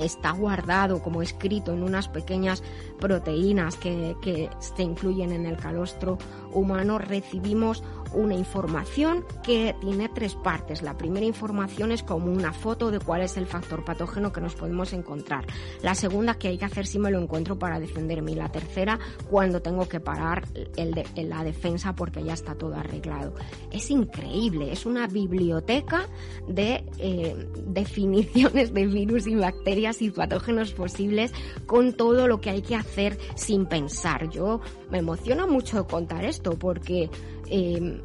está 0.00 0.32
guardado 0.32 1.00
como 1.00 1.22
escrito 1.22 1.72
en 1.72 1.82
unas 1.82 2.08
pequeñas 2.08 2.62
proteínas 2.98 3.76
que, 3.76 4.16
que, 4.20 4.50
se 4.58 4.82
incluyen 4.82 5.30
en 5.30 5.46
el 5.46 5.56
calostro 5.56 6.18
humano, 6.52 6.98
recibimos 6.98 7.84
una 8.12 8.34
información 8.34 9.24
que 9.42 9.74
tiene 9.80 10.08
tres 10.08 10.34
partes. 10.34 10.82
La 10.82 10.96
primera 10.96 11.26
información 11.26 11.92
es 11.92 12.02
como 12.02 12.32
una 12.32 12.52
foto 12.52 12.90
de 12.90 12.98
cuál 13.00 13.22
es 13.22 13.36
el 13.36 13.46
factor 13.46 13.84
patógeno 13.84 14.32
que 14.32 14.40
nos 14.40 14.54
podemos 14.54 14.92
encontrar. 14.92 15.46
La 15.82 15.94
segunda, 15.94 16.34
que 16.34 16.48
hay 16.48 16.58
que 16.58 16.64
hacer 16.64 16.86
si 16.86 16.98
me 16.98 17.10
lo 17.10 17.20
encuentro 17.20 17.58
para 17.58 17.80
defenderme. 17.80 18.32
Y 18.32 18.34
la 18.36 18.50
tercera, 18.50 18.98
cuando 19.28 19.62
tengo 19.62 19.88
que 19.88 20.00
parar 20.00 20.46
de, 20.48 21.24
la 21.24 21.44
defensa 21.44 21.94
porque 21.94 22.22
ya 22.22 22.34
está 22.34 22.54
todo 22.54 22.74
arreglado. 22.74 23.34
Es 23.70 23.90
increíble, 23.90 24.72
es 24.72 24.86
una 24.86 25.06
biblioteca 25.06 26.06
de 26.48 26.84
eh, 26.98 27.48
definiciones 27.66 28.72
de 28.74 28.86
virus 28.86 29.26
y 29.26 29.34
bacterias 29.34 30.02
y 30.02 30.10
patógenos 30.10 30.72
posibles 30.72 31.32
con 31.66 31.92
todo 31.92 32.26
lo 32.26 32.40
que 32.40 32.50
hay 32.50 32.62
que 32.62 32.76
hacer 32.76 33.18
sin 33.34 33.66
pensar. 33.66 34.28
Yo 34.30 34.60
me 34.90 34.98
emociona 34.98 35.46
mucho 35.46 35.86
contar 35.86 36.24
esto 36.24 36.58
porque 36.58 37.10
eh, 37.48 38.00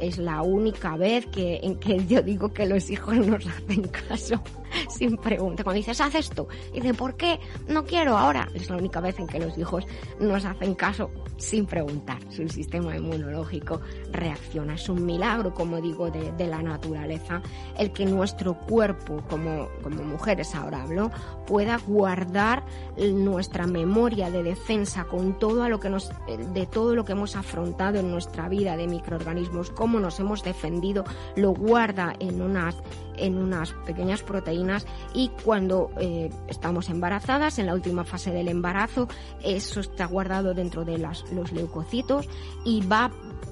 es 0.00 0.18
la 0.18 0.42
única 0.42 0.96
vez 0.96 1.26
que, 1.26 1.60
en 1.62 1.76
que 1.76 2.04
yo 2.06 2.22
digo 2.22 2.52
que 2.52 2.66
los 2.66 2.90
hijos 2.90 3.16
nos 3.26 3.46
hacen 3.46 3.82
caso 3.88 4.40
sin 4.88 5.16
pregunta. 5.16 5.64
Cuando 5.64 5.78
dices, 5.78 6.00
haz 6.00 6.14
esto, 6.14 6.48
dice, 6.72 6.94
¿por 6.94 7.16
qué? 7.16 7.40
No 7.68 7.84
quiero 7.84 8.16
ahora. 8.16 8.48
Es 8.54 8.70
la 8.70 8.76
única 8.76 9.00
vez 9.00 9.18
en 9.18 9.26
que 9.26 9.38
los 9.38 9.56
hijos 9.58 9.86
nos 10.20 10.44
hacen 10.44 10.74
caso 10.74 11.10
sin 11.36 11.66
preguntar. 11.66 12.18
Su 12.30 12.48
sistema 12.48 12.96
inmunológico 12.96 13.80
reacciona. 14.10 14.74
Es 14.74 14.88
un 14.88 15.04
milagro, 15.04 15.54
como 15.54 15.80
digo, 15.80 16.10
de, 16.10 16.32
de 16.32 16.46
la 16.46 16.62
naturaleza, 16.62 17.42
el 17.78 17.92
que 17.92 18.06
nuestro 18.06 18.54
cuerpo, 18.54 19.22
como, 19.28 19.68
como 19.82 20.02
mujeres 20.04 20.54
ahora 20.54 20.82
hablo, 20.82 21.10
pueda 21.46 21.78
guardar 21.86 22.64
nuestra 22.96 23.66
memoria 23.66 24.30
de 24.30 24.42
defensa 24.42 25.04
con 25.04 25.38
todo 25.38 25.62
a 25.62 25.68
lo 25.68 25.80
que 25.80 25.90
nos, 25.90 26.10
de 26.52 26.66
todo 26.66 26.94
lo 26.94 27.04
que 27.04 27.12
hemos 27.12 27.36
afrontado 27.36 27.98
en 27.98 28.10
nuestra 28.10 28.48
vida 28.48 28.76
de 28.76 28.86
microorganismos, 28.86 29.70
cómo 29.70 30.00
nos 30.00 30.20
hemos 30.20 30.42
defendido, 30.42 31.04
lo 31.36 31.52
guarda 31.52 32.14
en 32.18 32.40
unas 32.42 32.76
en 33.16 33.36
unas 33.36 33.72
pequeñas 33.86 34.22
proteínas 34.22 34.86
y 35.12 35.30
cuando 35.44 35.90
eh, 35.98 36.30
estamos 36.48 36.88
embarazadas, 36.88 37.58
en 37.58 37.66
la 37.66 37.74
última 37.74 38.04
fase 38.04 38.30
del 38.30 38.48
embarazo, 38.48 39.08
eso 39.42 39.80
está 39.80 40.06
guardado 40.06 40.54
dentro 40.54 40.84
de 40.84 40.98
las, 40.98 41.30
los 41.32 41.52
leucocitos 41.52 42.28
y 42.64 42.86
va 42.86 43.10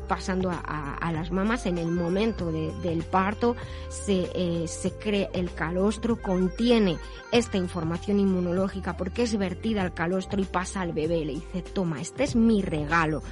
pasando 0.09 0.51
a, 0.51 1.11
las 1.13 1.31
mamas. 1.31 1.67
En 1.67 1.79
el 1.79 1.91
momento 1.91 2.51
del 2.51 3.03
parto 3.03 3.57
se, 3.89 4.31
eh, 4.35 4.69
se 4.69 4.93
cree 4.93 5.31
el 5.33 5.53
calostro 5.55 6.21
contiene 6.21 6.99
esta 7.31 7.57
información 7.57 8.21
inmunológica 8.21 8.97
porque 8.97 9.23
es 9.23 9.37
vertida 9.39 9.83
al 9.83 9.95
calostro 9.95 10.41
y 10.41 10.45
pasa 10.45 10.83
al 10.83 10.93
bebé. 10.93 11.25
Le 11.25 11.35
dice 11.35 11.63
toma 11.63 12.01
este 12.01 12.25
es 12.25 12.37
mi 12.37 12.63
regalo 12.63 13.23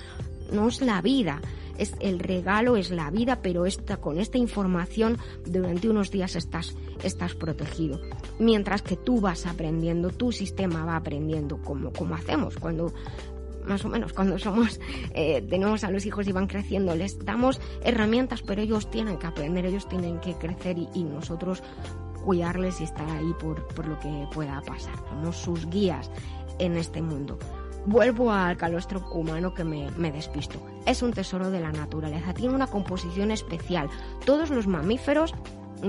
no 0.53 0.69
es 0.69 0.81
la 0.81 1.01
vida 1.03 1.41
es 1.81 1.95
el 1.99 2.19
regalo 2.19 2.77
es 2.77 2.91
la 2.91 3.11
vida, 3.11 3.41
pero 3.43 3.65
esta, 3.65 3.97
con 3.97 4.21
esta 4.21 4.37
información 4.37 5.19
durante 5.47 5.89
unos 5.89 6.11
días 6.11 6.37
estás, 6.37 6.77
estás 7.03 7.35
protegido. 7.35 8.01
Mientras 8.39 8.83
que 8.83 8.97
tú 8.97 9.21
vas 9.21 9.47
aprendiendo, 9.47 10.11
tu 10.11 10.31
sistema 10.31 10.85
va 10.85 10.97
aprendiendo 10.97 11.57
como, 11.63 11.91
como 11.93 12.15
hacemos. 12.15 12.57
Cuando 12.59 12.93
más 13.65 13.85
o 13.85 13.89
menos 13.89 14.13
cuando 14.13 14.39
somos 14.39 14.81
eh, 15.15 15.43
tenemos 15.43 15.85
a 15.85 15.91
los 15.91 16.07
hijos 16.07 16.27
y 16.27 16.33
van 16.33 16.47
creciendo 16.47 16.97
les 16.97 17.19
damos 17.19 17.61
herramientas 17.85 18.41
pero 18.41 18.63
ellos 18.63 18.91
tienen 18.91 19.19
que 19.19 19.27
aprender 19.27 19.67
ellos 19.67 19.87
tienen 19.87 20.19
que 20.19 20.33
crecer 20.33 20.79
y, 20.79 20.89
y 20.95 21.05
nosotros 21.05 21.63
cuidarles 22.25 22.81
y 22.81 22.85
estar 22.85 23.09
ahí 23.11 23.35
por, 23.39 23.67
por 23.69 23.87
lo 23.87 23.99
que 23.99 24.27
pueda 24.33 24.63
pasar. 24.63 24.95
Somos 25.11 25.37
sus 25.37 25.69
guías 25.69 26.11
en 26.59 26.79
este 26.79 27.03
mundo 27.03 27.39
Vuelvo 27.87 28.31
al 28.31 28.57
calostro 28.57 29.01
humano 29.13 29.55
que 29.55 29.65
me, 29.65 30.13
despisto. 30.13 30.61
Es 30.87 31.03
un 31.03 31.13
tesoro 31.13 31.51
de 31.51 31.61
la 31.61 31.73
naturaleza, 31.73 32.35
tiene 32.35 32.55
una 32.55 32.67
composición 32.67 33.31
especial. 33.31 33.89
Todos 34.25 34.51
los 34.51 34.67
mamíferos 34.67 35.35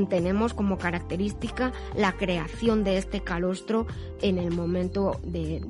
tenemos 0.09 0.53
como 0.53 0.77
característica 0.77 1.73
la 1.95 2.13
creación 2.13 2.85
de 2.85 2.97
este 2.97 3.21
calostro 3.21 3.87
en 4.21 4.37
el 4.37 4.51
momento 4.51 5.19
de, 5.23 5.61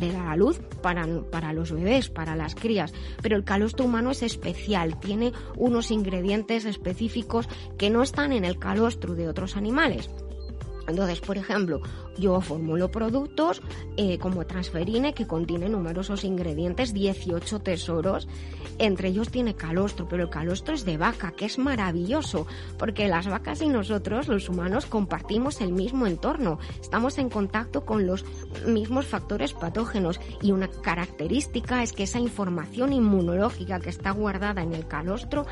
la 0.00 0.36
luz 0.36 0.60
para 0.80 1.52
los 1.52 1.72
bebés, 1.72 2.10
para 2.10 2.36
las 2.36 2.54
crías. 2.54 2.92
Pero 3.20 3.36
el 3.36 3.44
calostro 3.44 3.86
humano 3.86 4.12
es 4.12 4.22
especial, 4.22 5.00
tiene 5.00 5.32
unos 5.56 5.90
ingredientes 5.90 6.64
específicos 6.64 7.48
que 7.76 7.90
no 7.90 8.02
están 8.02 8.32
en 8.32 8.44
el 8.44 8.58
calostro 8.58 9.14
de 9.14 9.28
otros 9.28 9.56
animales. 9.56 10.08
Entonces, 10.86 11.20
por 11.20 11.38
ejemplo, 11.38 11.80
yo 12.18 12.40
formulo 12.40 12.90
productos 12.90 13.62
eh, 13.96 14.18
como 14.18 14.46
transferine 14.46 15.14
que 15.14 15.26
contiene 15.26 15.68
numerosos 15.68 16.24
ingredientes, 16.24 16.92
18 16.92 17.60
tesoros. 17.60 18.28
Entre 18.78 19.08
ellos 19.08 19.30
tiene 19.30 19.54
calostro, 19.54 20.08
pero 20.08 20.24
el 20.24 20.30
calostro 20.30 20.74
es 20.74 20.84
de 20.84 20.96
vaca, 20.96 21.32
que 21.32 21.44
es 21.44 21.58
maravilloso, 21.58 22.46
porque 22.78 23.06
las 23.06 23.28
vacas 23.28 23.62
y 23.62 23.68
nosotros, 23.68 24.28
los 24.28 24.48
humanos, 24.48 24.86
compartimos 24.86 25.60
el 25.60 25.72
mismo 25.72 26.06
entorno. 26.06 26.58
Estamos 26.80 27.18
en 27.18 27.28
contacto 27.28 27.84
con 27.84 28.06
los 28.06 28.24
mismos 28.66 29.06
factores 29.06 29.52
patógenos 29.52 30.20
y 30.40 30.52
una 30.52 30.68
característica 30.68 31.82
es 31.82 31.92
que 31.92 32.04
esa 32.04 32.18
información 32.18 32.92
inmunológica 32.92 33.78
que 33.78 33.90
está 33.90 34.10
guardada 34.10 34.62
en 34.62 34.72
el 34.72 34.86
calostro 34.86 35.46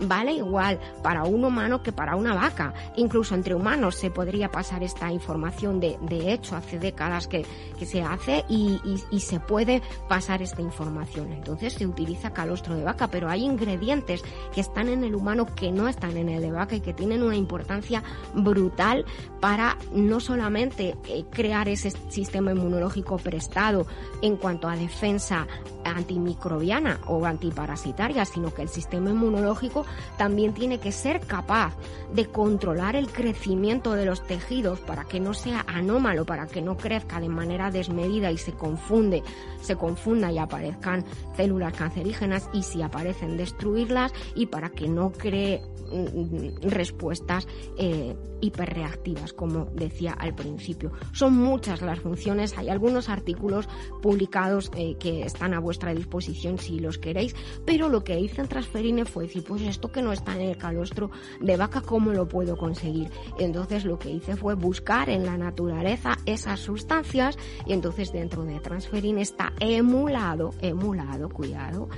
vale 0.00 0.32
igual 0.32 0.78
para 1.02 1.24
un 1.24 1.44
humano 1.44 1.82
que 1.82 1.92
para 1.92 2.16
una 2.16 2.34
vaca. 2.34 2.74
Incluso 2.96 3.34
entre 3.34 3.54
humanos 3.54 3.96
se 3.96 4.10
podría 4.10 4.50
pasar 4.50 4.75
esta 4.82 5.12
información 5.12 5.80
de, 5.80 5.98
de 6.02 6.32
hecho 6.32 6.56
hace 6.56 6.78
décadas 6.78 7.28
que, 7.28 7.44
se 7.84 8.02
hace 8.02 8.44
y, 8.48 8.80
se 9.18 9.40
puede 9.40 9.82
pasar 10.08 10.42
esta 10.42 10.62
información. 10.62 11.32
Entonces 11.32 11.72
se 11.74 11.86
utiliza 11.86 12.32
calostro 12.32 12.74
de 12.76 12.84
vaca, 12.84 13.08
pero 13.08 13.28
hay 13.28 13.44
ingredientes 13.44 14.22
que 14.54 14.60
están 14.60 14.88
en 14.88 15.04
el 15.04 15.14
humano 15.14 15.46
que 15.54 15.72
no 15.72 15.88
están 15.88 16.16
en 16.16 16.28
el 16.28 16.40
de 16.40 16.52
vaca 16.52 16.76
y 16.76 16.80
que 16.80 16.94
tienen 16.94 17.22
una 17.22 17.36
importancia 17.36 18.02
brutal 18.34 19.04
para 19.40 19.76
no 19.92 20.20
solamente 20.20 20.96
eh, 21.08 21.24
crear 21.30 21.68
ese 21.68 21.90
sistema 22.08 22.52
inmunológico 22.52 23.16
prestado 23.18 23.86
en 24.22 24.36
cuanto 24.36 24.68
a 24.68 24.76
defensa 24.76 25.46
antimicrobiana 25.84 27.00
o 27.06 27.24
antiparasitaria, 27.24 28.24
sino 28.24 28.52
que 28.52 28.62
el 28.62 28.68
sistema 28.68 29.10
inmunológico 29.10 29.86
también 30.16 30.52
tiene 30.52 30.78
que 30.78 30.92
ser 30.92 31.20
capaz 31.20 31.74
de 32.12 32.26
controlar 32.26 32.96
el 32.96 33.08
crecimiento 33.08 33.92
de 33.92 34.06
los 34.06 34.26
tejidos 34.26 34.46
para 34.74 35.04
que 35.04 35.20
no 35.20 35.32
sea 35.34 35.64
anómalo, 35.68 36.24
para 36.24 36.46
que 36.46 36.60
no 36.60 36.76
crezca 36.76 37.20
de 37.20 37.28
manera 37.28 37.70
desmedida 37.70 38.32
y 38.32 38.38
se 38.38 38.52
confunde, 38.52 39.22
se 39.66 39.76
confunda 39.76 40.30
y 40.32 40.38
aparezcan 40.38 41.04
células 41.36 41.74
cancerígenas 41.74 42.48
y 42.52 42.62
si 42.62 42.82
aparecen 42.82 43.36
destruirlas 43.36 44.12
y 44.34 44.46
para 44.46 44.70
que 44.70 44.88
no 44.88 45.12
cree 45.12 45.60
mm, 45.90 46.68
respuestas 46.68 47.46
eh, 47.78 48.16
hiperreactivas, 48.40 49.32
como 49.32 49.66
decía 49.74 50.12
al 50.12 50.34
principio. 50.34 50.92
Son 51.12 51.34
muchas 51.34 51.82
las 51.82 52.00
funciones, 52.00 52.56
hay 52.58 52.68
algunos 52.68 53.08
artículos 53.08 53.68
publicados 54.02 54.70
eh, 54.76 54.96
que 54.98 55.22
están 55.22 55.54
a 55.54 55.60
vuestra 55.60 55.94
disposición 55.94 56.58
si 56.58 56.78
los 56.78 56.98
queréis, 56.98 57.34
pero 57.64 57.88
lo 57.88 58.04
que 58.04 58.18
hice 58.18 58.42
en 58.42 58.48
Transferine 58.48 59.04
fue 59.04 59.24
decir, 59.24 59.44
pues 59.44 59.62
esto 59.62 59.90
que 59.90 60.02
no 60.02 60.12
está 60.12 60.34
en 60.34 60.42
el 60.42 60.56
calostro 60.56 61.10
de 61.40 61.56
vaca, 61.56 61.80
¿cómo 61.80 62.12
lo 62.12 62.28
puedo 62.28 62.56
conseguir? 62.56 63.10
Entonces 63.38 63.84
lo 63.84 63.98
que 63.98 64.10
hice 64.10 64.36
fue 64.36 64.54
buscar 64.54 65.08
en 65.10 65.24
la 65.24 65.36
naturaleza 65.36 66.16
esas 66.26 66.60
sustancias 66.60 67.38
y 67.66 67.72
entonces 67.72 68.12
dentro 68.12 68.44
de 68.44 68.60
Transferine 68.60 69.22
está 69.22 69.52
emulado, 69.60 70.54
emulado, 70.60 71.28
cuidado, 71.28 71.88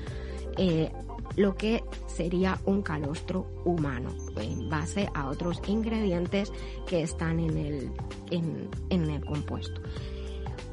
eh, 0.56 0.90
lo 1.36 1.54
que 1.54 1.84
sería 2.06 2.58
un 2.64 2.82
calostro 2.82 3.46
humano 3.64 4.10
en 4.36 4.68
base 4.68 5.08
a 5.14 5.28
otros 5.28 5.60
ingredientes 5.66 6.52
que 6.86 7.02
están 7.02 7.38
en 7.38 7.56
el, 7.56 7.92
en, 8.30 9.10
el 9.10 9.24
compuesto. 9.24 9.80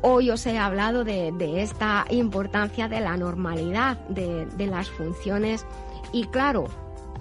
Hoy 0.01 0.31
os 0.31 0.45
he 0.45 0.57
hablado 0.57 1.03
de, 1.03 1.33
esta 1.61 2.05
importancia 2.09 2.88
de 2.88 2.99
la 2.99 3.15
normalidad 3.17 3.99
de, 4.07 4.45
de 4.45 4.67
las 4.67 4.89
funciones 4.89 5.65
y 6.11 6.25
claro, 6.25 6.65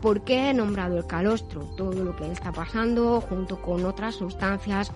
¿por 0.01 0.23
qué 0.23 0.51
he 0.51 0.55
nombrado 0.55 0.97
el 0.97 1.07
calostro? 1.07 1.63
Todo 1.77 2.05
lo 2.05 2.17
que 2.17 2.31
está 2.31 2.53
pasando 2.53 3.21
junto 3.21 3.61
con 3.61 3.85
otras 3.85 4.15
sustancias 4.15 4.91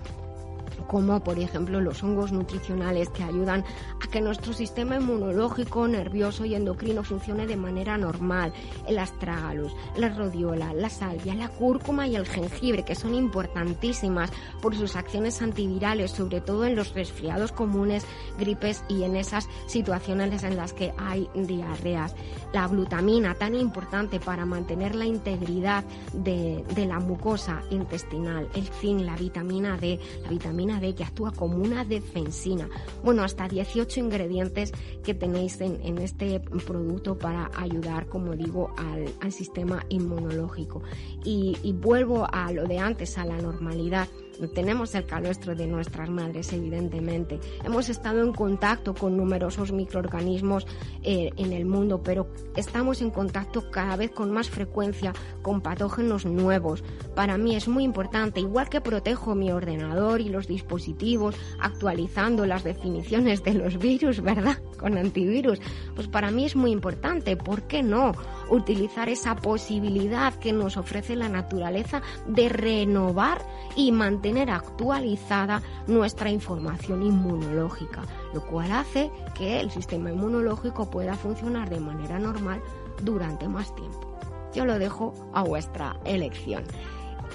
como 0.89 1.20
por 1.20 1.39
ejemplo 1.39 1.80
los 1.80 2.03
hongos 2.03 2.32
nutricionales 2.32 3.11
que 3.11 3.22
ayudan 3.22 3.64
a 4.03 4.09
que 4.09 4.20
nuestro 4.20 4.53
sistema 4.53 4.97
inmunológico, 4.97 5.86
nervioso 5.86 6.45
y 6.45 6.55
endocrino 6.55 7.05
funcione 7.05 7.47
de 7.47 7.57
manera 7.57 7.97
normal, 7.99 8.53
el 8.89 8.99
astragalus, 8.99 9.72
la 9.97 10.09
rodiola, 10.09 10.72
la 10.72 10.89
salvia, 10.89 11.34
la 11.34 11.49
cúrcuma 11.49 12.09
y 12.09 12.16
el 12.16 12.26
jengibre, 12.26 12.84
que 12.84 12.95
son 12.95 13.14
importantísimas 13.14 14.32
por 14.61 14.74
sus 14.74 14.97
acciones 14.97 15.41
antivirales, 15.43 16.11
sobre 16.11 16.41
todo 16.41 16.64
en 16.64 16.74
los 16.74 16.95
resfriados 16.95 17.53
comunes, 17.53 18.05
gripes 18.39 18.82
y 18.89 19.03
en 19.03 19.16
esas 19.16 19.49
situaciones 19.66 20.43
en 20.43 20.57
las 20.57 20.72
que 20.72 20.95
hay 20.97 21.28
diarreas. 21.34 22.14
La 22.53 22.66
glutamina, 22.66 23.34
tan 23.34 23.55
importante 23.55 24.20
para 24.20 24.47
mantener 24.47 24.95
la 24.95 25.05
integridad 25.05 25.84
de, 26.14 26.64
de 26.74 26.86
la 26.86 26.99
mucosa 26.99 27.62
intestinal, 27.70 28.49
el 28.55 28.66
zinc, 28.68 29.03
la 29.03 29.16
vitamina 29.16 29.76
D, 29.76 30.01
la 30.22 30.30
vitamina 30.30 30.77
Que 30.78 31.04
actúa 31.04 31.32
como 31.32 31.56
una 31.56 31.84
defensina. 31.84 32.68
Bueno, 33.02 33.22
hasta 33.22 33.48
18 33.48 34.00
ingredientes 34.00 34.72
que 35.02 35.12
tenéis 35.12 35.60
en, 35.60 35.98
este 35.98 36.40
producto 36.40 37.18
para 37.18 37.50
ayudar, 37.56 38.06
como 38.06 38.34
digo, 38.34 38.72
al, 38.76 39.32
sistema 39.32 39.84
inmunológico. 39.88 40.82
y 41.24 41.72
vuelvo 41.72 42.26
a 42.32 42.50
lo 42.52 42.66
de 42.66 42.78
antes, 42.78 43.18
a 43.18 43.24
la 43.24 43.36
normalidad 43.36 44.08
tenemos 44.47 44.95
el 44.95 45.07
calostro 45.07 45.55
de 45.55 45.66
nuestras 45.66 46.09
madres, 46.09 46.53
evidentemente. 46.53 47.41
Hemos 47.64 47.89
estado 47.89 48.22
en 48.22 48.32
contacto 48.32 48.95
con 48.95 49.16
numerosos 49.16 49.72
microorganismos 49.72 50.66
eh, 51.03 51.30
en 51.36 51.53
el 51.53 51.66
mundo, 51.66 52.03
pero 52.03 52.28
estamos 52.57 53.03
en 53.03 53.11
contacto 53.11 53.70
cada 53.70 53.97
vez 53.97 54.12
con 54.12 54.30
más 54.30 54.49
frecuencia 54.49 55.12
con 55.43 55.61
patógenos 55.61 56.24
nuevos. 56.24 56.84
Para 57.14 57.36
mí 57.39 57.57
es 57.57 57.66
muy 57.66 57.82
importante, 57.82 58.41
igual 58.41 58.68
que 58.68 58.80
protejo 58.80 59.34
mi 59.34 59.51
ordenador 59.51 60.20
y 60.20 60.28
los 60.28 60.47
dispositivos 60.47 61.34
actualizando 61.61 62.47
las 62.47 62.64
definiciones 62.64 63.43
de 63.43 63.55
los 63.55 63.78
virus, 63.78 64.20
¿verdad? 64.20 64.59
Con 64.78 64.97
antivirus, 64.97 65.59
pues 65.97 66.07
para 66.07 66.30
mí 66.30 66.45
es 66.45 66.55
muy 66.55 66.70
importante. 66.70 67.36
¿Por 67.36 67.62
qué 67.62 67.82
no 67.82 68.12
utilizar 68.51 69.09
esa 69.09 69.34
posibilidad 69.36 70.34
que 70.34 70.53
nos 70.53 70.76
ofrece 70.76 71.16
la 71.16 71.28
naturaleza 71.28 72.03
de 72.26 72.49
renovar 72.49 73.44
y 73.76 73.92
mantener 73.92 74.28
tener 74.28 74.51
actualizada 74.51 75.62
nuestra 75.86 76.30
información 76.30 77.03
inmunológica, 77.03 78.03
lo 78.34 78.44
cual 78.46 78.72
hace 78.72 79.11
que 79.34 79.59
el 79.59 79.70
sistema 79.70 80.11
inmunológico 80.11 80.90
pueda 80.90 81.16
funcionar 81.16 81.70
de 81.70 81.80
manera 81.80 82.18
normal 82.18 82.61
durante 83.03 83.49
más 83.49 83.74
tiempo. 83.74 84.18
Yo 84.55 84.66
lo 84.66 84.78
dejo 84.78 85.14
a 85.32 85.42
vuestra 85.42 85.96
elección. 86.05 86.62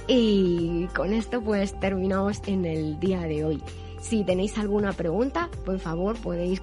Y 0.07 0.85
con 0.95 1.13
esto 1.13 1.41
pues 1.41 1.79
terminamos 1.79 2.41
en 2.45 2.65
el 2.65 2.99
día 2.99 3.21
de 3.21 3.43
hoy. 3.43 3.63
Si 4.03 4.25
tenéis 4.25 4.57
alguna 4.57 4.91
pregunta, 4.91 5.49
por 5.63 5.79
favor 5.79 6.17
podéis 6.21 6.61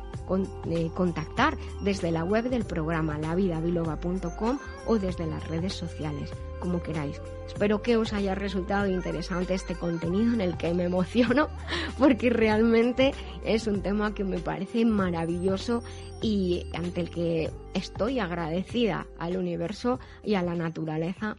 eh, 0.70 0.91
contactar 0.95 1.57
desde 1.80 2.11
la 2.11 2.22
web 2.22 2.51
del 2.51 2.66
programa 2.66 3.18
lavidabiloba.com 3.18 4.59
o 4.86 4.99
desde 4.99 5.26
las 5.26 5.49
redes 5.49 5.72
sociales, 5.72 6.30
como 6.61 6.82
queráis. 6.82 7.18
Espero 7.47 7.80
que 7.80 7.97
os 7.97 8.12
haya 8.12 8.34
resultado 8.34 8.86
interesante 8.88 9.55
este 9.55 9.74
contenido 9.74 10.34
en 10.34 10.43
el 10.43 10.59
que 10.59 10.74
me 10.74 10.84
emociono 10.84 11.49
porque 11.99 12.28
realmente 12.28 13.12
es 13.43 13.66
un 13.66 13.80
tema 13.80 14.14
que 14.14 14.22
me 14.22 14.38
parece 14.38 14.84
maravilloso 14.84 15.82
y 16.20 16.66
ante 16.74 17.01
el 17.01 17.11
que 17.11 17.51
estoy 17.72 18.18
agradecida 18.18 19.07
al 19.18 19.38
universo 19.38 19.99
y 20.22 20.34
a 20.34 20.43
la 20.43 20.55
naturaleza 20.55 21.38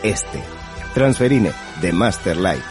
este. 0.03 0.43
Transferine 0.93 1.51
de 1.81 1.93
Master 1.93 2.37
Life. 2.37 2.63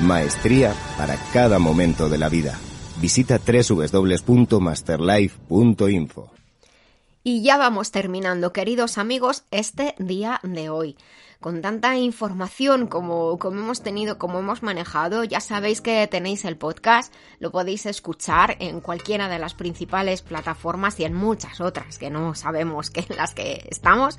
Maestría 0.00 0.74
para 0.96 1.16
cada 1.32 1.58
momento 1.58 2.08
de 2.08 2.18
la 2.18 2.28
vida. 2.28 2.58
Visita 3.00 3.38
www.masterlife.info. 3.38 6.30
Y 7.22 7.42
ya 7.42 7.58
vamos 7.58 7.90
terminando, 7.90 8.52
queridos 8.52 8.96
amigos, 8.96 9.44
este 9.50 9.94
día 9.98 10.40
de 10.42 10.70
hoy. 10.70 10.96
Con 11.38 11.62
tanta 11.62 11.96
información 11.96 12.86
como, 12.86 13.38
como 13.38 13.60
hemos 13.60 13.82
tenido, 13.82 14.18
como 14.18 14.40
hemos 14.40 14.62
manejado, 14.62 15.24
ya 15.24 15.40
sabéis 15.40 15.80
que 15.80 16.06
tenéis 16.06 16.44
el 16.44 16.56
podcast, 16.56 17.14
lo 17.38 17.50
podéis 17.50 17.86
escuchar 17.86 18.56
en 18.60 18.80
cualquiera 18.80 19.28
de 19.28 19.38
las 19.38 19.54
principales 19.54 20.20
plataformas 20.20 21.00
y 21.00 21.04
en 21.04 21.14
muchas 21.14 21.60
otras 21.60 21.98
que 21.98 22.10
no 22.10 22.34
sabemos 22.34 22.90
que 22.90 23.06
en 23.08 23.16
las 23.16 23.34
que 23.34 23.66
estamos. 23.70 24.18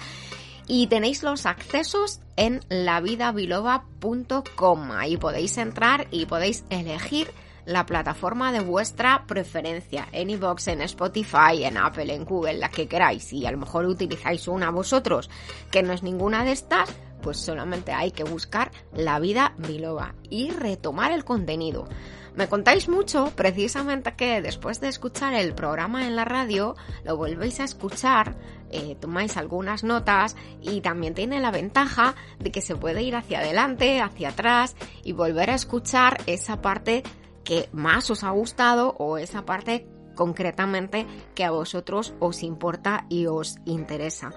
Y 0.73 0.87
tenéis 0.87 1.21
los 1.21 1.45
accesos 1.45 2.21
en 2.37 2.61
lavidabiloba.com. 2.69 4.91
Ahí 4.93 5.17
podéis 5.17 5.57
entrar 5.57 6.07
y 6.11 6.27
podéis 6.27 6.63
elegir 6.69 7.29
la 7.65 7.85
plataforma 7.85 8.53
de 8.53 8.61
vuestra 8.61 9.25
preferencia, 9.27 10.07
en 10.13 10.29
iVoox, 10.29 10.69
en 10.69 10.79
Spotify, 10.83 11.65
en 11.65 11.77
Apple, 11.77 12.15
en 12.15 12.23
Google, 12.23 12.53
la 12.53 12.69
que 12.69 12.87
queráis. 12.87 13.33
Y 13.33 13.45
a 13.45 13.51
lo 13.51 13.57
mejor 13.57 13.85
utilizáis 13.85 14.47
una 14.47 14.71
vosotros 14.71 15.29
que 15.71 15.83
no 15.83 15.91
es 15.91 16.03
ninguna 16.03 16.45
de 16.45 16.53
estas, 16.53 16.89
pues 17.21 17.35
solamente 17.35 17.91
hay 17.91 18.11
que 18.11 18.23
buscar 18.23 18.71
la 18.93 19.19
vida 19.19 19.53
biloba 19.57 20.15
y 20.29 20.51
retomar 20.51 21.11
el 21.11 21.25
contenido. 21.25 21.89
Me 22.35 22.47
contáis 22.47 22.87
mucho 22.87 23.31
precisamente 23.35 24.15
que 24.15 24.41
después 24.41 24.79
de 24.79 24.87
escuchar 24.87 25.33
el 25.33 25.53
programa 25.53 26.07
en 26.07 26.15
la 26.15 26.23
radio, 26.23 26.75
lo 27.03 27.17
volvéis 27.17 27.59
a 27.59 27.65
escuchar, 27.65 28.37
eh, 28.69 28.95
tomáis 28.99 29.35
algunas 29.35 29.83
notas 29.83 30.37
y 30.61 30.79
también 30.79 31.13
tiene 31.13 31.41
la 31.41 31.51
ventaja 31.51 32.15
de 32.39 32.51
que 32.51 32.61
se 32.61 32.75
puede 32.75 33.03
ir 33.03 33.17
hacia 33.17 33.39
adelante, 33.39 33.99
hacia 33.99 34.29
atrás 34.29 34.77
y 35.03 35.11
volver 35.11 35.49
a 35.49 35.55
escuchar 35.55 36.21
esa 36.25 36.61
parte 36.61 37.03
que 37.43 37.67
más 37.73 38.09
os 38.09 38.23
ha 38.23 38.29
gustado 38.29 38.95
o 38.97 39.17
esa 39.17 39.43
parte 39.43 39.87
concretamente 40.15 41.05
que 41.35 41.43
a 41.43 41.51
vosotros 41.51 42.13
os 42.19 42.43
importa 42.43 43.05
y 43.09 43.25
os 43.25 43.57
interesa. 43.65 44.31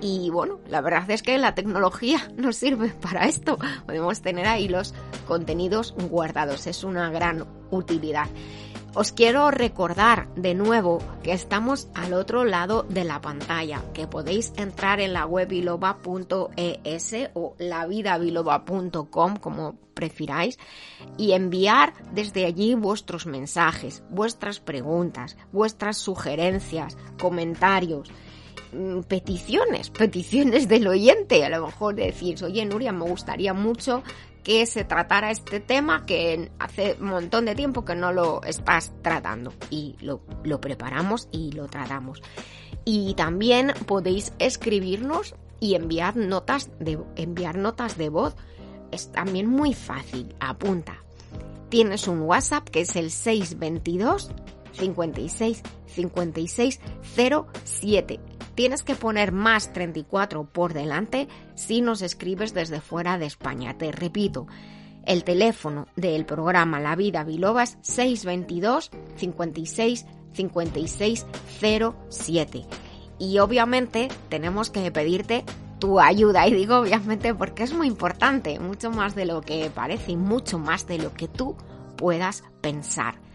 Y 0.00 0.30
bueno, 0.30 0.60
la 0.68 0.80
verdad 0.80 1.10
es 1.10 1.22
que 1.22 1.38
la 1.38 1.54
tecnología 1.54 2.20
nos 2.36 2.56
sirve 2.56 2.88
para 2.88 3.26
esto. 3.26 3.58
Podemos 3.86 4.20
tener 4.20 4.46
ahí 4.46 4.68
los 4.68 4.94
contenidos 5.26 5.94
guardados. 6.10 6.66
Es 6.66 6.84
una 6.84 7.10
gran 7.10 7.46
utilidad. 7.70 8.28
Os 8.98 9.12
quiero 9.12 9.50
recordar 9.50 10.26
de 10.36 10.54
nuevo 10.54 11.00
que 11.22 11.32
estamos 11.32 11.88
al 11.94 12.14
otro 12.14 12.46
lado 12.46 12.84
de 12.84 13.04
la 13.04 13.20
pantalla, 13.20 13.82
que 13.92 14.06
podéis 14.06 14.54
entrar 14.56 15.00
en 15.00 15.12
la 15.12 15.26
web 15.26 15.48
biloba.es 15.48 17.14
o 17.34 17.54
lavidabiloba.com 17.58 19.36
como 19.36 19.74
prefiráis 19.92 20.58
y 21.18 21.32
enviar 21.32 21.92
desde 22.12 22.46
allí 22.46 22.74
vuestros 22.74 23.26
mensajes, 23.26 24.02
vuestras 24.08 24.60
preguntas, 24.60 25.36
vuestras 25.52 25.98
sugerencias, 25.98 26.96
comentarios 27.20 28.10
peticiones, 29.08 29.90
peticiones 29.90 30.68
del 30.68 30.86
oyente. 30.86 31.44
A 31.44 31.48
lo 31.50 31.66
mejor 31.66 31.94
decís, 31.94 32.42
oye 32.42 32.64
Nuria, 32.64 32.92
me 32.92 33.04
gustaría 33.04 33.52
mucho 33.52 34.02
que 34.42 34.64
se 34.66 34.84
tratara 34.84 35.30
este 35.30 35.58
tema 35.58 36.06
que 36.06 36.50
hace 36.58 36.96
un 37.00 37.08
montón 37.08 37.46
de 37.46 37.54
tiempo 37.56 37.84
que 37.84 37.96
no 37.96 38.12
lo 38.12 38.42
estás 38.44 38.92
tratando 39.02 39.52
y 39.70 39.96
lo, 40.00 40.20
lo 40.44 40.60
preparamos 40.60 41.28
y 41.32 41.50
lo 41.52 41.66
tratamos. 41.66 42.22
Y 42.84 43.14
también 43.14 43.72
podéis 43.86 44.32
escribirnos 44.38 45.34
y 45.58 45.74
enviar 45.74 46.16
notas 46.16 46.70
de, 46.78 46.98
enviar 47.16 47.56
notas 47.56 47.98
de 47.98 48.08
voz. 48.08 48.36
Es 48.92 49.10
también 49.10 49.48
muy 49.48 49.74
fácil. 49.74 50.34
Apunta. 50.38 51.02
Tienes 51.68 52.06
un 52.06 52.20
WhatsApp 52.20 52.68
que 52.68 52.82
es 52.82 52.94
el 52.94 53.10
622 53.10 54.30
56 54.72 55.62
56 55.86 56.80
07 57.64 58.35
tienes 58.56 58.82
que 58.82 58.96
poner 58.96 59.30
más 59.30 59.72
34 59.72 60.44
por 60.50 60.72
delante 60.72 61.28
si 61.54 61.82
nos 61.82 62.02
escribes 62.02 62.54
desde 62.54 62.80
fuera 62.80 63.18
de 63.18 63.26
España. 63.26 63.78
Te 63.78 63.92
repito, 63.92 64.48
el 65.04 65.22
teléfono 65.22 65.86
del 65.94 66.26
programa 66.26 66.80
La 66.80 66.96
Vida 66.96 67.22
Biloba 67.22 67.62
es 67.62 67.78
622 67.82 68.90
56 69.16 70.06
56 70.32 71.26
07. 72.10 72.64
Y 73.18 73.38
obviamente 73.38 74.08
tenemos 74.28 74.70
que 74.70 74.90
pedirte 74.90 75.44
tu 75.78 76.00
ayuda. 76.00 76.48
Y 76.48 76.54
digo 76.54 76.78
obviamente 76.78 77.34
porque 77.34 77.62
es 77.62 77.72
muy 77.72 77.86
importante, 77.86 78.58
mucho 78.58 78.90
más 78.90 79.14
de 79.14 79.26
lo 79.26 79.42
que 79.42 79.70
parece 79.70 80.12
y 80.12 80.16
mucho 80.16 80.58
más 80.58 80.86
de 80.86 80.98
lo 80.98 81.12
que 81.12 81.28
tú 81.28 81.56
puedas 81.96 82.42
pensar. 82.60 83.25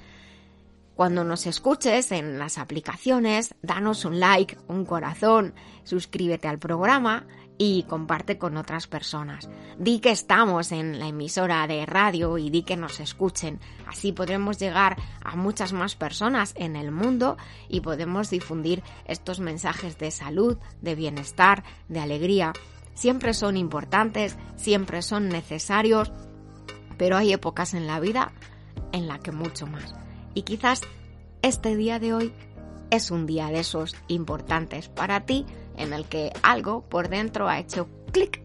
Cuando 0.96 1.24
nos 1.24 1.48
escuches 1.48 2.12
en 2.12 2.38
las 2.38 2.58
aplicaciones, 2.58 3.56
danos 3.62 4.06
un 4.06 4.20
like, 4.20 4.58
un 4.68 4.86
corazón, 4.86 5.54
suscríbete 5.84 6.48
al 6.48 6.60
programa 6.60 7.26
y 7.58 7.84
comparte 7.84 8.38
con 8.38 8.58
otras 8.58 8.88
personas. 8.88 9.48
Di 9.78 10.00
que 10.00 10.10
estamos 10.10 10.72
en 10.72 11.00
la 11.00 11.08
emisora 11.08 11.66
de 11.68 11.86
radio 11.86 12.38
y 12.38 12.50
di 12.50 12.64
que 12.64 12.76
nos 12.76 13.00
escuchen. 13.00 13.60
Así 13.88 14.12
podremos 14.12 14.58
llegar 14.58 14.98
a 15.24 15.36
muchas 15.36 15.72
más 15.72 15.96
personas 15.96 16.54
en 16.58 16.76
el 16.76 16.92
mundo 16.92 17.38
y 17.70 17.82
podemos 17.82 18.30
difundir 18.30 18.84
estos 19.06 19.40
mensajes 19.40 19.98
de 19.98 20.12
salud, 20.12 20.58
de 20.82 20.96
bienestar, 20.96 21.64
de 21.88 22.00
alegría. 22.00 22.52
Siempre 22.96 23.34
son 23.34 23.58
importantes, 23.58 24.38
siempre 24.56 25.02
son 25.02 25.30
necesarios, 25.30 26.12
pero 26.98 27.16
hay 27.16 27.32
épocas 27.32 27.74
en 27.76 27.88
la 27.88 28.00
vida 28.00 28.34
en 28.92 29.08
la 29.08 29.20
que 29.20 29.32
mucho 29.32 29.68
más. 29.68 30.01
Y 30.34 30.44
quizás 30.44 30.82
este 31.42 31.76
día 31.76 32.00
de 32.00 32.14
hoy 32.14 32.34
es 32.90 33.12
un 33.12 33.26
día 33.26 33.48
de 33.48 33.60
esos 33.60 33.96
importantes 34.08 34.90
para 34.90 35.26
ti 35.26 35.46
en 35.78 35.94
el 35.94 36.06
que 36.06 36.32
algo 36.44 36.82
por 36.82 37.10
dentro 37.10 37.48
ha 37.48 37.60
hecho 37.60 37.88
clic 38.12 38.42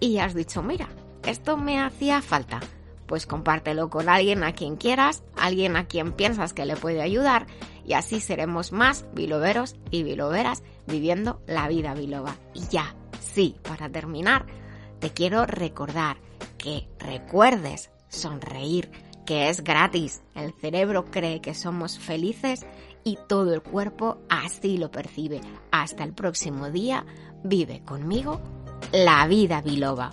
y 0.00 0.18
has 0.18 0.34
dicho, 0.34 0.62
mira, 0.62 0.88
esto 1.26 1.56
me 1.56 1.80
hacía 1.80 2.22
falta. 2.22 2.60
Pues 3.06 3.26
compártelo 3.26 3.88
con 3.88 4.08
alguien 4.08 4.42
a 4.42 4.52
quien 4.52 4.76
quieras, 4.76 5.22
alguien 5.36 5.76
a 5.76 5.86
quien 5.86 6.12
piensas 6.12 6.52
que 6.52 6.64
le 6.64 6.76
puede 6.76 7.02
ayudar 7.02 7.46
y 7.84 7.92
así 7.92 8.20
seremos 8.20 8.72
más 8.72 9.04
biloberos 9.14 9.76
y 9.90 10.02
biloberas 10.02 10.64
viviendo 10.86 11.40
la 11.46 11.68
vida 11.68 11.94
biloba. 11.94 12.36
Y 12.52 12.66
ya, 12.68 12.96
sí, 13.20 13.56
para 13.62 13.88
terminar, 13.88 14.46
te 14.98 15.10
quiero 15.10 15.46
recordar 15.46 16.16
que 16.58 16.88
recuerdes 16.98 17.90
sonreír 18.08 18.90
que 19.26 19.50
es 19.50 19.62
gratis. 19.62 20.22
El 20.34 20.54
cerebro 20.54 21.04
cree 21.04 21.40
que 21.40 21.52
somos 21.52 21.98
felices 21.98 22.64
y 23.04 23.18
todo 23.28 23.52
el 23.52 23.62
cuerpo 23.62 24.18
así 24.30 24.78
lo 24.78 24.90
percibe. 24.90 25.40
Hasta 25.70 26.04
el 26.04 26.14
próximo 26.14 26.70
día, 26.70 27.04
vive 27.44 27.82
conmigo 27.84 28.40
la 28.92 29.26
vida 29.26 29.60
biloba. 29.60 30.12